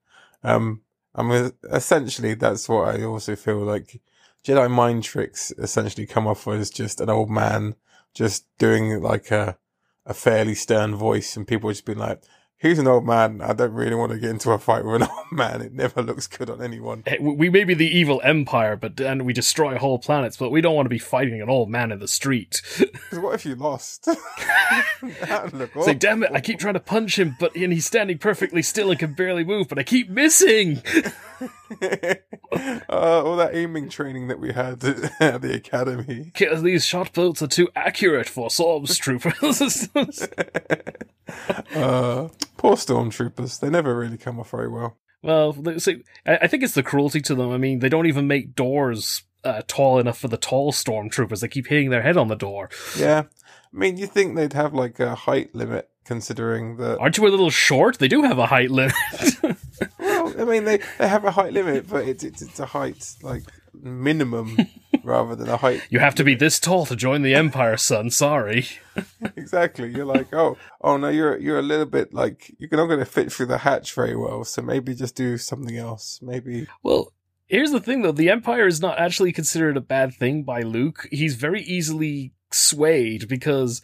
Um, 0.44 0.84
I 1.14 1.24
mean, 1.24 1.52
essentially, 1.70 2.36
that's 2.36 2.70
what 2.70 2.96
I 2.96 3.04
also 3.04 3.36
feel 3.36 3.58
like. 3.58 4.00
Jedi 4.46 4.70
mind 4.70 5.04
tricks 5.04 5.52
essentially 5.58 6.06
come 6.06 6.28
off 6.28 6.48
as 6.48 6.70
just 6.70 7.02
an 7.02 7.10
old 7.10 7.32
man 7.32 7.76
just 8.14 8.46
doing 8.60 9.02
like 9.02 9.32
a 9.32 9.58
a 10.06 10.14
fairly 10.14 10.54
stern 10.54 10.94
voice, 10.96 11.36
and 11.36 11.48
people 11.48 11.72
just 11.72 11.86
being 11.86 11.98
like, 11.98 12.22
"He's 12.66 12.80
an 12.80 12.88
old 12.88 13.06
man. 13.06 13.42
I 13.42 13.54
don't 13.54 13.74
really 13.74 13.94
want 13.94 14.12
to 14.12 14.18
get 14.18 14.32
into 14.32 14.50
a 14.52 14.58
fight 14.58 14.84
with 14.84 15.04
an 15.04 15.04
old 15.12 15.32
man. 15.32 15.62
It 15.62 15.74
never 15.74 16.02
looks 16.02 16.26
good 16.26 16.50
on 16.50 16.64
anyone." 16.64 17.04
We 17.22 17.50
may 17.50 17.64
be 17.64 17.76
the 17.76 17.88
evil 17.88 18.22
empire, 18.24 18.76
but 18.76 19.00
and 19.00 19.24
we 19.24 19.34
destroy 19.34 19.78
whole 19.78 20.00
planets, 20.00 20.36
but 20.36 20.50
we 20.50 20.62
don't 20.62 20.74
want 20.76 20.88
to 20.88 20.90
be 20.90 20.98
fighting 20.98 21.40
an 21.42 21.50
old 21.50 21.70
man 21.70 21.92
in 21.92 22.00
the 22.00 22.08
street. 22.08 22.64
what 23.12 23.36
if 23.36 23.46
you 23.46 23.54
lost? 23.54 24.08
Look 25.02 25.72
It's 25.76 26.00
damn 26.00 26.24
it, 26.24 26.32
I 26.34 26.42
keep 26.42 26.58
trying 26.58 26.74
to 26.74 26.80
punch 26.80 27.20
him, 27.20 27.36
but 27.40 27.56
and 27.56 27.72
he's 27.72 27.86
standing 27.86 28.18
perfectly 28.18 28.64
still 28.64 28.90
and 28.90 29.00
can 29.00 29.14
barely 29.14 29.44
move, 29.44 29.68
but 29.68 29.78
I 29.78 29.84
keep 29.84 30.10
missing. 30.10 30.82
uh, 31.82 32.16
all 32.90 33.36
that 33.36 33.52
aiming 33.54 33.90
training 33.90 34.28
that 34.30 34.40
we 34.40 34.54
had 34.54 34.84
at 35.20 35.42
the 35.42 35.54
academy. 35.54 36.32
Because 36.34 36.64
these 36.64 36.84
shot 36.84 37.14
bolts 37.14 37.44
are 37.44 37.48
too 37.48 37.70
accurate 37.76 38.28
for 38.28 38.50
stormtroopers. 38.50 39.90
Uh, 41.76 42.30
poor 42.58 42.76
stormtroopers. 42.76 43.60
They 43.60 43.70
never 43.70 43.98
really 43.98 44.18
come 44.18 44.40
off 44.40 44.52
very 44.52 44.70
well. 44.70 44.98
well, 45.22 45.56
I 45.68 46.38
I 46.44 46.48
think 46.48 46.64
it's 46.64 46.74
the 46.74 46.84
cruelty 46.84 47.22
to 47.22 47.36
them. 47.36 47.52
I 47.52 47.58
mean, 47.58 47.80
they 47.80 47.90
don't 47.90 48.08
even 48.08 48.28
make 48.28 48.56
doors 48.56 49.24
uh, 49.44 49.62
tall 49.68 50.00
enough 50.00 50.18
for 50.18 50.28
the 50.28 50.38
tall 50.38 50.72
stormtroopers. 50.72 51.42
They 51.42 51.48
keep 51.48 51.68
hitting 51.68 51.90
their 51.90 52.02
head 52.02 52.18
on 52.18 52.28
the 52.28 52.36
door. 52.36 52.70
Yeah. 52.98 53.24
I 53.74 53.78
mean, 53.78 53.98
you 53.98 54.08
think 54.08 54.36
they'd 54.36 54.54
have 54.54 54.74
like 54.74 55.00
a 55.00 55.16
height 55.16 55.54
limit 55.54 55.90
considering 56.06 56.78
that. 56.78 56.98
Aren't 57.00 57.18
you 57.18 57.28
a 57.28 57.30
little 57.30 57.50
short? 57.50 58.00
They 58.00 58.08
do 58.08 58.24
have 58.24 58.40
a 58.40 58.46
height 58.48 58.72
limit. 58.72 58.94
Well, 60.00 60.34
I 60.40 60.46
mean, 60.46 60.64
they, 60.64 60.80
they 60.98 61.08
have 61.08 61.26
a 61.26 61.32
height 61.32 61.52
limit, 61.52 61.90
but 61.90 62.08
it's, 62.08 62.24
it's, 62.24 62.42
it's 62.42 62.60
a 62.60 62.66
height 62.66 63.16
like 63.22 63.44
minimum 63.74 64.58
rather 65.06 65.36
than 65.36 65.48
a 65.50 65.58
height. 65.58 65.82
you 65.90 66.00
have 66.00 66.16
to 66.16 66.24
be 66.24 66.36
this 66.36 66.60
tall 66.60 66.86
to 66.88 66.96
join 66.96 67.22
the 67.22 67.36
Empire, 67.36 67.78
son. 67.78 68.10
Sorry. 68.10 68.68
Exactly. 69.36 69.90
You're 69.90 70.06
like, 70.06 70.34
oh, 70.34 70.58
oh 70.82 70.98
no, 70.98 71.10
you're, 71.10 71.38
you're 71.38 71.60
a 71.60 71.64
little 71.64 71.86
bit 71.86 72.14
like, 72.14 72.54
you're 72.58 72.70
not 72.72 72.88
going 72.88 73.00
to 73.00 73.06
fit 73.06 73.32
through 73.32 73.48
the 73.48 73.60
hatch 73.60 73.94
very 73.94 74.16
well. 74.16 74.44
So 74.46 74.62
maybe 74.62 74.96
just 74.96 75.16
do 75.16 75.38
something 75.38 75.78
else. 75.78 76.20
Maybe. 76.22 76.68
Well, 76.84 77.12
here's 77.48 77.72
the 77.72 77.80
thing 77.82 78.02
though 78.02 78.12
the 78.14 78.30
Empire 78.30 78.68
is 78.68 78.80
not 78.82 78.98
actually 79.00 79.32
considered 79.34 79.76
a 79.78 79.82
bad 79.82 80.14
thing 80.14 80.44
by 80.44 80.62
Luke. 80.62 81.08
He's 81.12 81.36
very 81.36 81.62
easily 81.62 82.32
swayed 82.52 83.28
because 83.28 83.82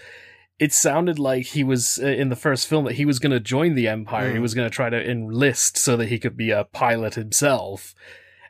it 0.59 0.71
sounded 0.71 1.19
like 1.19 1.47
he 1.47 1.63
was 1.63 1.99
uh, 2.01 2.05
in 2.07 2.29
the 2.29 2.35
first 2.35 2.67
film 2.67 2.85
that 2.85 2.95
he 2.95 3.05
was 3.05 3.19
going 3.19 3.31
to 3.31 3.39
join 3.39 3.75
the 3.75 3.87
Empire. 3.87 4.31
He 4.31 4.37
Mm. 4.37 4.41
was 4.41 4.53
going 4.53 4.69
to 4.69 4.73
try 4.75 4.89
to 4.89 5.09
enlist 5.11 5.77
so 5.77 5.97
that 5.97 6.07
he 6.09 6.19
could 6.19 6.37
be 6.37 6.51
a 6.51 6.63
pilot 6.65 7.15
himself. 7.15 7.93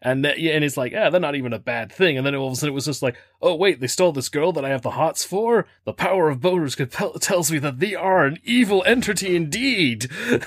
And 0.02 0.26
that, 0.26 0.40
yeah, 0.40 0.54
and 0.54 0.64
it's 0.64 0.78
like, 0.78 0.92
yeah, 0.94 1.10
they're 1.10 1.22
not 1.22 1.36
even 1.36 1.54
a 1.54 1.60
bad 1.60 1.92
thing. 1.92 2.18
And 2.18 2.26
then 2.26 2.34
all 2.34 2.48
of 2.48 2.54
a 2.54 2.56
sudden 2.56 2.72
it 2.72 2.76
was 2.76 2.86
just 2.86 3.04
like, 3.04 3.18
oh 3.42 3.56
wait, 3.56 3.80
they 3.80 3.88
stole 3.88 4.12
this 4.12 4.30
girl 4.30 4.52
that 4.54 4.66
I 4.66 4.70
have 4.70 4.82
the 4.82 4.92
hots 4.92 5.24
for. 5.24 5.68
The 5.86 5.94
power 5.94 6.30
of 6.30 6.40
boners 6.40 6.76
compel- 6.76 7.20
tells 7.20 7.52
me 7.52 7.60
that 7.60 7.80
they 7.80 7.94
are 7.94 8.26
an 8.26 8.40
evil 8.44 8.84
entity 8.86 9.36
indeed. 9.36 10.10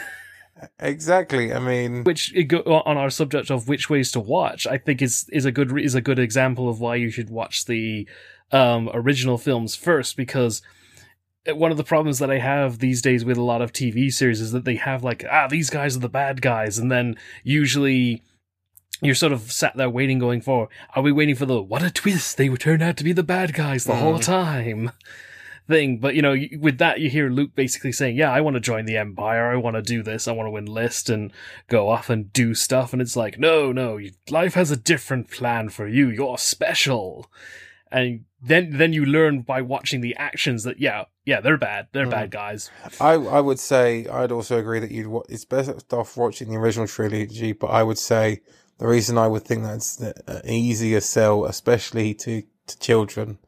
Exactly. 0.79 1.53
I 1.53 1.59
mean, 1.59 2.05
which 2.05 2.35
it 2.35 2.45
go, 2.45 2.61
on 2.87 2.97
our 2.97 3.11
subject 3.11 3.51
of 3.51 3.69
which 3.69 3.90
ways 3.90 4.11
to 4.12 4.21
watch, 4.21 4.67
I 4.67 4.79
think 4.79 5.03
is 5.03 5.29
is 5.33 5.45
a 5.45 5.53
good 5.53 5.73
re- 5.73 5.85
is 5.85 5.95
a 5.95 6.01
good 6.01 6.19
example 6.19 6.69
of 6.69 6.81
why 6.81 6.95
you 6.97 7.11
should 7.11 7.29
watch 7.29 7.64
the 7.67 8.09
um, 8.53 8.88
original 8.95 9.37
films 9.37 9.75
first 9.75 10.17
because 10.17 10.62
one 11.47 11.71
of 11.71 11.77
the 11.77 11.85
problems 11.85 12.19
that 12.21 12.31
I 12.31 12.38
have 12.38 12.79
these 12.79 13.03
days 13.03 13.25
with 13.25 13.37
a 13.37 13.43
lot 13.43 13.61
of 13.61 13.73
TV 13.73 14.12
series 14.12 14.40
is 14.40 14.53
that 14.53 14.64
they 14.64 14.77
have 14.77 15.05
like 15.05 15.25
ah 15.31 15.47
these 15.49 15.71
guys 15.71 15.97
are 15.97 16.01
the 16.01 16.09
bad 16.09 16.40
guys 16.40 16.79
and 16.79 16.90
then 16.90 17.17
usually 17.43 18.23
you're 19.02 19.14
sort 19.14 19.33
of 19.33 19.50
sat 19.52 19.76
there 19.76 19.90
waiting 19.90 20.18
going 20.18 20.40
for 20.40 20.68
are 20.94 21.02
we 21.02 21.12
waiting 21.12 21.35
for 21.35 21.46
the 21.46 21.61
what 21.62 21.83
a 21.83 21.90
twist. 21.90 22.37
They 22.37 22.48
would 22.48 22.61
turn 22.61 22.80
out 22.83 22.96
to 22.98 23.04
be 23.04 23.12
the 23.12 23.22
bad 23.22 23.52
guys 23.54 23.85
the 23.85 23.96
whole 23.96 24.18
Mm. 24.18 24.24
time 24.24 24.90
thing. 25.68 25.98
But 25.98 26.14
you 26.14 26.22
know 26.22 26.37
with 26.59 26.78
that 26.78 27.00
you 27.00 27.11
hear 27.11 27.28
Luke 27.28 27.50
basically 27.54 27.92
saying 27.92 28.16
yeah 28.16 28.30
I 28.33 28.40
want 28.40 28.54
to 28.54 28.61
join 28.61 28.85
the 28.87 28.96
empire. 28.96 29.50
I 29.52 29.57
want 29.57 29.76
to 29.76 29.83
do 29.83 30.02
this. 30.02 30.28
I 30.28 30.33
want 30.33 30.50
to 30.50 30.57
enlist 30.57 31.11
and 31.11 31.33
go 31.68 31.88
off 31.88 32.09
and 32.11 32.33
do 32.33 32.54
stuff. 32.54 32.92
And 32.92 33.02
it's 33.02 33.16
like 33.16 33.38
no 33.38 33.72
no. 33.72 33.98
Life 34.30 34.54
has 34.54 34.70
a 34.70 34.76
different 34.76 35.30
plan 35.30 35.68
for 35.70 35.87
you. 35.88 36.09
You're 36.11 36.38
special. 36.38 37.30
And 37.90 38.24
then 38.42 38.76
then 38.76 38.92
you 38.92 39.04
learn 39.07 39.40
by 39.42 39.62
watching 39.62 40.00
the 40.00 40.14
actions 40.16 40.64
that 40.64 40.78
yeah 40.80 41.04
yeah 41.24 41.40
they're 41.40 41.57
bad. 41.59 41.88
They're 41.92 42.07
Mm. 42.07 42.11
bad 42.11 42.30
guys. 42.30 42.70
I 43.00 43.12
I 43.14 43.40
would 43.40 43.59
say 43.59 44.07
I'd 44.07 44.33
also 44.33 44.59
agree 44.59 44.80
that 44.80 44.90
you'd 44.90 45.22
it's 45.28 45.44
best 45.44 45.92
off 45.92 46.16
watching 46.16 46.48
the 46.50 46.57
original 46.57 46.87
trilogy, 46.87 47.52
but 47.52 47.68
I 47.68 47.83
would 47.83 47.98
say 47.98 48.40
the 48.79 48.87
reason 48.87 49.19
I 49.19 49.29
would 49.29 49.45
think 49.45 49.63
that's 49.63 50.01
uh, 50.01 50.13
an 50.27 50.51
easier 50.51 51.01
sell, 51.01 51.45
especially 51.45 52.15
to 52.15 52.43
to 52.67 52.79
children, 52.79 53.39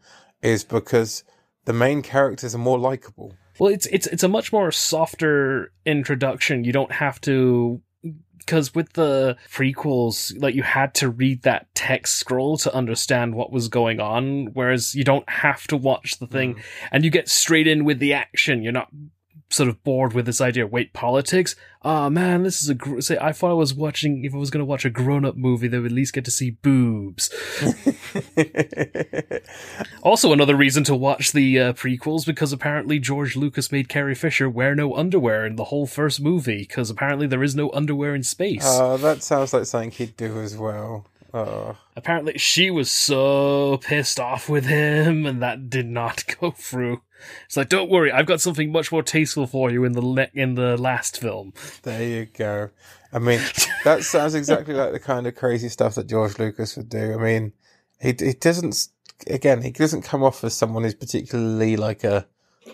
is 0.42 0.64
because 0.64 1.24
the 1.64 1.72
main 1.72 2.02
characters 2.02 2.54
are 2.54 2.58
more 2.58 2.78
likable. 2.78 3.34
Well, 3.58 3.72
it's 3.72 3.86
it's 3.86 4.06
it's 4.06 4.22
a 4.22 4.28
much 4.28 4.52
more 4.52 4.70
softer 4.70 5.72
introduction. 5.84 6.64
You 6.64 6.72
don't 6.72 6.92
have 6.92 7.20
to 7.22 7.80
because 8.38 8.74
with 8.74 8.92
the 8.92 9.36
prequels, 9.50 10.40
like 10.40 10.54
you 10.54 10.62
had 10.62 10.94
to 10.94 11.08
read 11.08 11.42
that 11.42 11.66
text 11.74 12.16
scroll 12.16 12.56
to 12.58 12.72
understand 12.72 13.34
what 13.34 13.50
was 13.50 13.68
going 13.68 13.98
on, 13.98 14.46
whereas 14.52 14.94
you 14.94 15.02
don't 15.02 15.28
have 15.28 15.66
to 15.66 15.76
watch 15.76 16.18
the 16.18 16.28
thing, 16.28 16.54
mm. 16.54 16.62
and 16.92 17.04
you 17.04 17.10
get 17.10 17.28
straight 17.28 17.66
in 17.66 17.84
with 17.84 17.98
the 17.98 18.12
action. 18.12 18.62
You're 18.62 18.72
not 18.72 18.88
sort 19.48 19.68
of 19.68 19.82
bored 19.84 20.12
with 20.12 20.26
this 20.26 20.40
idea. 20.40 20.66
Wait, 20.66 20.92
politics? 20.92 21.54
Oh 21.82 22.10
man, 22.10 22.42
this 22.42 22.62
is 22.62 22.68
a. 22.68 22.74
Gr- 22.74 23.00
say, 23.00 23.16
I 23.20 23.32
thought 23.32 23.50
I 23.50 23.54
was 23.54 23.72
watching. 23.72 24.24
If 24.24 24.34
I 24.34 24.38
was 24.38 24.50
going 24.50 24.60
to 24.60 24.64
watch 24.64 24.84
a 24.84 24.90
grown-up 24.90 25.36
movie, 25.36 25.68
they 25.68 25.78
would 25.78 25.92
at 25.92 25.96
least 25.96 26.14
get 26.14 26.24
to 26.24 26.30
see 26.30 26.50
boobs. 26.50 27.30
Also, 30.02 30.32
another 30.32 30.54
reason 30.54 30.84
to 30.84 30.94
watch 30.94 31.32
the 31.32 31.58
uh, 31.58 31.72
prequels 31.72 32.24
because 32.24 32.52
apparently 32.52 33.00
George 33.00 33.34
Lucas 33.34 33.72
made 33.72 33.88
Carrie 33.88 34.14
Fisher 34.14 34.48
wear 34.48 34.72
no 34.74 34.94
underwear 34.94 35.44
in 35.44 35.56
the 35.56 35.64
whole 35.64 35.84
first 35.86 36.20
movie 36.20 36.58
because 36.58 36.90
apparently 36.90 37.26
there 37.26 37.42
is 37.42 37.56
no 37.56 37.72
underwear 37.72 38.14
in 38.14 38.22
space. 38.22 38.64
Uh, 38.64 38.96
that 38.98 39.24
sounds 39.24 39.52
like 39.52 39.66
something 39.66 39.90
he'd 39.90 40.16
do 40.16 40.40
as 40.40 40.56
well. 40.56 41.06
Uh, 41.34 41.74
apparently, 41.96 42.38
she 42.38 42.70
was 42.70 42.88
so 42.88 43.78
pissed 43.78 44.20
off 44.20 44.48
with 44.48 44.66
him, 44.66 45.26
and 45.26 45.42
that 45.42 45.68
did 45.68 45.86
not 45.86 46.22
go 46.40 46.52
through. 46.52 47.02
It's 47.46 47.56
like, 47.56 47.68
don't 47.68 47.90
worry, 47.90 48.12
I've 48.12 48.26
got 48.26 48.40
something 48.40 48.70
much 48.70 48.92
more 48.92 49.02
tasteful 49.02 49.46
for 49.46 49.70
you 49.70 49.84
in 49.84 49.92
the 49.92 50.04
le- 50.04 50.30
in 50.34 50.54
the 50.54 50.76
last 50.76 51.20
film. 51.20 51.52
there 51.82 52.02
you 52.02 52.26
go. 52.26 52.70
I 53.12 53.18
mean, 53.18 53.40
that 53.84 54.02
sounds 54.04 54.34
exactly 54.34 54.74
like 54.74 54.92
the 54.92 55.00
kind 55.00 55.26
of 55.26 55.34
crazy 55.34 55.68
stuff 55.68 55.94
that 55.94 56.06
George 56.06 56.38
Lucas 56.38 56.76
would 56.76 56.88
do. 56.88 57.14
I 57.14 57.16
mean, 57.16 57.52
he 58.00 58.14
he 58.18 58.32
doesn't. 58.32 58.88
Again, 59.28 59.62
he 59.62 59.70
doesn't 59.70 60.02
come 60.02 60.22
off 60.22 60.44
as 60.44 60.52
someone 60.52 60.82
who's 60.82 60.94
particularly 60.94 61.76
like 61.76 62.04
a 62.04 62.26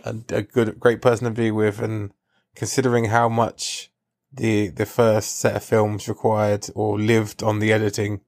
a, 0.04 0.16
a 0.30 0.42
good, 0.42 0.78
great 0.80 1.00
person 1.02 1.24
to 1.26 1.30
be 1.30 1.50
with, 1.50 1.80
and 1.80 2.12
considering 2.54 3.06
how 3.06 3.28
much 3.28 3.90
the 4.32 4.68
the 4.68 4.86
first 4.86 5.38
set 5.38 5.56
of 5.56 5.64
films 5.64 6.08
required 6.08 6.66
or 6.74 6.98
lived 6.98 7.42
on 7.42 7.58
the 7.58 7.72
editing, 7.72 8.20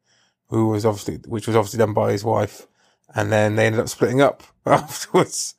who 0.48 0.68
was 0.68 0.84
obviously 0.84 1.16
which 1.26 1.46
was 1.46 1.56
obviously 1.56 1.78
done 1.78 1.94
by 1.94 2.12
his 2.12 2.24
wife, 2.24 2.66
and 3.14 3.32
then 3.32 3.56
they 3.56 3.66
ended 3.66 3.80
up 3.80 3.88
splitting 3.88 4.20
up 4.20 4.42
afterwards, 4.66 5.54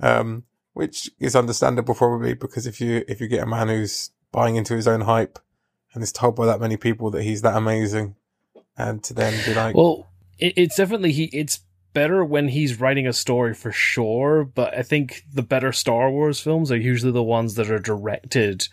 um, 0.00 0.44
which 0.72 1.10
is 1.18 1.36
understandable 1.36 1.94
probably 1.94 2.34
because 2.34 2.66
if 2.66 2.80
you 2.80 3.04
if 3.08 3.20
you 3.20 3.28
get 3.28 3.42
a 3.42 3.46
man 3.46 3.68
who's 3.68 4.10
buying 4.32 4.56
into 4.56 4.74
his 4.74 4.88
own 4.88 5.02
hype 5.02 5.38
and 5.92 6.02
is 6.02 6.12
told 6.12 6.36
by 6.36 6.46
that 6.46 6.60
many 6.60 6.76
people 6.76 7.10
that 7.10 7.22
he's 7.22 7.42
that 7.42 7.56
amazing, 7.56 8.16
and 8.76 9.02
to 9.04 9.14
then 9.14 9.34
be 9.44 9.54
like, 9.54 9.74
Well, 9.74 10.08
it, 10.38 10.54
it's 10.56 10.76
definitely 10.76 11.12
he. 11.12 11.24
It's 11.32 11.60
better 11.92 12.24
when 12.24 12.48
he's 12.48 12.80
writing 12.80 13.06
a 13.06 13.12
story 13.12 13.54
for 13.54 13.72
sure, 13.72 14.44
but 14.44 14.76
I 14.76 14.82
think 14.82 15.24
the 15.32 15.42
better 15.42 15.72
Star 15.72 16.10
Wars 16.10 16.40
films 16.40 16.70
are 16.70 16.76
usually 16.76 17.12
the 17.12 17.22
ones 17.22 17.54
that 17.54 17.70
are 17.70 17.78
directed 17.78 18.68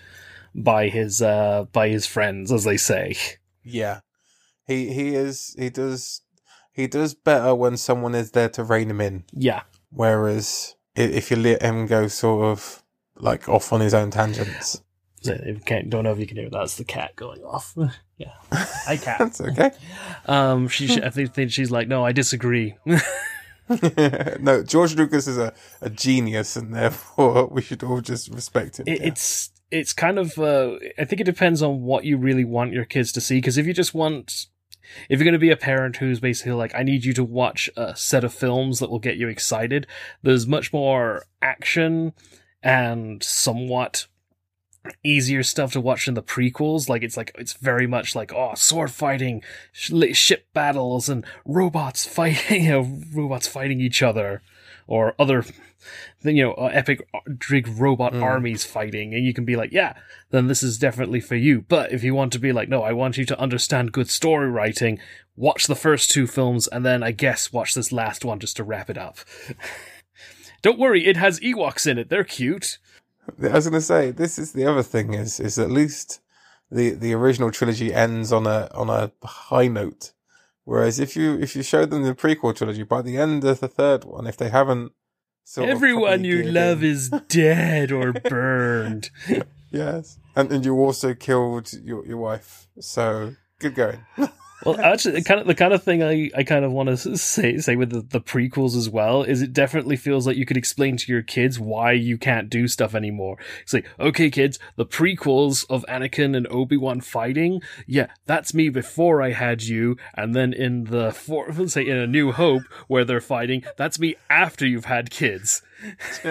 by 0.55 0.89
his 0.89 1.21
uh 1.21 1.65
by 1.71 1.89
his 1.89 2.05
friends, 2.05 2.51
as 2.51 2.63
they 2.63 2.77
say. 2.77 3.15
yeah, 3.63 4.01
he 4.65 4.93
he 4.93 5.15
is 5.15 5.55
he 5.57 5.69
does 5.69 6.21
he 6.71 6.87
does 6.87 7.15
better 7.15 7.55
when 7.55 7.75
someone 7.75 8.13
is 8.13 8.31
there 8.31 8.49
to 8.49 8.63
rein 8.63 8.89
him 8.89 9.01
in. 9.01 9.23
Yeah. 9.33 9.63
Whereas 9.89 10.75
if 10.97 11.31
you 11.31 11.37
let 11.37 11.61
him 11.61 11.85
go 11.87 12.07
sort 12.07 12.45
of 12.45 12.83
like 13.15 13.47
off 13.47 13.71
on 13.73 13.81
his 13.81 13.93
own 13.93 14.11
tangents, 14.11 14.81
So 15.21 15.33
if 15.33 15.57
you 15.57 15.63
can't, 15.63 15.89
don't 15.89 16.03
know 16.03 16.11
if 16.11 16.19
you 16.19 16.27
can 16.27 16.37
hear. 16.37 16.49
That's 16.49 16.75
the 16.75 16.83
cat 16.83 17.15
going 17.15 17.41
off. 17.43 17.73
yeah. 18.17 18.31
Hi, 18.51 18.97
cat. 18.97 19.19
that's 19.19 19.41
okay. 19.41 19.71
Um, 20.25 20.67
she, 20.67 20.87
she 20.87 21.01
I 21.01 21.09
think 21.09 21.33
think 21.33 21.51
she's 21.51 21.71
like, 21.71 21.87
no, 21.87 22.03
I 22.05 22.11
disagree. 22.11 22.75
no, 24.39 24.63
George 24.63 24.95
Lucas 24.95 25.27
is 25.27 25.37
a, 25.37 25.53
a 25.81 25.89
genius, 25.89 26.55
and 26.57 26.73
therefore 26.73 27.47
we 27.47 27.61
should 27.61 27.83
all 27.83 28.01
just 28.01 28.29
respect 28.29 28.79
him. 28.79 28.85
It, 28.87 28.99
yeah. 28.99 29.07
It's 29.07 29.51
it's 29.71 29.93
kind 29.93 30.19
of 30.19 30.37
uh, 30.37 30.75
I 30.97 31.05
think 31.05 31.21
it 31.21 31.25
depends 31.25 31.61
on 31.61 31.83
what 31.83 32.03
you 32.03 32.17
really 32.17 32.45
want 32.45 32.73
your 32.73 32.85
kids 32.85 33.11
to 33.13 33.21
see. 33.21 33.35
Because 33.37 33.57
if 33.57 33.65
you 33.65 33.73
just 33.73 33.93
want, 33.93 34.47
if 35.09 35.19
you're 35.19 35.25
going 35.25 35.33
to 35.33 35.39
be 35.39 35.51
a 35.51 35.57
parent 35.57 35.97
who's 35.97 36.19
basically 36.19 36.53
like, 36.53 36.73
I 36.75 36.83
need 36.83 37.05
you 37.05 37.13
to 37.13 37.23
watch 37.23 37.69
a 37.75 37.95
set 37.95 38.23
of 38.23 38.33
films 38.33 38.79
that 38.79 38.89
will 38.89 38.99
get 38.99 39.17
you 39.17 39.27
excited. 39.27 39.87
There's 40.23 40.47
much 40.47 40.73
more 40.73 41.23
action 41.41 42.13
and 42.63 43.23
somewhat 43.23 44.07
easier 45.03 45.43
stuff 45.43 45.73
to 45.73 45.81
watch 45.81 46.07
in 46.07 46.13
the 46.13 46.23
prequels. 46.23 46.89
Like 46.89 47.03
it's 47.03 47.17
like 47.17 47.31
it's 47.37 47.53
very 47.53 47.87
much 47.87 48.15
like 48.15 48.33
oh 48.33 48.53
sword 48.55 48.91
fighting, 48.91 49.43
sh- 49.71 49.93
ship 50.13 50.47
battles, 50.53 51.09
and 51.09 51.25
robots 51.45 52.05
fighting. 52.05 52.65
You 52.67 52.71
know, 52.71 52.99
robots 53.13 53.47
fighting 53.47 53.81
each 53.81 54.01
other, 54.01 54.41
or 54.87 55.15
other, 55.19 55.45
you 56.23 56.43
know, 56.43 56.53
uh, 56.53 56.69
epic 56.73 57.07
big 57.49 57.67
robot 57.67 58.13
Mm. 58.13 58.23
armies 58.23 58.63
fighting, 58.63 59.13
and 59.13 59.25
you 59.25 59.33
can 59.33 59.45
be 59.45 59.55
like, 59.55 59.71
yeah, 59.71 59.93
then 60.31 60.47
this 60.47 60.63
is 60.63 60.77
definitely 60.77 61.19
for 61.19 61.35
you. 61.35 61.61
But 61.67 61.91
if 61.91 62.03
you 62.03 62.13
want 62.15 62.33
to 62.33 62.39
be 62.39 62.51
like, 62.51 62.69
no, 62.69 62.83
I 62.83 62.93
want 62.93 63.17
you 63.17 63.25
to 63.25 63.39
understand 63.39 63.91
good 63.91 64.09
story 64.09 64.49
writing. 64.49 64.99
Watch 65.35 65.67
the 65.67 65.75
first 65.75 66.09
two 66.09 66.25
films, 66.27 66.67
and 66.67 66.85
then 66.85 67.03
I 67.03 67.11
guess 67.11 67.53
watch 67.53 67.73
this 67.73 67.91
last 67.91 68.25
one 68.25 68.39
just 68.39 68.57
to 68.57 68.63
wrap 68.63 68.89
it 68.89 68.97
up. 68.97 69.19
Don't 70.61 70.79
worry, 70.79 71.05
it 71.05 71.17
has 71.17 71.39
Ewoks 71.39 71.85
in 71.85 71.97
it. 71.97 72.09
They're 72.09 72.23
cute. 72.23 72.79
I 73.41 73.49
was 73.49 73.65
going 73.67 73.79
to 73.79 73.81
say 73.81 74.11
this 74.11 74.39
is 74.39 74.53
the 74.53 74.65
other 74.65 74.83
thing 74.83 75.13
is 75.13 75.39
is 75.39 75.59
at 75.59 75.69
least 75.69 76.21
the 76.71 76.91
the 76.91 77.13
original 77.13 77.51
trilogy 77.51 77.93
ends 77.93 78.31
on 78.31 78.47
a 78.47 78.69
on 78.73 78.89
a 78.89 79.11
high 79.25 79.67
note, 79.67 80.13
whereas 80.63 80.99
if 80.99 81.15
you 81.15 81.37
if 81.39 81.55
you 81.55 81.61
show 81.61 81.85
them 81.85 82.03
the 82.03 82.15
prequel 82.15 82.55
trilogy 82.55 82.83
by 82.83 83.01
the 83.01 83.17
end 83.17 83.43
of 83.43 83.59
the 83.59 83.67
third 83.67 84.05
one, 84.05 84.25
if 84.27 84.37
they 84.37 84.49
haven't, 84.49 84.93
of 85.55 85.63
Everyone 85.69 86.23
you 86.23 86.43
love 86.43 86.83
is 86.83 87.09
dead 87.29 87.91
or 87.91 88.11
burned. 88.29 89.09
yes, 89.71 90.19
and 90.35 90.51
and 90.51 90.65
you 90.65 90.75
also 90.75 91.13
killed 91.13 91.71
your 91.83 92.05
your 92.05 92.17
wife, 92.17 92.67
so 92.79 93.35
good 93.59 93.75
going. 93.75 94.05
well, 94.65 94.79
actually, 94.79 95.13
the 95.13 95.23
kind 95.23 95.39
of 95.39 95.47
the 95.47 95.55
kind 95.55 95.73
of 95.73 95.83
thing 95.83 96.03
I, 96.03 96.31
I 96.35 96.43
kind 96.43 96.65
of 96.65 96.71
want 96.71 96.89
to 96.89 97.17
say 97.17 97.57
say 97.57 97.75
with 97.75 97.91
the, 97.91 98.01
the 98.01 98.21
prequels 98.21 98.75
as 98.75 98.89
well 98.89 99.23
is 99.23 99.41
it 99.41 99.53
definitely 99.53 99.95
feels 99.95 100.25
like 100.25 100.35
you 100.35 100.45
could 100.45 100.57
explain 100.57 100.97
to 100.97 101.11
your 101.11 101.21
kids 101.21 101.59
why 101.59 101.91
you 101.91 102.17
can't 102.17 102.49
do 102.49 102.67
stuff 102.67 102.95
anymore. 102.95 103.37
It's 103.61 103.73
like, 103.73 103.85
okay, 103.99 104.29
kids, 104.29 104.57
the 104.75 104.85
prequels 104.85 105.65
of 105.69 105.85
Anakin 105.87 106.35
and 106.35 106.47
Obi 106.49 106.77
Wan 106.77 107.01
fighting, 107.01 107.61
yeah, 107.85 108.07
that's 108.25 108.53
me 108.53 108.69
before 108.69 109.21
I 109.21 109.31
had 109.31 109.61
you, 109.63 109.97
and 110.15 110.35
then 110.35 110.53
in 110.53 110.85
the 110.85 111.11
for, 111.11 111.51
say 111.67 111.85
in 111.85 111.97
A 111.97 112.07
New 112.07 112.31
Hope 112.31 112.63
where 112.87 113.05
they're 113.05 113.21
fighting, 113.21 113.63
that's 113.77 113.99
me 113.99 114.15
after 114.29 114.65
you've 114.65 114.85
had 114.85 115.11
kids. 115.11 115.61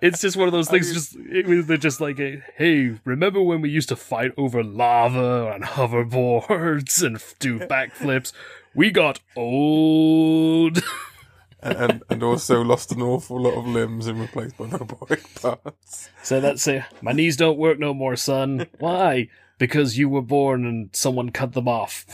it's 0.00 0.20
just 0.20 0.36
one 0.36 0.48
of 0.48 0.52
those 0.52 0.68
things. 0.68 0.92
Just 0.92 1.16
it 1.16 1.46
was 1.46 1.66
they're 1.66 1.76
just 1.76 2.00
like, 2.00 2.18
a, 2.20 2.42
hey, 2.56 2.98
remember 3.04 3.42
when 3.42 3.60
we 3.60 3.70
used 3.70 3.88
to 3.90 3.96
fight 3.96 4.32
over 4.36 4.62
lava 4.62 5.52
and 5.54 5.64
hoverboards 5.64 7.02
and 7.02 7.22
do 7.38 7.58
backflips? 7.58 8.32
We 8.74 8.90
got 8.90 9.20
old. 9.36 10.82
and, 11.62 11.76
and 11.78 12.02
and 12.08 12.22
also 12.22 12.62
lost 12.62 12.92
an 12.92 13.02
awful 13.02 13.40
lot 13.40 13.54
of 13.58 13.66
limbs 13.66 14.06
and 14.06 14.20
replaced 14.20 14.56
by 14.56 14.66
robotic 14.66 15.34
parts. 15.42 16.10
so 16.22 16.40
that's 16.40 16.66
it. 16.66 16.84
My 17.02 17.12
knees 17.12 17.36
don't 17.36 17.58
work 17.58 17.78
no 17.78 17.92
more, 17.94 18.16
son. 18.16 18.66
Why? 18.78 19.28
Because 19.58 19.98
you 19.98 20.08
were 20.08 20.22
born 20.22 20.64
and 20.64 20.90
someone 20.94 21.30
cut 21.30 21.52
them 21.52 21.66
off. 21.66 22.06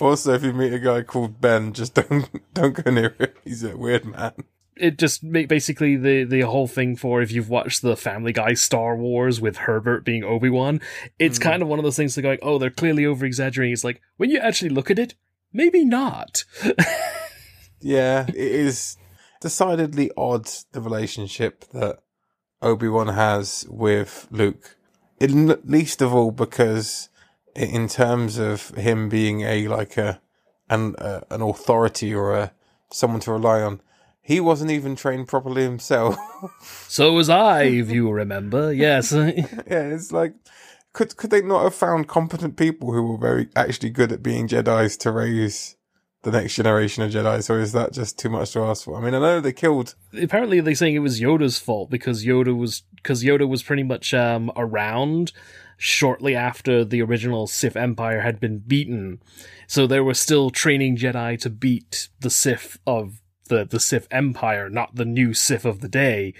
Also, 0.00 0.32
if 0.34 0.42
you 0.44 0.52
meet 0.52 0.72
a 0.72 0.78
guy 0.78 1.02
called 1.02 1.40
Ben, 1.40 1.72
just 1.72 1.94
don't 2.08 2.28
don't 2.54 2.72
go 2.84 2.90
near 2.90 3.14
him. 3.18 3.28
He's 3.44 3.64
a 3.64 3.76
weird 3.76 4.04
man. 4.04 4.32
it 4.76 4.98
just 4.98 5.30
basically 5.32 5.96
the 5.96 6.24
the 6.24 6.40
whole 6.42 6.66
thing 6.66 6.96
for 6.96 7.20
if 7.22 7.30
you've 7.32 7.48
watched 7.50 7.82
the 7.82 7.96
Family 7.96 8.32
Guy 8.32 8.54
Star 8.54 8.96
Wars 8.96 9.40
with 9.40 9.56
Herbert 9.58 10.04
being 10.04 10.24
Obi 10.24 10.50
Wan, 10.50 10.80
it's 11.18 11.38
Mm. 11.38 11.42
kind 11.42 11.62
of 11.62 11.68
one 11.68 11.78
of 11.78 11.82
those 11.84 11.96
things 11.96 12.14
that 12.14 12.22
going, 12.22 12.38
oh, 12.42 12.58
they're 12.58 12.70
clearly 12.70 13.04
over 13.06 13.24
exaggerating. 13.26 13.72
It's 13.72 13.84
like 13.84 14.00
when 14.16 14.30
you 14.30 14.38
actually 14.38 14.70
look 14.70 14.90
at 14.90 14.98
it, 14.98 15.14
maybe 15.52 15.84
not. 15.84 16.44
Yeah, 17.84 18.26
it 18.28 18.36
is 18.36 18.96
decidedly 19.40 20.10
odd 20.16 20.48
the 20.70 20.80
relationship 20.80 21.64
that 21.72 21.98
Obi 22.60 22.86
Wan 22.88 23.08
has 23.08 23.66
with 23.68 24.28
Luke. 24.30 24.76
In, 25.18 25.60
least 25.64 26.00
of 26.00 26.14
all 26.14 26.30
because, 26.30 27.08
in 27.54 27.88
terms 27.88 28.38
of 28.38 28.68
him 28.70 29.08
being 29.08 29.42
a 29.42 29.68
like 29.68 29.96
a 29.96 30.20
an 30.70 30.96
uh, 30.96 31.20
an 31.30 31.42
authority 31.42 32.14
or 32.14 32.34
a 32.34 32.52
someone 32.90 33.20
to 33.20 33.32
rely 33.32 33.62
on, 33.62 33.80
he 34.20 34.40
wasn't 34.40 34.70
even 34.70 34.96
trained 34.96 35.28
properly 35.28 35.62
himself. 35.62 36.16
so 36.88 37.12
was 37.12 37.28
I, 37.28 37.64
if 37.64 37.90
you 37.90 38.10
remember. 38.10 38.72
Yes. 38.72 39.12
yeah, 39.12 39.32
it's 39.66 40.12
like 40.12 40.34
could 40.92 41.16
could 41.16 41.30
they 41.30 41.42
not 41.42 41.64
have 41.64 41.74
found 41.74 42.08
competent 42.08 42.56
people 42.56 42.92
who 42.92 43.02
were 43.02 43.18
very 43.18 43.48
actually 43.56 43.90
good 43.90 44.12
at 44.12 44.22
being 44.22 44.48
Jedi's 44.48 44.96
to 44.98 45.12
raise 45.12 45.76
the 46.22 46.30
next 46.30 46.54
generation 46.54 47.02
of 47.02 47.10
Jedi's, 47.10 47.50
or 47.50 47.58
is 47.58 47.72
that 47.72 47.92
just 47.92 48.18
too 48.18 48.30
much 48.30 48.52
to 48.52 48.60
ask 48.60 48.84
for? 48.84 48.96
I 48.96 49.00
mean, 49.00 49.14
I 49.14 49.18
know 49.18 49.40
they 49.40 49.52
killed. 49.52 49.94
Apparently, 50.20 50.60
they're 50.60 50.74
saying 50.74 50.94
it 50.94 51.00
was 51.00 51.20
Yoda's 51.20 51.58
fault 51.58 51.90
because 51.90 52.24
Yoda 52.24 52.56
was 52.56 52.82
because 52.96 53.24
Yoda 53.24 53.48
was 53.48 53.62
pretty 53.62 53.82
much 53.82 54.14
um, 54.14 54.52
around 54.56 55.32
shortly 55.76 56.34
after 56.34 56.84
the 56.84 57.02
original 57.02 57.46
Sith 57.46 57.76
Empire 57.76 58.20
had 58.20 58.40
been 58.40 58.58
beaten, 58.58 59.20
so 59.66 59.86
there 59.86 60.04
were 60.04 60.14
still 60.14 60.50
training 60.50 60.96
Jedi 60.96 61.38
to 61.40 61.50
beat 61.50 62.08
the 62.20 62.30
Sith 62.30 62.78
of 62.86 63.20
the 63.48 63.64
the 63.64 63.80
Sith 63.80 64.08
Empire, 64.10 64.68
not 64.68 64.94
the 64.94 65.04
new 65.04 65.34
Sith 65.34 65.64
of 65.64 65.80
the 65.80 65.88
day. 65.88 66.34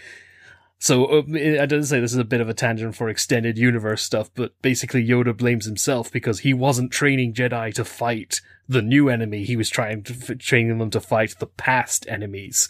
So 0.78 1.04
uh, 1.04 1.22
I 1.28 1.66
didn't 1.66 1.84
say 1.84 2.00
this 2.00 2.12
is 2.12 2.18
a 2.18 2.24
bit 2.24 2.40
of 2.40 2.48
a 2.48 2.54
tangent 2.54 2.96
for 2.96 3.08
extended 3.08 3.56
universe 3.56 4.02
stuff, 4.02 4.30
but 4.34 4.60
basically 4.62 5.06
Yoda 5.06 5.36
blames 5.36 5.64
himself 5.64 6.10
because 6.10 6.40
he 6.40 6.52
wasn't 6.52 6.90
training 6.90 7.34
Jedi 7.34 7.72
to 7.74 7.84
fight 7.84 8.40
the 8.68 8.82
new 8.82 9.08
enemy. 9.08 9.44
He 9.44 9.54
was 9.54 9.70
trying 9.70 10.02
to 10.02 10.12
f- 10.12 10.38
training 10.38 10.78
them 10.78 10.90
to 10.90 11.00
fight 11.00 11.36
the 11.38 11.46
past 11.46 12.04
enemies. 12.08 12.68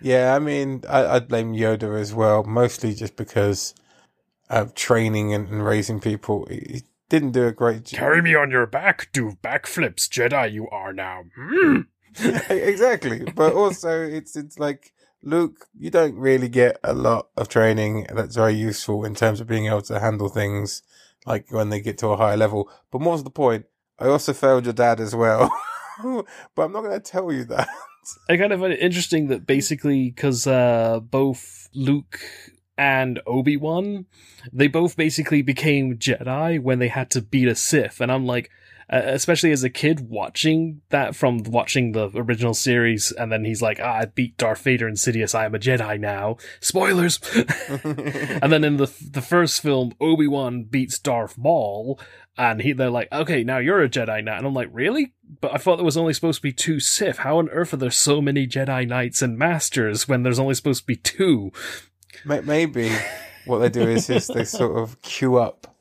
Yeah, 0.00 0.34
I 0.34 0.38
mean, 0.38 0.82
I, 0.88 1.04
I'd 1.16 1.28
blame 1.28 1.52
Yoda 1.52 2.00
as 2.00 2.14
well, 2.14 2.42
mostly 2.42 2.94
just 2.94 3.16
because 3.16 3.74
of 4.52 4.74
training 4.74 5.34
and, 5.34 5.48
and 5.48 5.64
raising 5.64 6.00
people. 6.00 6.46
He 6.48 6.60
he 6.68 6.82
didn't 7.08 7.32
do 7.32 7.46
a 7.46 7.52
great 7.52 7.86
job. 7.86 7.98
Carry 7.98 8.22
me 8.22 8.34
on 8.34 8.50
your 8.50 8.66
back, 8.66 9.08
do 9.12 9.32
backflips, 9.42 10.08
Jedi 10.08 10.52
you 10.52 10.68
are 10.68 10.92
now. 10.92 11.24
Mm. 11.38 11.86
exactly, 12.50 13.24
but 13.34 13.54
also 13.54 14.02
it's 14.02 14.36
it's 14.36 14.58
like 14.58 14.92
Luke, 15.22 15.68
you 15.78 15.90
don't 15.90 16.16
really 16.16 16.48
get 16.48 16.78
a 16.82 16.92
lot 16.92 17.28
of 17.36 17.48
training 17.48 18.06
that's 18.14 18.36
very 18.36 18.54
useful 18.54 19.04
in 19.04 19.14
terms 19.14 19.40
of 19.40 19.46
being 19.46 19.66
able 19.66 19.82
to 19.82 20.00
handle 20.00 20.28
things 20.28 20.82
like 21.26 21.50
when 21.50 21.68
they 21.68 21.80
get 21.80 21.98
to 21.98 22.08
a 22.08 22.16
higher 22.16 22.36
level. 22.36 22.68
But 22.90 23.00
more's 23.00 23.22
the 23.22 23.30
point, 23.30 23.66
I 23.98 24.06
also 24.06 24.32
failed 24.32 24.64
your 24.64 24.72
dad 24.72 25.00
as 25.00 25.14
well. 25.14 25.50
but 26.02 26.62
I'm 26.62 26.72
not 26.72 26.82
going 26.82 26.92
to 26.92 27.00
tell 27.00 27.32
you 27.32 27.44
that. 27.44 27.68
I 28.28 28.36
kind 28.36 28.52
of 28.52 28.60
find 28.60 28.72
it 28.72 28.80
interesting 28.80 29.28
that 29.28 29.46
basically, 29.46 30.10
because 30.10 30.46
uh, 30.46 30.98
both 31.00 31.68
Luke 31.72 32.18
and 32.82 33.20
Obi 33.28 33.56
Wan, 33.56 34.06
they 34.52 34.66
both 34.66 34.96
basically 34.96 35.40
became 35.40 35.98
Jedi 35.98 36.60
when 36.60 36.80
they 36.80 36.88
had 36.88 37.10
to 37.10 37.22
beat 37.22 37.46
a 37.46 37.54
Sith, 37.54 38.00
and 38.00 38.10
I'm 38.10 38.26
like, 38.26 38.50
uh, 38.92 39.02
especially 39.04 39.52
as 39.52 39.62
a 39.62 39.70
kid 39.70 40.10
watching 40.10 40.82
that 40.88 41.14
from 41.14 41.44
watching 41.44 41.92
the 41.92 42.10
original 42.12 42.54
series, 42.54 43.12
and 43.12 43.30
then 43.30 43.44
he's 43.44 43.62
like, 43.62 43.78
ah, 43.80 43.98
I 44.00 44.06
beat 44.06 44.36
Darth 44.36 44.62
Vader 44.62 44.88
and 44.88 44.96
Sidious, 44.96 45.32
I 45.32 45.44
am 45.44 45.54
a 45.54 45.60
Jedi 45.60 46.00
now. 46.00 46.38
Spoilers. 46.58 47.20
and 47.84 48.52
then 48.52 48.64
in 48.64 48.78
the 48.78 48.92
the 49.08 49.22
first 49.22 49.62
film, 49.62 49.92
Obi 50.00 50.26
Wan 50.26 50.64
beats 50.64 50.98
Darth 50.98 51.38
Maul, 51.38 52.00
and 52.36 52.62
he 52.62 52.72
they're 52.72 52.90
like, 52.90 53.12
okay, 53.12 53.44
now 53.44 53.58
you're 53.58 53.84
a 53.84 53.88
Jedi 53.88 54.24
now, 54.24 54.38
and 54.38 54.44
I'm 54.44 54.54
like, 54.54 54.70
really? 54.72 55.14
But 55.40 55.54
I 55.54 55.58
thought 55.58 55.76
there 55.76 55.84
was 55.84 55.96
only 55.96 56.14
supposed 56.14 56.38
to 56.38 56.42
be 56.42 56.52
two 56.52 56.80
Sith. 56.80 57.18
How 57.18 57.38
on 57.38 57.48
earth 57.50 57.72
are 57.72 57.76
there 57.76 57.92
so 57.92 58.20
many 58.20 58.48
Jedi 58.48 58.88
Knights 58.88 59.22
and 59.22 59.38
Masters 59.38 60.08
when 60.08 60.24
there's 60.24 60.40
only 60.40 60.54
supposed 60.54 60.80
to 60.80 60.86
be 60.86 60.96
two? 60.96 61.52
May- 62.24 62.40
Maybe 62.40 62.90
what 63.46 63.58
they 63.58 63.68
do 63.68 63.82
is, 63.88 64.08
is 64.10 64.26
they 64.28 64.44
sort 64.44 64.78
of 64.78 65.00
queue 65.02 65.36
up 65.36 65.72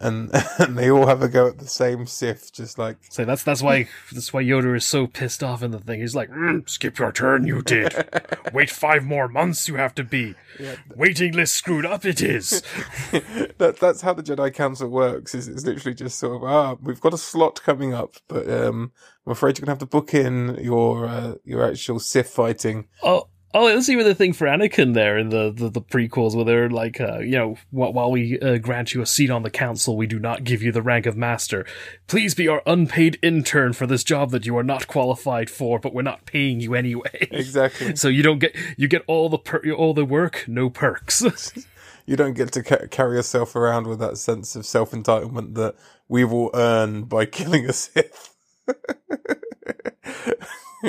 and, 0.00 0.30
and 0.58 0.76
they 0.76 0.90
all 0.90 1.06
have 1.06 1.22
a 1.22 1.28
go 1.28 1.46
at 1.48 1.58
the 1.58 1.66
same 1.66 2.06
Sith, 2.06 2.52
just 2.52 2.78
like 2.78 2.96
So 3.10 3.24
that's 3.24 3.42
that's 3.42 3.62
why 3.62 3.88
that's 4.12 4.32
why 4.32 4.42
Yoda 4.42 4.76
is 4.76 4.84
so 4.86 5.06
pissed 5.06 5.42
off 5.42 5.62
in 5.62 5.70
the 5.70 5.78
thing. 5.78 6.00
He's 6.00 6.14
like, 6.14 6.30
"Mm, 6.30 6.68
skip 6.68 6.98
your 6.98 7.12
turn, 7.12 7.46
you 7.46 7.62
did. 7.62 7.94
Wait 8.52 8.70
five 8.70 9.04
more 9.04 9.28
months, 9.28 9.68
you 9.68 9.76
have 9.76 9.94
to 9.96 10.04
be. 10.04 10.34
Yeah. 10.58 10.76
Waiting 10.94 11.32
list 11.32 11.54
screwed 11.54 11.86
up. 11.86 12.04
It 12.04 12.20
is. 12.22 12.62
that 13.12 13.78
that's 13.80 14.02
how 14.02 14.12
the 14.14 14.22
Jedi 14.22 14.52
Council 14.52 14.88
works. 14.88 15.34
Is 15.34 15.48
it's 15.48 15.64
literally 15.64 15.94
just 15.94 16.18
sort 16.18 16.36
of 16.36 16.44
ah, 16.44 16.76
we've 16.82 17.00
got 17.00 17.14
a 17.14 17.18
slot 17.18 17.62
coming 17.62 17.94
up, 17.94 18.16
but 18.28 18.48
um, 18.50 18.92
I'm 19.26 19.32
afraid 19.32 19.58
you're 19.58 19.64
gonna 19.64 19.72
have 19.72 19.78
to 19.78 19.86
book 19.86 20.12
in 20.12 20.56
your 20.60 21.06
uh, 21.06 21.34
your 21.44 21.64
actual 21.64 21.98
Sith 21.98 22.30
fighting. 22.30 22.88
Oh, 23.02 23.28
Oh, 23.56 23.68
it's 23.68 23.88
even 23.88 24.04
the 24.04 24.16
thing 24.16 24.32
for 24.32 24.48
Anakin 24.48 24.94
there 24.94 25.16
in 25.16 25.28
the, 25.28 25.52
the, 25.54 25.68
the 25.70 25.80
prequels 25.80 26.34
where 26.34 26.44
they're 26.44 26.68
like, 26.68 27.00
uh, 27.00 27.20
you 27.20 27.38
know, 27.38 27.56
while 27.70 28.10
we 28.10 28.36
uh, 28.40 28.58
grant 28.58 28.94
you 28.94 29.00
a 29.00 29.06
seat 29.06 29.30
on 29.30 29.44
the 29.44 29.50
council, 29.50 29.96
we 29.96 30.08
do 30.08 30.18
not 30.18 30.42
give 30.42 30.60
you 30.60 30.72
the 30.72 30.82
rank 30.82 31.06
of 31.06 31.16
master. 31.16 31.64
Please 32.08 32.34
be 32.34 32.48
our 32.48 32.62
unpaid 32.66 33.16
intern 33.22 33.72
for 33.72 33.86
this 33.86 34.02
job 34.02 34.32
that 34.32 34.44
you 34.44 34.56
are 34.58 34.64
not 34.64 34.88
qualified 34.88 35.48
for, 35.48 35.78
but 35.78 35.94
we're 35.94 36.02
not 36.02 36.26
paying 36.26 36.58
you 36.58 36.74
anyway. 36.74 37.28
Exactly. 37.30 37.94
so 37.94 38.08
you 38.08 38.22
don't 38.24 38.40
get 38.40 38.56
you 38.76 38.88
get 38.88 39.02
all 39.06 39.28
the 39.28 39.38
per- 39.38 39.70
all 39.72 39.94
the 39.94 40.04
work, 40.04 40.44
no 40.48 40.68
perks. 40.68 41.22
you 42.06 42.16
don't 42.16 42.34
get 42.34 42.50
to 42.52 42.62
ca- 42.62 42.86
carry 42.90 43.16
yourself 43.16 43.54
around 43.54 43.86
with 43.86 44.00
that 44.00 44.18
sense 44.18 44.56
of 44.56 44.66
self 44.66 44.90
entitlement 44.90 45.54
that 45.54 45.74
we've 46.08 46.32
all 46.32 46.50
earned 46.54 47.08
by 47.08 47.24
killing 47.38 47.66
a 47.66 47.72
Sith. 47.72 48.34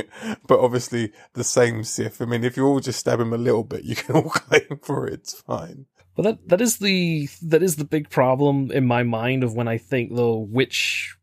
but 0.48 0.60
obviously, 0.60 1.12
the 1.34 1.44
same 1.44 1.84
Sith. 1.84 2.22
I 2.22 2.26
mean, 2.26 2.44
if 2.44 2.58
you 2.58 2.66
all 2.66 2.80
just 2.80 3.00
stab 3.00 3.20
him 3.20 3.34
a 3.34 3.38
little 3.38 3.64
bit, 3.64 3.84
you 3.84 3.96
can 3.96 4.16
all 4.16 4.30
claim 4.30 4.80
for 4.82 5.08
it. 5.08 5.14
It's 5.14 5.42
fine. 5.42 5.86
But 6.16 6.24
that 6.24 6.48
that 6.48 6.62
is 6.62 6.78
the 6.78 7.30
that 7.42 7.62
is 7.62 7.76
the 7.76 7.86
big 7.86 8.10
problem 8.10 8.72
in 8.72 8.86
my 8.86 9.04
mind 9.04 9.44
of 9.44 9.54
when 9.54 9.68
I 9.68 9.78
think 9.78 10.16
though 10.16 10.38
which 10.38 11.18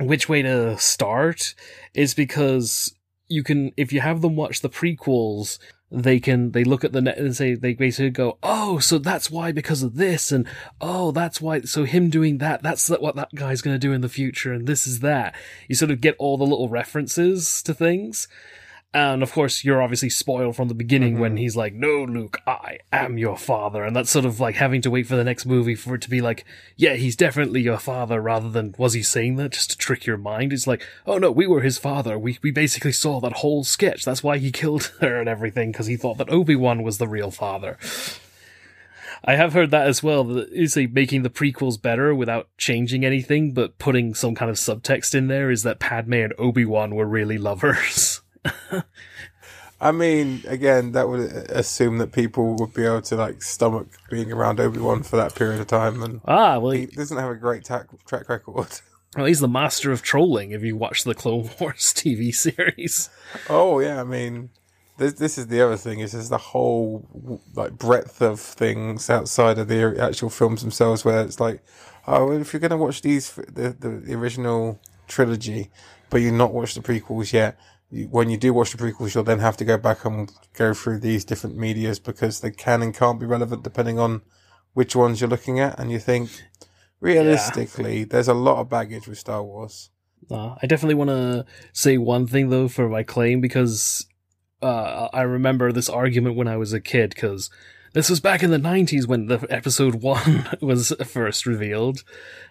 which 0.00 0.28
way 0.28 0.42
to 0.42 0.76
start 0.78 1.54
is 1.94 2.14
because 2.14 2.94
you 3.28 3.44
can 3.44 3.72
if 3.76 3.92
you 3.92 4.00
have 4.00 4.20
them 4.20 4.34
watch 4.34 4.60
the 4.60 4.68
prequels 4.68 5.58
they 5.92 6.18
can 6.18 6.52
they 6.52 6.64
look 6.64 6.84
at 6.84 6.92
the 6.92 7.02
net 7.02 7.18
and 7.18 7.36
say 7.36 7.54
they 7.54 7.74
basically 7.74 8.10
go 8.10 8.38
oh 8.42 8.78
so 8.78 8.98
that's 8.98 9.30
why 9.30 9.52
because 9.52 9.82
of 9.82 9.96
this 9.96 10.32
and 10.32 10.46
oh 10.80 11.10
that's 11.10 11.40
why 11.40 11.60
so 11.60 11.84
him 11.84 12.08
doing 12.08 12.38
that 12.38 12.62
that's 12.62 12.88
what 12.88 13.14
that 13.14 13.34
guy's 13.34 13.60
going 13.60 13.74
to 13.74 13.78
do 13.78 13.92
in 13.92 14.00
the 14.00 14.08
future 14.08 14.52
and 14.52 14.66
this 14.66 14.86
is 14.86 15.00
that. 15.00 15.34
You 15.68 15.74
sort 15.74 15.90
of 15.90 16.00
get 16.00 16.16
all 16.18 16.36
the 16.36 16.44
little 16.44 16.68
references 16.68 17.62
to 17.62 17.74
things 17.74 18.26
and 18.94 19.22
of 19.22 19.32
course, 19.32 19.64
you're 19.64 19.80
obviously 19.80 20.10
spoiled 20.10 20.54
from 20.54 20.68
the 20.68 20.74
beginning 20.74 21.18
when 21.18 21.32
mm-hmm. 21.32 21.38
he's 21.38 21.56
like, 21.56 21.72
no, 21.72 22.04
Luke, 22.04 22.40
I 22.46 22.80
am 22.92 23.16
your 23.16 23.38
father. 23.38 23.84
And 23.84 23.96
that's 23.96 24.10
sort 24.10 24.26
of 24.26 24.38
like 24.38 24.56
having 24.56 24.82
to 24.82 24.90
wait 24.90 25.06
for 25.06 25.16
the 25.16 25.24
next 25.24 25.46
movie 25.46 25.74
for 25.74 25.94
it 25.94 26.02
to 26.02 26.10
be 26.10 26.20
like, 26.20 26.44
yeah, 26.76 26.94
he's 26.94 27.16
definitely 27.16 27.62
your 27.62 27.78
father 27.78 28.20
rather 28.20 28.50
than, 28.50 28.74
was 28.76 28.92
he 28.92 29.02
saying 29.02 29.36
that 29.36 29.52
just 29.52 29.70
to 29.70 29.78
trick 29.78 30.04
your 30.04 30.18
mind? 30.18 30.52
It's 30.52 30.66
like, 30.66 30.86
oh 31.06 31.16
no, 31.16 31.30
we 31.30 31.46
were 31.46 31.62
his 31.62 31.78
father. 31.78 32.18
We, 32.18 32.38
we 32.42 32.50
basically 32.50 32.92
saw 32.92 33.18
that 33.20 33.34
whole 33.34 33.64
sketch. 33.64 34.04
That's 34.04 34.22
why 34.22 34.36
he 34.36 34.52
killed 34.52 34.92
her 35.00 35.18
and 35.18 35.28
everything 35.28 35.72
because 35.72 35.86
he 35.86 35.96
thought 35.96 36.18
that 36.18 36.30
Obi-Wan 36.30 36.82
was 36.82 36.98
the 36.98 37.08
real 37.08 37.30
father. 37.30 37.78
I 39.24 39.36
have 39.36 39.54
heard 39.54 39.70
that 39.70 39.86
as 39.86 40.02
well. 40.02 40.24
That 40.24 40.50
is 40.50 40.76
like 40.76 40.92
making 40.92 41.22
the 41.22 41.30
prequels 41.30 41.80
better 41.80 42.14
without 42.14 42.48
changing 42.58 43.04
anything, 43.04 43.54
but 43.54 43.78
putting 43.78 44.14
some 44.14 44.34
kind 44.34 44.50
of 44.50 44.56
subtext 44.56 45.14
in 45.14 45.28
there 45.28 45.50
is 45.50 45.62
that 45.62 45.78
Padme 45.78 46.14
and 46.14 46.34
Obi 46.38 46.66
Wan 46.66 46.94
were 46.94 47.06
really 47.06 47.38
lovers. 47.38 48.20
I 49.82 49.90
mean, 49.90 50.42
again, 50.46 50.92
that 50.92 51.08
would 51.08 51.20
assume 51.50 51.98
that 51.98 52.12
people 52.12 52.54
would 52.54 52.72
be 52.72 52.84
able 52.84 53.02
to 53.02 53.16
like 53.16 53.42
stomach 53.42 53.88
being 54.10 54.30
around 54.30 54.60
Obi 54.60 54.78
Wan 54.78 55.02
for 55.02 55.16
that 55.16 55.34
period 55.34 55.60
of 55.60 55.66
time, 55.66 56.04
and 56.04 56.20
ah, 56.24 56.60
well, 56.60 56.70
he 56.70 56.86
doesn't 56.86 57.18
have 57.18 57.30
a 57.30 57.34
great 57.34 57.64
ta- 57.64 57.84
track 58.06 58.28
record. 58.28 58.80
Well, 59.14 59.26
he's 59.26 59.40
the 59.40 59.48
master 59.48 59.92
of 59.92 60.00
trolling. 60.00 60.52
If 60.52 60.62
you 60.62 60.74
watch 60.74 61.04
the 61.04 61.14
Clone 61.14 61.50
Wars 61.60 61.92
TV 61.94 62.34
series, 62.34 63.10
oh 63.50 63.78
yeah, 63.78 64.00
I 64.00 64.04
mean, 64.04 64.48
this 64.96 65.12
this 65.12 65.36
is 65.36 65.48
the 65.48 65.60
other 65.60 65.76
thing. 65.76 66.00
Is 66.00 66.12
there's 66.12 66.30
the 66.30 66.38
whole 66.38 67.40
like 67.54 67.72
breadth 67.72 68.22
of 68.22 68.40
things 68.40 69.10
outside 69.10 69.58
of 69.58 69.68
the 69.68 69.98
actual 70.00 70.30
films 70.30 70.62
themselves, 70.62 71.04
where 71.04 71.20
it's 71.20 71.40
like, 71.40 71.62
oh, 72.06 72.32
if 72.32 72.54
you're 72.54 72.60
going 72.60 72.70
to 72.70 72.78
watch 72.78 73.02
these 73.02 73.34
the, 73.34 73.76
the 73.78 74.00
the 74.02 74.14
original 74.14 74.80
trilogy, 75.08 75.70
but 76.08 76.22
you've 76.22 76.32
not 76.32 76.54
watched 76.54 76.76
the 76.76 76.80
prequels 76.80 77.34
yet 77.34 77.58
when 77.92 78.30
you 78.30 78.38
do 78.38 78.54
watch 78.54 78.72
the 78.72 78.78
prequels, 78.78 79.14
you'll 79.14 79.24
then 79.24 79.40
have 79.40 79.56
to 79.58 79.64
go 79.64 79.76
back 79.76 80.04
and 80.04 80.32
go 80.54 80.72
through 80.72 80.98
these 81.00 81.24
different 81.24 81.56
medias 81.56 81.98
because 81.98 82.40
they 82.40 82.50
can 82.50 82.82
and 82.82 82.94
can't 82.94 83.20
be 83.20 83.26
relevant 83.26 83.62
depending 83.62 83.98
on 83.98 84.22
which 84.72 84.96
ones 84.96 85.20
you're 85.20 85.28
looking 85.28 85.60
at. 85.60 85.78
And 85.78 85.92
you 85.92 85.98
think, 85.98 86.30
realistically, 87.00 88.00
yeah. 88.00 88.04
there's 88.08 88.28
a 88.28 88.34
lot 88.34 88.60
of 88.60 88.70
baggage 88.70 89.06
with 89.06 89.18
Star 89.18 89.42
Wars. 89.42 89.90
Uh, 90.30 90.54
I 90.62 90.66
definitely 90.66 90.94
want 90.94 91.10
to 91.10 91.44
say 91.72 91.98
one 91.98 92.26
thing 92.26 92.48
though 92.48 92.68
for 92.68 92.88
my 92.88 93.02
claim 93.02 93.40
because 93.40 94.06
uh, 94.62 95.08
I 95.12 95.22
remember 95.22 95.72
this 95.72 95.90
argument 95.90 96.36
when 96.36 96.48
I 96.48 96.56
was 96.56 96.72
a 96.72 96.80
kid 96.80 97.10
because 97.10 97.50
this 97.92 98.08
was 98.08 98.20
back 98.20 98.42
in 98.42 98.50
the 98.50 98.58
90s 98.58 99.06
when 99.06 99.26
the 99.26 99.46
episode 99.50 99.96
1 99.96 100.58
was 100.60 100.92
first 101.06 101.46
revealed, 101.46 102.04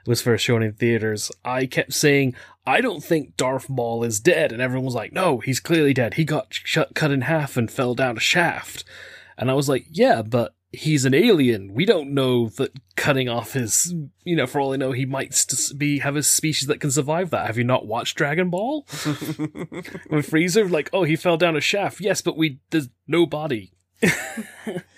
was 0.05 0.21
first 0.21 0.43
shown 0.43 0.61
in 0.61 0.73
theaters. 0.73 1.31
I 1.43 1.65
kept 1.65 1.93
saying, 1.93 2.35
I 2.65 2.81
don't 2.81 3.03
think 3.03 3.37
Darth 3.37 3.69
Maul 3.69 4.03
is 4.03 4.19
dead. 4.19 4.51
And 4.51 4.61
everyone 4.61 4.85
was 4.85 4.95
like, 4.95 5.13
no, 5.13 5.39
he's 5.39 5.59
clearly 5.59 5.93
dead. 5.93 6.15
He 6.15 6.25
got 6.25 6.47
sh- 6.53 6.77
cut 6.93 7.11
in 7.11 7.21
half 7.21 7.57
and 7.57 7.71
fell 7.71 7.95
down 7.95 8.17
a 8.17 8.21
shaft. 8.21 8.83
And 9.37 9.49
I 9.49 9.55
was 9.55 9.67
like, 9.67 9.85
yeah, 9.89 10.21
but 10.21 10.53
he's 10.71 11.05
an 11.05 11.13
alien. 11.13 11.73
We 11.73 11.85
don't 11.85 12.13
know 12.13 12.49
that 12.49 12.71
cutting 12.95 13.27
off 13.27 13.53
his, 13.53 13.93
you 14.23 14.35
know, 14.35 14.45
for 14.45 14.61
all 14.61 14.73
I 14.73 14.77
know, 14.77 14.91
he 14.91 15.05
might 15.05 15.45
be 15.75 15.99
have 15.99 16.15
a 16.15 16.23
species 16.23 16.67
that 16.67 16.79
can 16.79 16.91
survive 16.91 17.31
that. 17.31 17.47
Have 17.47 17.57
you 17.57 17.63
not 17.63 17.87
watched 17.87 18.15
Dragon 18.15 18.49
Ball? 18.49 18.85
With 18.87 20.29
Frieza, 20.29 20.69
like, 20.69 20.89
oh, 20.93 21.03
he 21.03 21.15
fell 21.15 21.37
down 21.37 21.57
a 21.57 21.61
shaft. 21.61 21.99
Yes, 21.99 22.21
but 22.21 22.37
we 22.37 22.59
there's 22.69 22.89
no 23.07 23.25
body. 23.25 23.73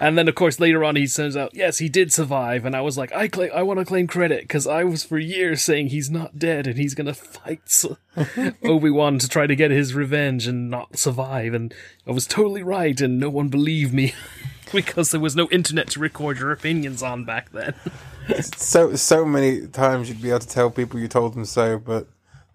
And 0.00 0.16
then, 0.16 0.28
of 0.28 0.36
course, 0.36 0.60
later 0.60 0.84
on, 0.84 0.94
he 0.94 1.08
sends 1.08 1.36
out, 1.36 1.50
oh, 1.52 1.56
yes, 1.56 1.78
he 1.78 1.88
did 1.88 2.12
survive. 2.12 2.64
And 2.64 2.76
I 2.76 2.80
was 2.82 2.96
like, 2.96 3.12
I 3.12 3.26
claim, 3.26 3.50
I 3.52 3.64
want 3.64 3.80
to 3.80 3.84
claim 3.84 4.06
credit 4.06 4.42
because 4.42 4.64
I 4.64 4.84
was 4.84 5.02
for 5.02 5.18
years 5.18 5.60
saying 5.60 5.88
he's 5.88 6.08
not 6.08 6.38
dead 6.38 6.68
and 6.68 6.78
he's 6.78 6.94
going 6.94 7.08
to 7.08 7.14
fight 7.14 7.84
Obi 8.64 8.90
Wan 8.90 9.18
to 9.18 9.28
try 9.28 9.48
to 9.48 9.56
get 9.56 9.72
his 9.72 9.94
revenge 9.94 10.46
and 10.46 10.70
not 10.70 10.96
survive. 10.96 11.52
And 11.52 11.74
I 12.06 12.12
was 12.12 12.28
totally 12.28 12.62
right, 12.62 13.00
and 13.00 13.18
no 13.18 13.28
one 13.28 13.48
believed 13.48 13.92
me 13.92 14.14
because 14.72 15.10
there 15.10 15.20
was 15.20 15.34
no 15.34 15.48
internet 15.50 15.88
to 15.90 16.00
record 16.00 16.38
your 16.38 16.52
opinions 16.52 17.02
on 17.02 17.24
back 17.24 17.50
then. 17.50 17.74
so, 18.40 18.94
so 18.94 19.24
many 19.24 19.66
times 19.66 20.08
you'd 20.08 20.22
be 20.22 20.30
able 20.30 20.38
to 20.40 20.48
tell 20.48 20.70
people 20.70 21.00
you 21.00 21.08
told 21.08 21.34
them 21.34 21.44
so, 21.44 21.76
but 21.76 22.06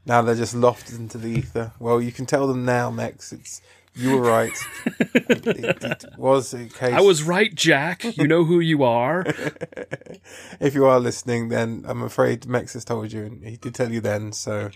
now 0.05 0.21
they're 0.21 0.35
just 0.35 0.55
lofted 0.55 0.97
into 0.97 1.17
the 1.17 1.27
ether. 1.27 1.73
Well, 1.77 2.01
you 2.01 2.13
can 2.13 2.25
tell 2.25 2.47
them 2.47 2.63
now, 2.63 2.89
Mex. 2.89 3.33
It's 3.33 3.61
you 3.95 4.17
were 4.17 4.21
right. 4.21 4.57
it, 4.85 5.47
it, 5.47 5.83
it, 5.83 6.05
was 6.17 6.53
a 6.53 6.65
case. 6.65 6.93
I 6.93 7.01
was 7.01 7.23
right, 7.23 7.53
Jack. 7.53 8.03
You 8.17 8.27
know 8.27 8.43
who 8.43 8.59
you 8.59 8.83
are. 8.83 9.23
if 10.59 10.73
you 10.73 10.85
are 10.85 10.99
listening, 10.99 11.49
then 11.49 11.85
I'm 11.87 12.01
afraid 12.01 12.47
Mex 12.47 12.73
has 12.73 12.85
told 12.85 13.11
you, 13.11 13.25
and 13.25 13.43
he 13.43 13.57
did 13.57 13.75
tell 13.75 13.91
you 13.91 14.01
then. 14.01 14.31
So, 14.31 14.71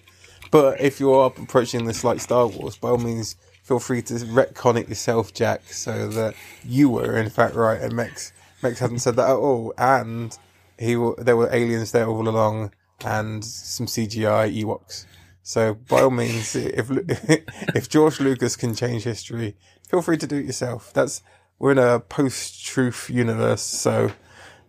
but 0.51 0.79
if 0.79 0.99
you 0.99 1.11
are 1.13 1.27
approaching 1.35 1.85
this 1.85 2.03
like 2.03 2.21
Star 2.21 2.47
Wars, 2.47 2.77
by 2.77 2.89
all 2.89 2.97
means, 2.97 3.35
feel 3.63 3.79
free 3.79 4.01
to 4.03 4.13
retcon 4.13 4.79
it 4.79 4.87
yourself, 4.87 5.33
Jack, 5.33 5.61
so 5.73 6.07
that 6.09 6.35
you 6.63 6.89
were 6.89 7.17
in 7.17 7.29
fact 7.29 7.55
right, 7.55 7.81
and 7.81 7.93
Mex 7.93 8.33
Mex 8.61 8.79
hadn't 8.79 8.99
said 8.99 9.15
that 9.15 9.29
at 9.29 9.35
all, 9.35 9.73
and 9.77 10.37
he 10.77 10.93
there 11.17 11.37
were 11.37 11.53
aliens 11.53 11.91
there 11.91 12.07
all 12.07 12.27
along, 12.27 12.71
and 13.03 13.43
some 13.43 13.87
CGI 13.87 14.63
Ewoks. 14.63 15.05
So 15.47 15.75
by 15.75 16.01
all 16.01 16.09
means, 16.09 16.57
if 16.57 16.91
if 17.73 17.87
George 17.87 18.19
Lucas 18.19 18.57
can 18.57 18.75
change 18.75 19.03
history, 19.03 19.55
feel 19.87 20.01
free 20.01 20.17
to 20.17 20.27
do 20.27 20.35
it 20.35 20.45
yourself. 20.45 20.91
That's 20.91 21.23
we're 21.57 21.71
in 21.71 21.77
a 21.77 22.01
post-truth 22.01 23.09
universe, 23.09 23.61
so 23.61 24.11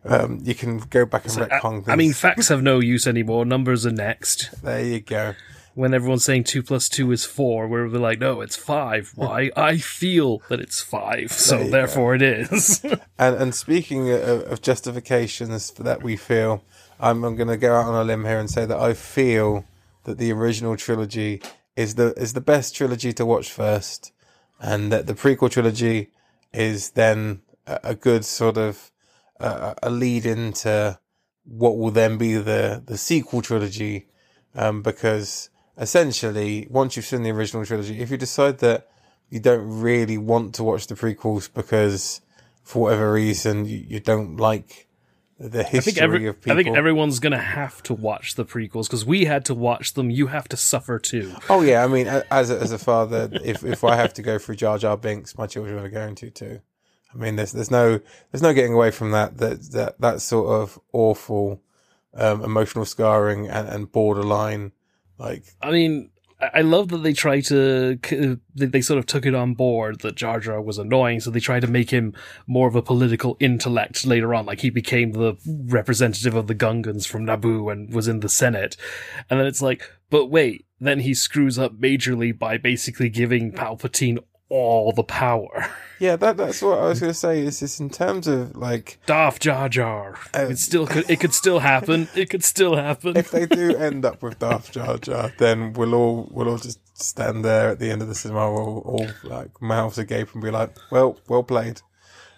um, 0.05 0.39
you 0.45 0.55
can 0.55 0.79
go 0.79 1.05
back 1.05 1.25
and 1.25 1.33
so, 1.33 1.47
retcon 1.47 1.51
I, 1.51 1.75
things. 1.75 1.89
I 1.89 1.97
mean, 1.97 2.13
facts 2.13 2.47
have 2.47 2.63
no 2.63 2.79
use 2.79 3.09
anymore. 3.09 3.45
Numbers 3.45 3.87
are 3.87 3.91
next. 3.91 4.63
There 4.63 4.85
you 4.85 5.01
go. 5.01 5.35
When 5.75 5.95
everyone's 5.95 6.25
saying 6.25 6.45
two 6.45 6.63
plus 6.63 6.89
two 6.89 7.11
is 7.11 7.25
four, 7.25 7.67
we're 7.67 7.89
like, 7.89 8.21
no, 8.21 8.41
it's 8.41 8.55
five. 8.55 9.11
Why? 9.17 9.51
I 9.57 9.79
feel 9.79 10.43
that 10.49 10.61
it's 10.61 10.81
five, 10.81 11.33
so 11.33 11.65
therefore 11.65 12.17
go. 12.17 12.25
it 12.25 12.53
is. 12.53 12.85
and 13.19 13.35
and 13.35 13.53
speaking 13.53 14.13
of, 14.13 14.43
of 14.43 14.63
justifications 14.63 15.73
that 15.73 16.05
we 16.05 16.17
feel, 16.17 16.63
I'm, 17.01 17.25
I'm 17.25 17.35
going 17.35 17.49
to 17.49 17.57
go 17.57 17.75
out 17.75 17.87
on 17.87 17.97
a 17.97 18.05
limb 18.05 18.25
here 18.27 18.39
and 18.39 18.49
say 18.49 18.65
that 18.65 18.79
I 18.79 18.95
feel 18.95 19.65
that 20.05 20.19
the 20.19 20.33
original 20.33 20.77
trilogy 20.77 21.43
is 21.77 21.95
the 21.95 22.13
is 22.15 22.33
the 22.33 22.41
best 22.41 22.75
trilogy 22.75 23.13
to 23.13 23.25
watch 23.25 23.51
first, 23.51 24.13
and 24.61 24.93
that 24.93 25.07
the 25.07 25.15
prequel 25.15 25.51
trilogy 25.51 26.11
is 26.53 26.91
then 26.91 27.43
a, 27.67 27.81
a 27.85 27.95
good 27.95 28.25
sort 28.25 28.57
of 28.57 28.91
uh, 29.41 29.75
a 29.83 29.91
lead 29.91 30.27
into 30.27 30.99
what 31.45 31.79
will 31.79 31.91
then 31.91 32.19
be 32.19 32.35
the 32.35 32.83
the 32.85 32.99
sequel 32.99 33.43
trilogy, 33.43 34.07
um, 34.55 34.83
because 34.83 35.51
essentially 35.79 36.67
once 36.71 36.97
you've 36.97 37.07
seen 37.07 37.23
the 37.23 37.31
original 37.31 37.65
trilogy, 37.65 38.01
if 38.01 38.11
you 38.11 38.17
decide 38.17 38.59
that 38.59 38.89
you 39.31 39.39
don't 39.39 39.81
really 39.81 40.19
want 40.19 40.55
to 40.55 40.65
watch 40.65 40.87
the 40.87 40.95
prequels 40.95 41.49
because 41.53 42.21
for 42.63 42.83
whatever 42.83 43.13
reason 43.13 43.67
you, 43.67 43.85
you 43.89 44.01
don't 44.01 44.37
like 44.37 44.88
the 45.39 45.63
history 45.63 45.79
I 45.79 45.81
think 45.81 45.99
every, 45.99 46.27
of 46.27 46.41
people. 46.41 46.59
I 46.59 46.63
think 46.63 46.77
everyone's 46.77 47.21
gonna 47.21 47.39
have 47.39 47.83
to 47.85 47.95
watch 47.95 48.35
the 48.35 48.45
prequels 48.45 48.87
because 48.87 49.05
we 49.05 49.25
had 49.25 49.45
to 49.47 49.55
watch 49.55 49.95
them. 49.95 50.11
You 50.11 50.27
have 50.29 50.49
to 50.49 50.57
suffer 50.57 50.99
too. 50.99 51.35
Oh 51.49 51.63
yeah, 51.63 51.85
I 51.85 51.87
mean, 51.87 52.09
as 52.09 52.51
a, 52.51 52.61
as 52.61 52.73
a 52.73 52.79
father, 52.79 53.31
if 53.45 53.65
if 53.65 53.85
I 53.85 53.97
have 53.97 54.13
to 54.15 54.23
go 54.23 54.39
through 54.39 54.57
Jar 54.57 54.79
Jar 54.79 54.97
Binks, 54.97 55.39
my 55.39 55.47
children 55.47 55.79
are 55.79 55.89
going 55.89 56.17
to 56.17 56.31
too. 56.31 56.61
I 57.15 57.17
mean, 57.17 57.37
there's 57.37 57.53
there's 57.53 57.71
no 57.71 58.01
there's 58.33 58.43
no 58.43 58.53
getting 58.53 58.75
away 58.75 58.91
from 58.91 59.13
that 59.13 59.39
that 59.39 59.63
that 59.73 60.01
that 60.01 60.21
sort 60.21 60.61
of 60.61 60.79
awful 60.93 61.63
um, 62.15 62.43
emotional 62.43 62.85
scarring 62.85 63.49
and, 63.49 63.69
and 63.69 63.93
borderline 63.93 64.73
like. 65.19 65.45
I 65.63 65.71
mean, 65.71 66.11
I 66.41 66.61
love 66.61 66.89
that 66.91 66.99
they 66.99 67.15
try 67.15 67.41
to 67.43 67.99
they 68.55 68.81
sort 68.81 68.99
of 68.99 69.07
took 69.07 69.27
it 69.27 69.35
on 69.35 69.55
board 69.55 70.01
that 70.01 70.15
Jar 70.15 70.39
Jar 70.39 70.63
was 70.63 70.79
annoying, 70.79 71.19
so 71.19 71.31
they 71.31 71.41
tried 71.41 71.63
to 71.63 71.67
make 71.67 71.91
him 71.91 72.15
more 72.47 72.69
of 72.69 72.77
a 72.77 72.83
political 72.83 73.37
intellect 73.41 74.07
later 74.07 74.33
on. 74.35 74.47
Like 74.47 74.61
he 74.61 74.71
became 74.71 75.13
the 75.13 75.35
representative 75.47 76.37
of 76.37 76.47
the 76.47 76.55
Gungans 76.55 77.09
from 77.09 77.27
Naboo 77.27 77.73
and 77.73 77.93
was 77.93 78.07
in 78.07 78.21
the 78.21 78.29
Senate, 78.29 78.77
and 79.29 79.41
then 79.41 79.47
it's 79.47 79.63
like, 79.63 79.91
but 80.11 80.27
wait, 80.27 80.67
then 80.81 81.01
he 81.01 81.13
screws 81.13 81.59
up 81.59 81.81
majorly 81.81 82.37
by 82.37 82.57
basically 82.57 83.09
giving 83.09 83.51
Palpatine 83.51 84.19
all 84.49 84.93
the 84.93 85.03
power. 85.03 85.71
Yeah, 85.99 86.17
that 86.17 86.37
that's 86.37 86.63
what 86.63 86.79
I 86.79 86.89
was 86.89 87.01
going 87.01 87.13
to 87.13 87.19
say. 87.19 87.41
Is 87.41 87.61
this 87.61 87.81
in 87.81 87.91
terms 87.91 88.29
of 88.29 88.57
like 88.57 88.99
Darth 89.07 89.41
Jar 89.41 89.69
Jar? 89.69 90.19
Uh, 90.35 90.47
it 90.51 90.59
still 90.59 90.87
could. 90.87 91.11
It 91.11 91.19
could 91.19 91.35
still 91.35 91.59
happen. 91.59 92.09
It 92.15 92.31
could 92.31 92.45
still 92.45 92.77
happen. 92.77 93.17
If 93.17 93.31
they 93.31 93.47
do 93.47 93.75
end 93.77 94.05
up 94.05 94.23
with 94.23 94.39
Darth 94.39 94.71
Jar 94.71 94.99
Jar, 94.99 95.33
then 95.39 95.73
we'll 95.73 95.95
all 95.95 96.29
we'll 96.31 96.49
all 96.49 96.59
just 96.59 96.79
stand 96.97 97.45
there 97.45 97.71
at 97.71 97.81
the 97.81 97.91
end 97.91 98.03
of 98.03 98.09
the 98.09 98.15
cinema, 98.15 98.41
all, 98.41 98.79
all 98.85 99.09
like 99.25 99.61
mouths 99.61 99.99
agape, 99.99 100.33
and 100.33 100.43
be 100.43 100.51
like, 100.51 100.77
"Well, 100.91 101.19
well 101.29 101.43
played." 101.43 101.83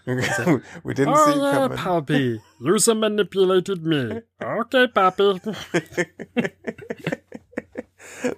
we 0.07 0.95
didn't 0.95 1.15
oh, 1.15 1.27
see 1.27 1.39
it 1.39 1.53
coming. 1.53 1.79
Pappy, 1.79 2.41
you 2.59 2.95
manipulated 2.95 3.85
me. 3.85 4.23
Okay, 4.43 4.87
Pappy. 4.89 5.39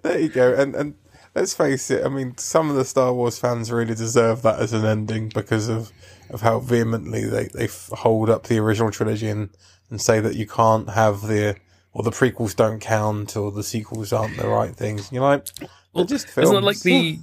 there 0.02 0.18
you 0.18 0.28
go, 0.28 0.52
and 0.54 0.74
and 0.74 0.94
let's 1.34 1.54
face 1.54 1.90
it. 1.90 2.04
I 2.04 2.08
mean, 2.08 2.36
some 2.36 2.70
of 2.70 2.76
the 2.76 2.84
Star 2.84 3.12
Wars 3.12 3.38
fans 3.38 3.70
really 3.70 3.94
deserve 3.94 4.42
that 4.42 4.60
as 4.60 4.72
an 4.72 4.84
ending 4.84 5.28
because 5.28 5.68
of 5.68 5.92
of 6.30 6.40
how 6.40 6.60
vehemently 6.60 7.24
they 7.24 7.48
they 7.48 7.68
hold 7.92 8.30
up 8.30 8.44
the 8.44 8.58
original 8.58 8.90
trilogy 8.90 9.28
and 9.28 9.50
and 9.90 10.00
say 10.00 10.20
that 10.20 10.36
you 10.36 10.46
can't 10.46 10.90
have 10.90 11.22
the 11.22 11.56
or 11.92 12.02
the 12.02 12.10
prequels 12.10 12.56
don't 12.56 12.80
count 12.80 13.36
or 13.36 13.52
the 13.52 13.62
sequels 13.62 14.12
aren't 14.12 14.36
the 14.38 14.48
right 14.48 14.74
things. 14.74 15.12
You're 15.12 15.22
like, 15.22 15.46
well, 15.92 16.04
just 16.04 16.28
films. 16.28 16.48
Isn't 16.48 16.60
that 16.60 16.66
like 16.66 16.80
the 16.80 17.18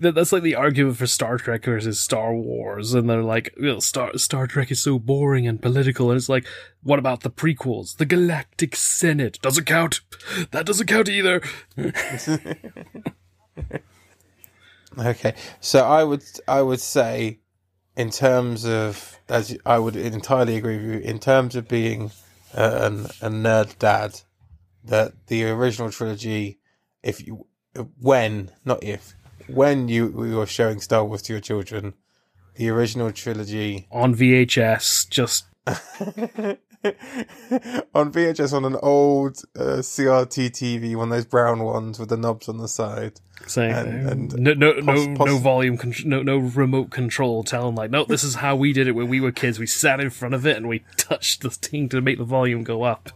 that's 0.00 0.32
like 0.32 0.42
the 0.42 0.54
argument 0.54 0.96
for 0.96 1.06
Star 1.06 1.38
Trek 1.38 1.64
versus 1.64 1.98
Star 1.98 2.34
Wars, 2.34 2.94
and 2.94 3.08
they're 3.10 3.22
like, 3.22 3.54
well, 3.60 3.80
Star 3.80 4.16
Star 4.18 4.46
Trek 4.46 4.70
is 4.70 4.82
so 4.82 4.98
boring 4.98 5.46
and 5.46 5.60
political, 5.60 6.10
and 6.10 6.16
it's 6.16 6.28
like, 6.28 6.46
what 6.82 6.98
about 6.98 7.20
the 7.20 7.30
prequels? 7.30 7.96
The 7.96 8.06
Galactic 8.06 8.76
Senate 8.76 9.38
doesn't 9.42 9.64
count. 9.64 10.00
That 10.50 10.66
doesn't 10.66 10.86
count 10.86 11.08
either. 11.08 11.42
okay, 14.98 15.34
so 15.60 15.80
I 15.80 16.04
would 16.04 16.24
I 16.46 16.62
would 16.62 16.80
say, 16.80 17.40
in 17.96 18.10
terms 18.10 18.64
of 18.64 19.18
as 19.28 19.56
I 19.66 19.78
would 19.78 19.96
entirely 19.96 20.56
agree 20.56 20.76
with 20.76 20.86
you 20.86 20.98
in 21.00 21.18
terms 21.18 21.56
of 21.56 21.68
being 21.68 22.10
a, 22.54 22.86
a 23.20 23.28
nerd 23.28 23.78
dad, 23.78 24.20
that 24.84 25.26
the 25.26 25.44
original 25.44 25.90
trilogy, 25.90 26.58
if 27.02 27.26
you 27.26 27.46
when 28.00 28.50
not 28.64 28.82
if 28.82 29.14
when 29.46 29.88
you 29.88 30.08
were 30.10 30.46
showing 30.46 30.80
Star 30.80 31.04
Wars 31.04 31.22
to 31.22 31.32
your 31.32 31.40
children, 31.40 31.94
the 32.56 32.68
original 32.68 33.12
trilogy 33.12 33.86
on 33.90 34.14
VHS, 34.14 35.08
just 35.08 35.46
on 36.84 38.12
VHS 38.12 38.52
on 38.52 38.64
an 38.64 38.76
old 38.82 39.42
uh, 39.56 39.78
CRT 39.80 40.50
TV, 40.50 40.94
one 40.94 41.08
of 41.08 41.16
those 41.16 41.24
brown 41.24 41.64
ones 41.64 41.98
with 41.98 42.08
the 42.08 42.16
knobs 42.16 42.48
on 42.48 42.58
the 42.58 42.68
side. 42.68 43.20
Saying 43.46 43.72
and, 43.72 44.32
and 44.32 44.38
no, 44.38 44.54
no, 44.54 44.74
pos- 44.74 44.84
no, 44.84 45.16
pos- 45.16 45.26
no 45.26 45.38
volume, 45.38 45.76
con- 45.76 45.94
no, 46.04 46.22
no 46.22 46.38
remote 46.38 46.90
control. 46.90 47.42
Telling 47.42 47.74
like, 47.74 47.90
no, 47.90 48.04
this 48.04 48.22
is 48.22 48.36
how 48.36 48.54
we 48.54 48.72
did 48.72 48.86
it 48.86 48.92
when 48.92 49.08
we 49.08 49.20
were 49.20 49.32
kids. 49.32 49.58
We 49.58 49.66
sat 49.66 49.98
in 49.98 50.10
front 50.10 50.34
of 50.34 50.46
it 50.46 50.56
and 50.56 50.68
we 50.68 50.84
touched 50.96 51.42
the 51.42 51.50
thing 51.50 51.88
to 51.88 52.00
make 52.00 52.18
the 52.18 52.24
volume 52.24 52.62
go 52.62 52.84
up. 52.84 53.10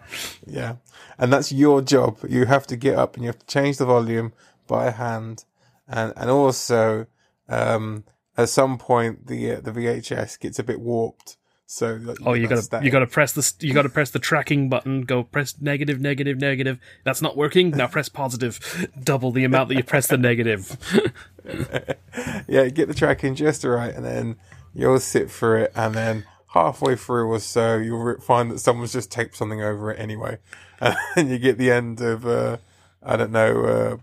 yeah, 0.46 0.76
and 1.18 1.32
that's 1.32 1.50
your 1.50 1.82
job. 1.82 2.18
You 2.28 2.46
have 2.46 2.68
to 2.68 2.76
get 2.76 2.96
up 2.96 3.14
and 3.14 3.24
you 3.24 3.28
have 3.28 3.40
to 3.40 3.46
change 3.46 3.78
the 3.78 3.86
volume 3.86 4.32
by 4.68 4.90
hand, 4.90 5.44
and 5.88 6.12
and 6.16 6.30
also 6.30 7.06
um, 7.48 8.04
at 8.36 8.48
some 8.48 8.78
point 8.78 9.26
the 9.26 9.52
uh, 9.52 9.60
the 9.60 9.72
VHS 9.72 10.38
gets 10.38 10.60
a 10.60 10.64
bit 10.64 10.80
warped 10.80 11.37
so 11.70 12.00
like, 12.02 12.16
oh, 12.24 12.32
you 12.32 12.48
gotta 12.48 12.82
you 12.82 12.90
gotta 12.90 13.06
press 13.06 13.32
the 13.32 13.66
you 13.66 13.74
gotta 13.74 13.90
press 13.90 14.10
the 14.10 14.18
tracking 14.18 14.70
button. 14.70 15.02
Go 15.02 15.22
press 15.22 15.54
negative, 15.60 16.00
negative, 16.00 16.38
negative. 16.38 16.78
That's 17.04 17.20
not 17.20 17.36
working. 17.36 17.72
Now 17.72 17.86
press 17.86 18.08
positive. 18.08 18.88
Double 19.04 19.32
the 19.32 19.44
amount 19.44 19.68
that 19.68 19.74
you 19.74 19.84
press 19.84 20.06
the 20.06 20.16
negative. 20.16 20.78
yeah, 22.48 22.68
get 22.70 22.88
the 22.88 22.94
tracking 22.94 23.34
just 23.34 23.64
right, 23.64 23.94
and 23.94 24.02
then 24.02 24.36
you'll 24.72 24.98
sit 24.98 25.30
for 25.30 25.58
it, 25.58 25.70
and 25.76 25.94
then 25.94 26.24
halfway 26.54 26.96
through 26.96 27.30
or 27.30 27.38
so, 27.38 27.76
you'll 27.76 28.18
find 28.18 28.50
that 28.50 28.60
someone's 28.60 28.94
just 28.94 29.12
taped 29.12 29.36
something 29.36 29.60
over 29.60 29.90
it 29.90 30.00
anyway, 30.00 30.38
and 30.80 31.28
you 31.28 31.38
get 31.38 31.58
the 31.58 31.70
end 31.70 32.00
of 32.00 32.26
uh, 32.26 32.56
I 33.02 33.18
don't 33.18 33.30
know 33.30 33.64
uh, 33.66 33.96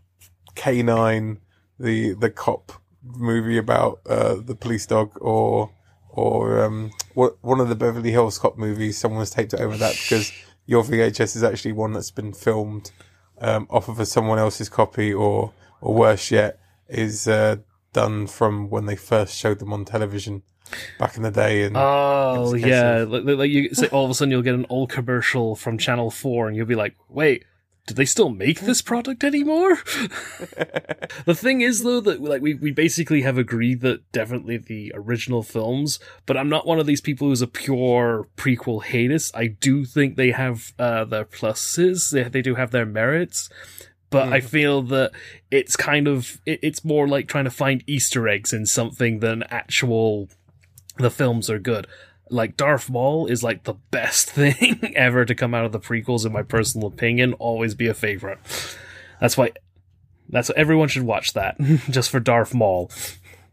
K9, 0.55 1.39
the 1.79 2.13
the 2.13 2.29
cop 2.29 2.73
movie 3.01 3.57
about 3.57 4.01
uh, 4.07 4.35
the 4.35 4.53
police 4.53 4.85
dog, 4.85 5.17
or 5.19 5.71
or 6.15 6.63
um, 6.63 6.91
what 7.13 7.37
one 7.41 7.59
of 7.59 7.69
the 7.69 7.75
Beverly 7.75 8.11
Hills 8.11 8.39
Cop 8.39 8.57
movies. 8.57 8.97
Someone's 8.97 9.29
taped 9.29 9.53
it 9.53 9.59
over 9.59 9.77
that 9.77 9.93
because 9.95 10.31
your 10.65 10.83
VHS 10.83 11.35
is 11.35 11.43
actually 11.43 11.73
one 11.73 11.93
that's 11.93 12.11
been 12.11 12.33
filmed 12.33 12.91
um, 13.39 13.67
off 13.69 13.89
of 13.89 13.99
a, 13.99 14.05
someone 14.05 14.39
else's 14.39 14.69
copy, 14.69 15.13
or 15.13 15.51
or 15.81 15.93
worse 15.93 16.31
yet, 16.31 16.59
is 16.87 17.27
uh, 17.27 17.57
done 17.93 18.27
from 18.27 18.69
when 18.69 18.85
they 18.85 18.95
first 18.95 19.35
showed 19.35 19.59
them 19.59 19.73
on 19.73 19.85
television 19.85 20.41
back 20.97 21.17
in 21.17 21.23
the 21.23 21.31
day. 21.31 21.63
And 21.63 21.75
oh 21.77 22.55
yeah, 22.55 22.99
of... 22.99 23.11
like, 23.11 23.23
like 23.25 23.51
you 23.51 23.69
all 23.91 24.05
of 24.05 24.11
a 24.11 24.13
sudden 24.13 24.31
you'll 24.31 24.41
get 24.41 24.55
an 24.55 24.65
old 24.69 24.89
commercial 24.89 25.55
from 25.55 25.77
Channel 25.77 26.09
Four, 26.11 26.47
and 26.47 26.55
you'll 26.55 26.65
be 26.65 26.75
like, 26.75 26.95
wait 27.09 27.45
do 27.87 27.93
they 27.93 28.05
still 28.05 28.29
make 28.29 28.61
this 28.61 28.81
product 28.81 29.23
anymore? 29.23 29.75
the 31.25 31.35
thing 31.35 31.61
is 31.61 31.83
though 31.83 31.99
that 32.01 32.21
like 32.21 32.41
we, 32.41 32.55
we 32.55 32.71
basically 32.71 33.21
have 33.21 33.37
agreed 33.37 33.81
that 33.81 34.11
definitely 34.11 34.57
the 34.57 34.91
original 34.95 35.43
films, 35.43 35.99
but 36.25 36.35
I'm 36.35 36.49
not 36.49 36.65
one 36.65 36.79
of 36.79 36.87
these 36.87 37.01
people 37.01 37.27
who's 37.27 37.43
a 37.43 37.47
pure 37.47 38.27
prequel 38.37 38.83
hatist. 38.83 39.35
I 39.35 39.47
do 39.47 39.85
think 39.85 40.15
they 40.15 40.31
have 40.31 40.73
uh, 40.79 41.05
their 41.05 41.25
pluses. 41.25 42.11
They, 42.11 42.23
they 42.23 42.41
do 42.41 42.55
have 42.55 42.71
their 42.71 42.85
merits. 42.85 43.49
But 44.09 44.29
mm. 44.29 44.33
I 44.33 44.39
feel 44.39 44.81
that 44.83 45.11
it's 45.51 45.75
kind 45.75 46.07
of 46.07 46.41
it, 46.45 46.59
it's 46.63 46.83
more 46.83 47.07
like 47.07 47.27
trying 47.27 47.45
to 47.45 47.51
find 47.51 47.83
Easter 47.85 48.27
eggs 48.27 48.53
in 48.53 48.65
something 48.65 49.19
than 49.19 49.43
actual 49.49 50.29
the 50.97 51.11
films 51.11 51.49
are 51.49 51.59
good 51.59 51.85
like 52.29 52.57
Darth 52.57 52.89
Maul 52.89 53.27
is 53.27 53.43
like 53.43 53.63
the 53.63 53.75
best 53.91 54.29
thing 54.31 54.93
ever 54.95 55.25
to 55.25 55.35
come 55.35 55.53
out 55.53 55.65
of 55.65 55.71
the 55.71 55.79
prequels 55.79 56.25
in 56.25 56.31
my 56.31 56.43
personal 56.43 56.87
opinion. 56.87 57.33
Always 57.33 57.75
be 57.75 57.87
a 57.87 57.93
favorite. 57.93 58.39
That's 59.19 59.37
why 59.37 59.51
that's 60.29 60.49
what, 60.49 60.57
everyone 60.57 60.87
should 60.87 61.03
watch 61.03 61.33
that 61.33 61.59
just 61.89 62.09
for 62.09 62.19
Darth 62.19 62.53
Maul. 62.53 62.91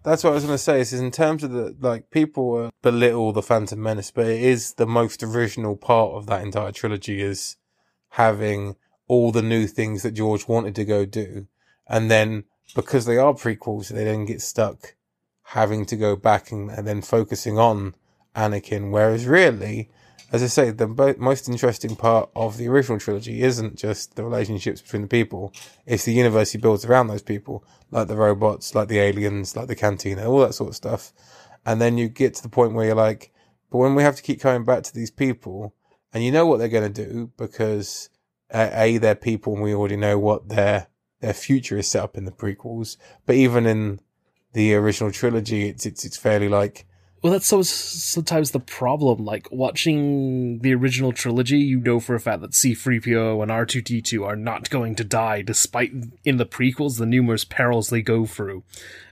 That's 0.05 0.25
what 0.25 0.31
I 0.31 0.35
was 0.35 0.45
going 0.45 0.55
to 0.55 0.59
say. 0.59 0.81
Is 0.81 0.93
in 0.93 1.11
terms 1.11 1.45
of 1.45 1.53
the 1.53 1.77
like 1.81 2.11
people 2.11 2.71
belittle 2.83 3.33
the 3.33 3.43
Phantom 3.43 3.81
Menace, 3.81 4.11
but 4.11 4.27
it 4.27 4.43
is 4.43 4.75
the 4.75 4.87
most 4.87 5.23
original 5.23 5.77
part 5.77 6.13
of 6.13 6.27
that 6.27 6.43
entire 6.43 6.73
trilogy 6.73 7.21
is 7.21 7.57
having 8.11 8.77
all 9.07 9.31
the 9.31 9.43
new 9.43 9.67
things 9.67 10.03
that 10.03 10.13
George 10.13 10.49
wanted 10.49 10.75
to 10.75 10.85
go 10.85 11.05
do, 11.05 11.47
and 11.87 12.11
then 12.11 12.45
because 12.75 13.05
they 13.05 13.19
are 13.19 13.35
prequels, 13.35 13.89
they 13.89 14.05
then 14.05 14.25
get 14.25 14.41
stuck 14.41 14.97
having 15.47 15.85
to 15.85 15.97
go 15.97 16.17
back 16.17 16.51
and, 16.51 16.71
and 16.71 16.87
then 16.87 17.03
focusing 17.03 17.59
on 17.59 17.95
Anakin. 18.35 18.91
Whereas 18.91 19.27
really, 19.27 19.91
as 20.33 20.43
I 20.43 20.47
say, 20.47 20.71
the 20.71 20.87
bo- 20.87 21.15
most 21.19 21.49
interesting 21.49 21.97
part 21.97 22.31
of 22.35 22.57
the 22.57 22.69
original 22.69 22.99
trilogy 22.99 23.43
isn't 23.43 23.77
just 23.77 24.17
the 24.17 24.25
relationships 24.25 24.81
between 24.81 25.03
the 25.03 25.09
people; 25.09 25.53
it's 25.87 26.05
the 26.05 26.13
universe 26.13 26.53
he 26.53 26.59
builds 26.59 26.85
around 26.85 27.09
those 27.09 27.23
people, 27.23 27.65
like 27.91 28.09
the 28.09 28.17
robots, 28.17 28.75
like 28.75 28.89
the 28.89 28.99
aliens, 28.99 29.55
like 29.57 29.69
the 29.69 29.77
cantina, 29.77 30.31
all 30.31 30.41
that 30.41 30.55
sort 30.55 30.71
of 30.71 30.77
stuff. 30.77 31.13
And 31.65 31.81
then 31.81 31.99
you 31.99 32.09
get 32.09 32.35
to 32.35 32.43
the 32.43 32.49
point 32.49 32.73
where 32.73 32.87
you're 32.87 32.95
like, 32.95 33.33
but 33.71 33.79
when 33.79 33.95
we 33.95 34.03
have 34.03 34.17
to 34.17 34.23
keep 34.23 34.41
coming 34.41 34.65
back 34.65 34.83
to 34.85 34.95
these 34.95 35.11
people, 35.11 35.75
and 36.13 36.25
you 36.25 36.33
know 36.33 36.47
what 36.47 36.59
they're 36.59 36.69
going 36.69 36.93
to 36.93 37.07
do 37.07 37.31
because 37.37 38.11
uh, 38.53 38.71
a 38.73 38.99
they're 38.99 39.15
people, 39.15 39.55
and 39.55 39.63
we 39.63 39.75
already 39.75 39.97
know 39.97 40.19
what 40.19 40.49
their 40.49 40.89
their 41.21 41.33
future 41.33 41.79
is 41.79 41.89
set 41.89 42.03
up 42.03 42.17
in 42.17 42.25
the 42.25 42.33
prequels. 42.33 42.97
But 43.27 43.37
even 43.37 43.67
in 43.67 44.01
the 44.53 44.75
original 44.75 45.11
trilogy, 45.13 45.69
it's 45.69 45.87
it's 45.87 46.05
it's 46.05 46.17
fairly 46.17 46.49
like 46.49 46.87
well, 47.23 47.33
that's 47.33 47.47
so, 47.47 47.63
sometimes 47.63 48.51
the 48.51 48.59
problem. 48.59 49.25
Like 49.25 49.47
watching 49.53 50.59
the 50.59 50.75
original 50.75 51.13
trilogy, 51.13 51.59
you 51.59 51.79
know 51.79 52.01
for 52.01 52.17
a 52.17 52.21
fact 52.21 52.41
that 52.41 52.51
C3PO 52.51 53.41
and 53.41 53.51
R2D2 53.51 54.27
are 54.27 54.35
not 54.35 54.71
going 54.71 54.97
to 54.97 55.05
die, 55.05 55.43
despite 55.43 55.93
in 56.25 56.39
the 56.39 56.47
prequels 56.47 56.99
the 56.99 57.07
numerous 57.07 57.45
perils 57.45 57.91
they 57.91 58.03
go 58.03 58.27
through. 58.27 58.65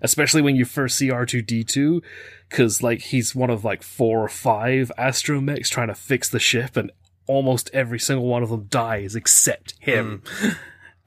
Especially 0.02 0.42
when 0.42 0.56
you 0.56 0.64
first 0.64 0.96
see 0.96 1.08
R2D2, 1.08 2.02
because 2.48 2.82
like 2.82 3.00
he's 3.00 3.36
one 3.36 3.50
of 3.50 3.64
like 3.64 3.84
four 3.84 4.24
or 4.24 4.28
five 4.28 4.90
astromechs 4.98 5.68
trying 5.68 5.88
to 5.88 5.94
fix 5.94 6.28
the 6.28 6.40
ship, 6.40 6.76
and 6.76 6.90
almost 7.28 7.70
every 7.72 8.00
single 8.00 8.26
one 8.26 8.42
of 8.42 8.48
them 8.48 8.66
dies 8.70 9.14
except 9.14 9.74
him. 9.78 10.22
Mm. 10.24 10.56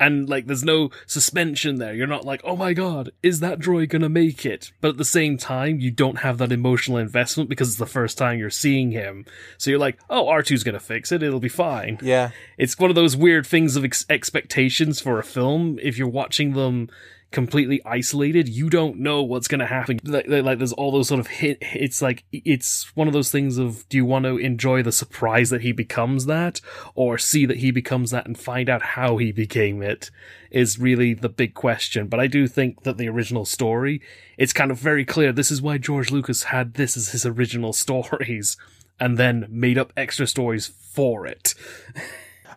And 0.04 0.30
like 0.30 0.48
there's 0.48 0.64
no 0.64 0.90
suspension 1.06 1.78
there. 1.78 1.94
You're 1.94 2.08
not 2.08 2.26
like, 2.26 2.42
oh 2.44 2.56
my 2.56 2.74
god, 2.74 3.12
is 3.22 3.40
that 3.40 3.60
droid 3.60 3.90
gonna 3.90 4.10
make 4.10 4.46
it? 4.46 4.72
But 4.82 4.90
at 4.90 4.98
the 4.98 5.06
same 5.06 5.38
time, 5.38 5.80
you 5.80 5.92
don't 5.92 6.20
have 6.20 6.38
that 6.40 6.52
emotional 6.52 6.98
investment 6.98 7.50
because 7.50 7.70
it's 7.70 7.78
the 7.78 7.86
first 7.86 8.18
time 8.18 8.38
you're 8.38 8.50
seeing 8.50 8.92
him. 8.92 9.26
So 9.58 9.70
you're 9.70 9.80
like, 9.80 10.00
oh, 10.10 10.26
R2's 10.26 10.64
gonna 10.64 10.80
fix 10.80 11.12
it. 11.12 11.24
It'll 11.24 11.40
be 11.40 11.50
fine. 11.50 12.00
Yeah. 12.02 12.32
It's 12.58 12.78
one 12.78 12.90
of 12.90 12.96
those 12.96 13.16
weird 13.16 13.48
things 13.48 13.76
of 13.76 13.86
ex- 13.86 14.06
expectations 14.10 15.00
for 15.00 15.20
a 15.20 15.24
film. 15.24 15.80
If 15.82 15.98
you're 15.98 16.08
watching 16.08 16.54
them 16.54 16.90
completely 17.34 17.82
isolated, 17.86 18.48
you 18.48 18.70
don't 18.70 18.98
know 18.98 19.22
what's 19.22 19.50
going 19.50 19.60
to 19.60 19.66
happen. 19.66 20.00
Like, 20.04 20.28
like, 20.28 20.58
there's 20.60 20.72
all 20.72 20.92
those 20.92 21.10
sort 21.10 21.20
of 21.20 21.28
hit. 21.28 21.58
It's 21.62 22.02
like 22.02 22.24
it's 22.32 22.96
one 22.96 23.08
of 23.08 23.14
those 23.14 23.32
things 23.32 23.58
of 23.58 23.88
do 23.90 23.98
you 23.98 24.06
want 24.06 24.24
to 24.26 24.38
enjoy 24.38 24.84
the 24.84 24.92
surprise 24.92 25.50
that 25.50 25.62
he 25.62 25.74
becomes 25.74 26.28
that, 26.28 26.62
or 26.96 27.18
see 27.18 27.46
that 27.46 27.58
he 27.58 27.72
becomes 27.72 28.12
that 28.12 28.26
and 28.26 28.38
find 28.38 28.70
out 28.70 28.82
how 28.82 29.18
he 29.18 29.32
became 29.34 29.82
it? 29.82 30.12
Is 30.52 30.80
really 30.80 31.14
the 31.14 31.30
big 31.30 31.56
question. 31.56 32.08
But 32.08 32.20
I 32.20 32.28
do 32.28 32.48
think 32.48 32.84
that 32.84 32.98
the 32.98 33.10
original 33.10 33.44
story, 33.44 34.02
it's 34.38 34.54
kind 34.54 34.72
of 34.72 34.78
very 34.78 35.04
clear. 35.04 35.34
This 35.34 35.52
is 35.52 35.62
why 35.62 35.80
George 35.80 36.12
Lucas 36.12 36.44
had 36.44 36.76
this 36.76 36.96
as 36.96 37.10
his 37.10 37.26
original 37.26 37.74
stories, 37.84 38.56
and 39.00 39.18
then 39.18 39.48
made 39.50 39.78
up 39.78 39.92
extra 39.98 40.28
stories 40.28 40.68
for 40.68 41.26
it. 41.26 41.56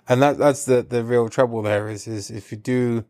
and 0.08 0.22
that 0.22 0.38
that's 0.38 0.66
the 0.66 0.82
the 0.82 1.02
real 1.02 1.28
trouble 1.28 1.62
there 1.62 1.88
is 1.88 2.06
is 2.06 2.30
if 2.30 2.52
you 2.52 2.58
do 2.58 3.04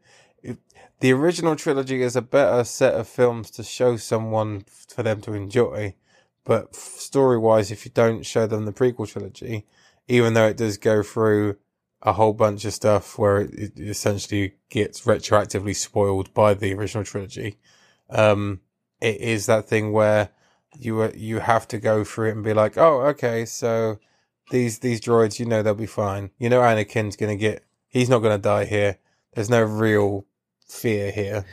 the 1.00 1.12
original 1.12 1.56
trilogy 1.56 2.02
is 2.02 2.16
a 2.16 2.22
better 2.22 2.64
set 2.64 2.94
of 2.94 3.08
films 3.08 3.50
to 3.52 3.62
show 3.62 3.96
someone 3.96 4.64
for 4.88 5.02
them 5.02 5.20
to 5.22 5.34
enjoy. 5.34 5.94
But 6.44 6.74
story 6.74 7.38
wise, 7.38 7.70
if 7.70 7.84
you 7.84 7.92
don't 7.92 8.24
show 8.24 8.46
them 8.46 8.64
the 8.64 8.72
prequel 8.72 9.10
trilogy, 9.10 9.66
even 10.08 10.34
though 10.34 10.46
it 10.46 10.56
does 10.56 10.78
go 10.78 11.02
through 11.02 11.56
a 12.02 12.12
whole 12.12 12.32
bunch 12.32 12.64
of 12.64 12.72
stuff 12.72 13.18
where 13.18 13.40
it, 13.40 13.78
essentially 13.78 14.54
gets 14.70 15.02
retroactively 15.02 15.74
spoiled 15.74 16.32
by 16.32 16.54
the 16.54 16.72
original 16.72 17.04
trilogy, 17.04 17.58
um, 18.10 18.60
it 19.00 19.20
is 19.20 19.46
that 19.46 19.68
thing 19.68 19.92
where 19.92 20.30
you 20.78 21.10
you 21.12 21.40
have 21.40 21.66
to 21.68 21.78
go 21.78 22.04
through 22.04 22.28
it 22.28 22.32
and 22.32 22.44
be 22.44 22.54
like, 22.54 22.78
oh, 22.78 23.00
okay, 23.02 23.44
so 23.44 23.98
these 24.50 24.78
these 24.78 25.00
droids, 25.00 25.38
you 25.38 25.46
know, 25.46 25.62
they'll 25.62 25.74
be 25.74 25.86
fine. 25.86 26.30
You 26.38 26.48
know, 26.48 26.60
Anakin's 26.60 27.16
gonna 27.16 27.36
get, 27.36 27.64
he's 27.88 28.08
not 28.08 28.20
gonna 28.20 28.38
die 28.38 28.64
here. 28.66 28.98
There's 29.34 29.50
no 29.50 29.62
real 29.62 30.26
fear 30.66 31.10
here. 31.10 31.44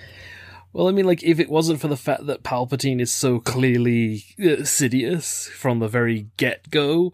Well, 0.73 0.87
I 0.87 0.91
mean, 0.91 1.05
like, 1.05 1.23
if 1.23 1.39
it 1.39 1.49
wasn't 1.49 1.79
for 1.79 1.87
the 1.87 1.95
fact 1.97 2.25
that 2.25 2.43
Palpatine 2.43 2.99
is 2.99 3.11
so 3.11 3.39
clearly 3.39 4.25
uh, 4.39 4.65
Sidious 4.65 5.47
from 5.49 5.79
the 5.79 5.87
very 5.87 6.27
get 6.37 6.71
go, 6.71 7.13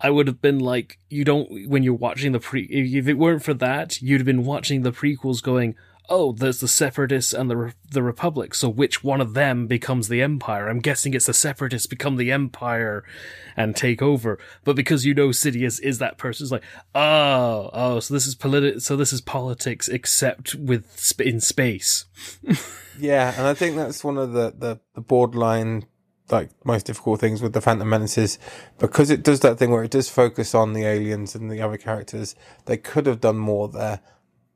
I 0.00 0.10
would 0.10 0.26
have 0.26 0.40
been 0.40 0.58
like, 0.58 0.98
you 1.10 1.24
don't, 1.24 1.68
when 1.68 1.82
you're 1.82 1.92
watching 1.94 2.32
the 2.32 2.40
pre, 2.40 2.62
if 2.62 3.06
it 3.08 3.14
weren't 3.14 3.42
for 3.42 3.54
that, 3.54 4.00
you'd 4.00 4.20
have 4.20 4.26
been 4.26 4.44
watching 4.44 4.82
the 4.82 4.92
prequels 4.92 5.42
going, 5.42 5.74
oh, 6.08 6.32
there's 6.32 6.60
the 6.60 6.68
Separatists 6.68 7.32
and 7.32 7.50
the 7.50 7.74
the 7.90 8.02
Republic. 8.02 8.54
So 8.54 8.68
which 8.68 9.04
one 9.04 9.20
of 9.20 9.34
them 9.34 9.66
becomes 9.66 10.08
the 10.08 10.22
Empire? 10.22 10.68
I'm 10.68 10.80
guessing 10.80 11.14
it's 11.14 11.26
the 11.26 11.34
Separatists 11.34 11.86
become 11.86 12.16
the 12.16 12.32
Empire 12.32 13.04
and 13.56 13.76
take 13.76 14.00
over. 14.00 14.38
But 14.64 14.76
because 14.76 15.04
you 15.04 15.14
know 15.14 15.28
Sidious 15.28 15.80
is 15.80 15.98
that 15.98 16.18
person, 16.18 16.44
it's 16.44 16.52
like, 16.52 16.64
oh, 16.94 17.70
oh, 17.72 18.00
so 18.00 18.14
this 18.14 18.26
is 18.26 18.34
politi- 18.34 18.80
so 18.80 18.96
this 18.96 19.12
is 19.12 19.20
politics, 19.20 19.88
except 19.88 20.54
with 20.54 20.98
sp- 20.98 21.22
in 21.22 21.40
space. 21.40 22.06
yeah, 22.98 23.34
and 23.36 23.46
I 23.46 23.54
think 23.54 23.76
that's 23.76 24.02
one 24.02 24.18
of 24.18 24.32
the 24.32 24.54
the, 24.56 24.80
the 24.94 25.00
borderline 25.00 25.86
like 26.30 26.50
most 26.64 26.86
difficult 26.86 27.20
things 27.20 27.40
with 27.40 27.54
the 27.54 27.60
Phantom 27.60 27.88
Menace 27.88 28.18
is 28.18 28.38
because 28.78 29.10
it 29.10 29.22
does 29.22 29.40
that 29.40 29.58
thing 29.58 29.70
where 29.70 29.82
it 29.82 29.90
does 29.90 30.10
focus 30.10 30.54
on 30.54 30.74
the 30.74 30.84
aliens 30.84 31.34
and 31.34 31.50
the 31.50 31.62
other 31.62 31.78
characters. 31.78 32.34
They 32.66 32.76
could 32.76 33.06
have 33.06 33.20
done 33.20 33.38
more 33.38 33.68
there, 33.68 34.00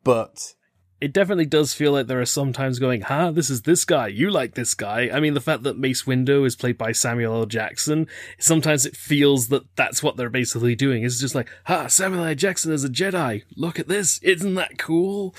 but 0.04 0.54
it 1.02 1.12
definitely 1.12 1.46
does 1.46 1.74
feel 1.74 1.90
like 1.90 2.06
there 2.06 2.20
are 2.20 2.24
sometimes 2.24 2.78
going, 2.78 3.00
huh, 3.00 3.32
this 3.32 3.50
is 3.50 3.62
this 3.62 3.84
guy, 3.84 4.06
you 4.06 4.30
like 4.30 4.54
this 4.54 4.72
guy. 4.72 5.10
I 5.12 5.18
mean, 5.18 5.34
the 5.34 5.40
fact 5.40 5.64
that 5.64 5.76
Mace 5.76 6.04
Windu 6.04 6.46
is 6.46 6.54
played 6.54 6.78
by 6.78 6.92
Samuel 6.92 7.34
L. 7.34 7.46
Jackson, 7.46 8.06
sometimes 8.38 8.86
it 8.86 8.96
feels 8.96 9.48
that 9.48 9.64
that's 9.74 10.00
what 10.00 10.16
they're 10.16 10.30
basically 10.30 10.76
doing. 10.76 11.02
It's 11.02 11.18
just 11.18 11.34
like, 11.34 11.48
ha, 11.64 11.88
Samuel 11.88 12.24
L. 12.24 12.36
Jackson 12.36 12.72
is 12.72 12.84
a 12.84 12.88
Jedi. 12.88 13.42
Look 13.56 13.80
at 13.80 13.88
this. 13.88 14.18
Isn't 14.18 14.54
that 14.54 14.78
cool? 14.78 15.34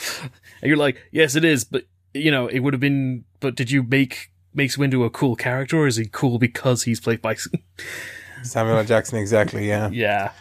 And 0.61 0.67
you're 0.67 0.75
like, 0.75 0.97
yes, 1.13 1.33
it 1.33 1.45
is, 1.45 1.63
but, 1.63 1.85
you 2.13 2.29
know, 2.29 2.47
it 2.47 2.59
would 2.59 2.73
have 2.73 2.81
been, 2.81 3.23
but 3.39 3.55
did 3.55 3.71
you 3.71 3.83
make 3.83 4.33
Mace 4.53 4.75
Windu 4.75 5.05
a 5.05 5.09
cool 5.09 5.37
character, 5.37 5.77
or 5.77 5.87
is 5.87 5.95
he 5.95 6.07
cool 6.07 6.39
because 6.39 6.83
he's 6.83 6.99
played 6.99 7.21
by 7.21 7.37
Samuel 8.43 8.79
L. 8.79 8.83
Jackson? 8.83 9.17
Exactly, 9.17 9.65
yeah. 9.65 9.89
Yeah. 9.91 10.33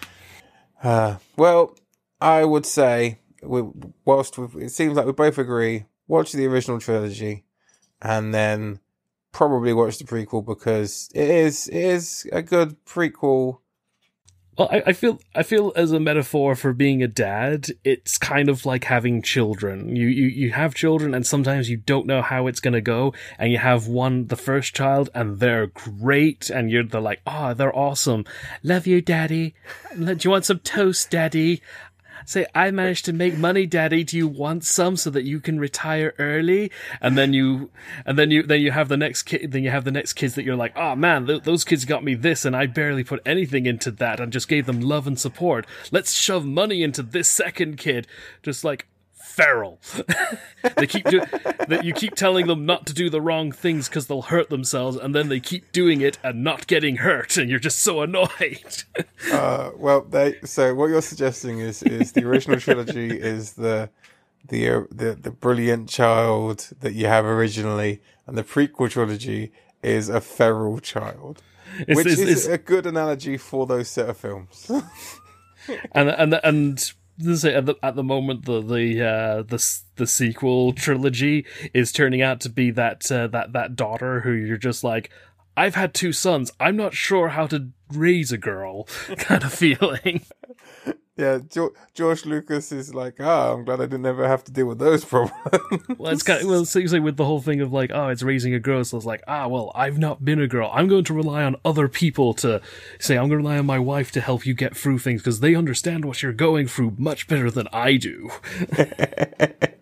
Uh, 0.82 1.18
well, 1.36 1.76
I 2.20 2.44
would 2.44 2.66
say 2.66 3.20
we, 3.42 3.62
whilst 4.04 4.38
it 4.38 4.70
seems 4.70 4.96
like 4.96 5.06
we 5.06 5.12
both 5.12 5.38
agree, 5.38 5.86
watch 6.06 6.32
the 6.32 6.46
original 6.46 6.78
trilogy, 6.78 7.44
and 8.00 8.34
then 8.34 8.80
probably 9.32 9.72
watch 9.72 9.98
the 9.98 10.04
prequel 10.04 10.44
because 10.44 11.10
it 11.14 11.28
is 11.28 11.68
it 11.68 11.82
is 11.82 12.28
a 12.32 12.42
good 12.42 12.84
prequel. 12.84 13.58
Well, 14.58 14.68
I, 14.70 14.82
I 14.88 14.92
feel 14.92 15.18
I 15.34 15.42
feel 15.42 15.72
as 15.76 15.92
a 15.92 16.00
metaphor 16.00 16.54
for 16.54 16.74
being 16.74 17.02
a 17.02 17.08
dad, 17.08 17.68
it's 17.84 18.18
kind 18.18 18.50
of 18.50 18.66
like 18.66 18.84
having 18.84 19.22
children. 19.22 19.96
You 19.96 20.08
you 20.08 20.26
you 20.26 20.50
have 20.52 20.74
children, 20.74 21.14
and 21.14 21.26
sometimes 21.26 21.70
you 21.70 21.78
don't 21.78 22.06
know 22.06 22.20
how 22.20 22.46
it's 22.46 22.60
gonna 22.60 22.82
go, 22.82 23.14
and 23.38 23.50
you 23.50 23.58
have 23.58 23.88
one 23.88 24.26
the 24.26 24.36
first 24.36 24.74
child, 24.74 25.08
and 25.14 25.40
they're 25.40 25.68
great, 25.68 26.50
and 26.50 26.70
you're 26.70 26.84
they're 26.84 27.00
like, 27.00 27.22
oh, 27.26 27.54
they're 27.54 27.74
awesome. 27.74 28.26
Love 28.62 28.86
you, 28.86 29.00
daddy. 29.00 29.54
Do 29.96 30.16
you 30.20 30.30
want 30.30 30.44
some 30.44 30.58
toast, 30.58 31.10
daddy? 31.10 31.62
Say, 32.24 32.46
I 32.54 32.70
managed 32.70 33.04
to 33.06 33.12
make 33.12 33.36
money, 33.36 33.66
daddy. 33.66 34.04
Do 34.04 34.16
you 34.16 34.28
want 34.28 34.64
some 34.64 34.96
so 34.96 35.10
that 35.10 35.24
you 35.24 35.40
can 35.40 35.58
retire 35.58 36.14
early? 36.18 36.70
And 37.00 37.16
then 37.16 37.32
you, 37.32 37.70
and 38.04 38.18
then 38.18 38.30
you, 38.30 38.42
then 38.42 38.60
you 38.60 38.70
have 38.70 38.88
the 38.88 38.96
next 38.96 39.22
kid, 39.24 39.52
then 39.52 39.62
you 39.62 39.70
have 39.70 39.84
the 39.84 39.90
next 39.90 40.14
kids 40.14 40.34
that 40.34 40.44
you're 40.44 40.56
like, 40.56 40.76
oh 40.76 40.94
man, 40.94 41.26
th- 41.26 41.42
those 41.42 41.64
kids 41.64 41.84
got 41.84 42.04
me 42.04 42.14
this 42.14 42.44
and 42.44 42.56
I 42.56 42.66
barely 42.66 43.04
put 43.04 43.20
anything 43.26 43.66
into 43.66 43.90
that 43.92 44.20
and 44.20 44.32
just 44.32 44.48
gave 44.48 44.66
them 44.66 44.80
love 44.80 45.06
and 45.06 45.18
support. 45.18 45.66
Let's 45.90 46.12
shove 46.12 46.44
money 46.44 46.82
into 46.82 47.02
this 47.02 47.28
second 47.28 47.78
kid. 47.78 48.06
Just 48.42 48.64
like, 48.64 48.86
feral. 49.32 49.80
they 50.76 50.86
keep 50.86 51.08
do- 51.08 51.24
that 51.68 51.82
you 51.84 51.92
keep 51.92 52.14
telling 52.14 52.46
them 52.46 52.66
not 52.66 52.86
to 52.86 52.92
do 52.92 53.08
the 53.08 53.20
wrong 53.20 53.50
things 53.50 53.88
because 53.88 54.06
they'll 54.06 54.22
hurt 54.22 54.50
themselves, 54.50 54.96
and 54.96 55.14
then 55.14 55.28
they 55.28 55.40
keep 55.40 55.72
doing 55.72 56.00
it 56.00 56.18
and 56.22 56.44
not 56.44 56.66
getting 56.66 56.96
hurt, 56.96 57.36
and 57.36 57.48
you're 57.50 57.58
just 57.58 57.80
so 57.80 58.02
annoyed. 58.02 58.84
uh, 59.32 59.70
well, 59.76 60.02
they, 60.02 60.38
so 60.44 60.74
what 60.74 60.90
you're 60.90 61.02
suggesting 61.02 61.58
is 61.58 61.82
is 61.82 62.12
the 62.12 62.24
original 62.24 62.60
trilogy 62.60 63.10
is 63.10 63.54
the 63.54 63.88
the 64.48 64.68
uh, 64.68 64.82
the 64.90 65.14
the 65.14 65.30
brilliant 65.30 65.88
child 65.88 66.70
that 66.80 66.92
you 66.92 67.06
have 67.06 67.24
originally, 67.24 68.00
and 68.26 68.36
the 68.36 68.44
prequel 68.44 68.90
trilogy 68.90 69.52
is 69.82 70.08
a 70.08 70.20
feral 70.20 70.78
child, 70.78 71.42
it's, 71.80 71.96
which 71.96 72.06
it's, 72.06 72.20
is 72.20 72.28
it's, 72.28 72.46
a 72.46 72.58
good 72.58 72.86
analogy 72.86 73.36
for 73.36 73.66
those 73.66 73.88
set 73.88 74.08
of 74.08 74.16
films. 74.16 74.70
and 75.92 76.10
and 76.10 76.40
and 76.44 76.92
at 77.44 77.66
the 77.66 77.76
at 77.82 77.96
the 77.96 78.02
moment 78.02 78.44
the 78.44 78.60
the 78.60 79.04
uh, 79.04 79.42
the 79.42 79.80
the 79.96 80.06
sequel 80.06 80.72
trilogy 80.72 81.46
is 81.74 81.92
turning 81.92 82.22
out 82.22 82.40
to 82.40 82.48
be 82.48 82.70
that 82.70 83.10
uh, 83.10 83.26
that 83.28 83.52
that 83.52 83.76
daughter 83.76 84.20
who 84.20 84.32
you're 84.32 84.56
just 84.56 84.84
like 84.84 85.10
I've 85.56 85.74
had 85.74 85.92
two 85.92 86.12
sons. 86.12 86.50
I'm 86.58 86.76
not 86.76 86.94
sure 86.94 87.28
how 87.28 87.46
to 87.48 87.68
raise 87.92 88.32
a 88.32 88.38
girl 88.38 88.84
kind 89.18 89.44
of 89.44 89.52
feeling 89.52 90.24
yeah, 91.16 91.38
George 91.92 92.24
Lucas 92.24 92.72
is 92.72 92.94
like, 92.94 93.16
ah, 93.20 93.48
oh, 93.48 93.54
I'm 93.54 93.64
glad 93.64 93.80
I 93.80 93.84
didn't 93.84 94.06
ever 94.06 94.26
have 94.26 94.44
to 94.44 94.52
deal 94.52 94.66
with 94.66 94.78
those 94.78 95.04
problems. 95.04 95.36
well, 95.98 96.12
it's 96.12 96.22
kind 96.22 96.42
of, 96.42 96.48
well, 96.48 96.64
seriously, 96.64 97.00
with 97.00 97.16
the 97.16 97.24
whole 97.24 97.40
thing 97.40 97.60
of 97.60 97.70
like, 97.70 97.90
oh, 97.92 98.08
it's 98.08 98.22
raising 98.22 98.54
a 98.54 98.58
girl. 98.58 98.82
So 98.84 98.96
it's 98.96 99.04
like, 99.04 99.22
ah, 99.28 99.46
well, 99.46 99.72
I've 99.74 99.98
not 99.98 100.24
been 100.24 100.40
a 100.40 100.48
girl. 100.48 100.70
I'm 100.72 100.88
going 100.88 101.04
to 101.04 101.14
rely 101.14 101.44
on 101.44 101.56
other 101.64 101.86
people 101.86 102.32
to 102.34 102.62
say, 102.98 103.16
I'm 103.16 103.28
going 103.28 103.42
to 103.42 103.48
rely 103.48 103.58
on 103.58 103.66
my 103.66 103.78
wife 103.78 104.10
to 104.12 104.20
help 104.22 104.46
you 104.46 104.54
get 104.54 104.74
through 104.74 105.00
things 105.00 105.20
because 105.20 105.40
they 105.40 105.54
understand 105.54 106.06
what 106.06 106.22
you're 106.22 106.32
going 106.32 106.66
through 106.66 106.94
much 106.96 107.28
better 107.28 107.50
than 107.50 107.68
I 107.72 107.96
do. 107.96 108.30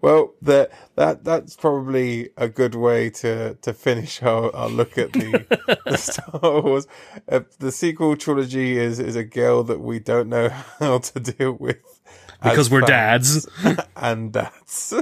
well, 0.00 0.34
that 0.42 0.70
that 0.96 1.24
that's 1.24 1.56
probably 1.56 2.30
a 2.36 2.48
good 2.48 2.74
way 2.74 3.10
to 3.10 3.54
to 3.54 3.72
finish 3.72 4.22
our, 4.22 4.54
our 4.54 4.68
look 4.68 4.98
at 4.98 5.12
the, 5.12 5.78
the 5.86 5.96
Star 5.96 6.62
Wars. 6.62 6.86
Uh, 7.28 7.40
the 7.58 7.72
sequel 7.72 8.16
trilogy 8.16 8.78
is 8.78 8.98
is 8.98 9.16
a 9.16 9.24
girl 9.24 9.62
that 9.64 9.80
we 9.80 9.98
don't 9.98 10.28
know 10.28 10.48
how 10.78 10.98
to 10.98 11.20
deal 11.20 11.52
with 11.52 12.00
because 12.42 12.70
we're 12.70 12.80
dads 12.80 13.48
and 13.96 14.32
dads. 14.32 14.94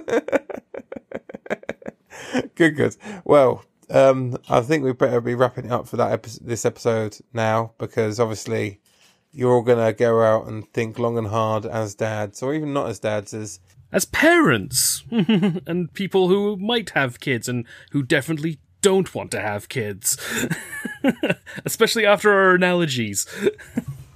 good, 2.54 2.76
good. 2.76 2.96
Well, 3.24 3.64
um, 3.90 4.36
I 4.48 4.60
think 4.60 4.84
we 4.84 4.92
better 4.92 5.20
be 5.20 5.34
wrapping 5.34 5.66
it 5.66 5.72
up 5.72 5.88
for 5.88 5.96
that 5.96 6.12
epi- 6.12 6.38
this 6.42 6.64
episode 6.64 7.18
now 7.32 7.72
because 7.78 8.20
obviously 8.20 8.80
you're 9.32 9.52
all 9.52 9.62
gonna 9.62 9.92
go 9.92 10.22
out 10.22 10.46
and 10.46 10.70
think 10.72 10.98
long 10.98 11.16
and 11.16 11.28
hard 11.28 11.64
as 11.66 11.94
dads, 11.94 12.42
or 12.42 12.54
even 12.54 12.72
not 12.72 12.88
as 12.88 12.98
dads, 12.98 13.32
as 13.32 13.60
as 13.92 14.04
parents 14.04 15.04
and 15.10 15.92
people 15.94 16.28
who 16.28 16.56
might 16.56 16.90
have 16.90 17.20
kids 17.20 17.48
and 17.48 17.66
who 17.90 18.02
definitely 18.02 18.58
don't 18.82 19.14
want 19.14 19.30
to 19.32 19.40
have 19.40 19.68
kids, 19.68 20.16
especially 21.64 22.06
after 22.06 22.32
our 22.32 22.54
analogies. 22.54 23.26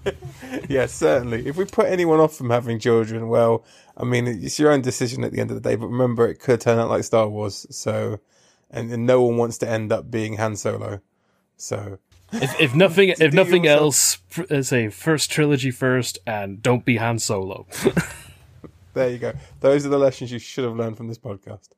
yes, 0.69 0.93
certainly. 0.93 1.47
If 1.47 1.57
we 1.57 1.65
put 1.65 1.87
anyone 1.87 2.21
off 2.21 2.37
from 2.37 2.51
having 2.51 2.79
children, 2.79 3.29
well, 3.29 3.65
I 3.97 4.05
mean, 4.05 4.27
it's 4.27 4.59
your 4.59 4.73
own 4.73 4.81
decision 4.81 5.25
at 5.25 5.33
the 5.33 5.41
end 5.41 5.51
of 5.51 5.63
the 5.63 5.69
day. 5.69 5.77
But 5.77 5.89
remember, 5.89 6.29
it 6.29 6.41
could 6.41 6.61
turn 6.61 6.79
out 6.79 6.89
like 6.89 7.05
Star 7.05 7.29
Wars. 7.29 7.67
So, 7.71 8.21
and, 8.71 8.91
and 8.93 9.07
no 9.07 9.23
one 9.23 9.37
wants 9.37 9.59
to 9.59 9.69
end 9.69 9.93
up 9.93 10.11
being 10.11 10.37
Han 10.37 10.57
Solo. 10.57 11.01
So, 11.57 11.99
if, 12.33 12.61
if 12.61 12.75
nothing, 12.75 13.11
if 13.11 13.33
nothing 13.33 13.65
yourself- 13.65 14.21
else, 14.39 14.51
uh, 14.51 14.63
say 14.63 14.89
first 14.89 15.31
trilogy 15.31 15.71
first, 15.71 16.19
and 16.27 16.63
don't 16.63 16.85
be 16.85 16.97
Han 16.97 17.19
Solo. 17.19 17.67
There 18.95 19.11
you 19.11 19.19
go. 19.19 19.33
Those 19.61 19.85
are 19.85 19.91
the 19.91 19.99
lessons 19.99 20.33
you 20.33 20.39
should 20.39 20.65
have 20.65 20.77
learned 20.77 20.97
from 20.97 21.09
this 21.09 21.19
podcast. 21.19 21.69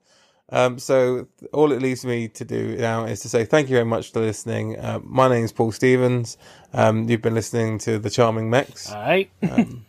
Um, 0.48 0.78
so 0.78 1.26
all 1.52 1.72
it 1.72 1.82
leaves 1.82 2.04
me 2.04 2.28
to 2.28 2.44
do 2.44 2.76
now 2.76 3.04
is 3.04 3.18
to 3.20 3.28
say 3.28 3.44
thank 3.44 3.68
you 3.68 3.74
very 3.74 3.84
much 3.84 4.12
for 4.12 4.20
listening. 4.20 4.78
Uh, 4.78 5.00
my 5.02 5.28
name 5.28 5.44
is 5.44 5.52
Paul 5.52 5.72
Stevens. 5.72 6.38
Um, 6.72 7.08
you've 7.08 7.22
been 7.22 7.34
listening 7.34 7.78
to 7.80 7.98
the 7.98 8.10
Charming 8.10 8.48
Mex, 8.48 8.92
All 8.92 9.00
right, 9.00 9.28
and 9.42 9.82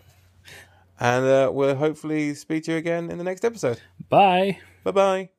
uh, 1.00 1.52
we'll 1.54 1.76
hopefully 1.76 2.34
speak 2.34 2.64
to 2.64 2.72
you 2.72 2.78
again 2.78 3.12
in 3.12 3.20
the 3.20 3.24
next 3.24 3.46
episode. 3.46 3.80
bye. 4.10 4.58
Bye 4.84 4.92
bye. 4.92 5.30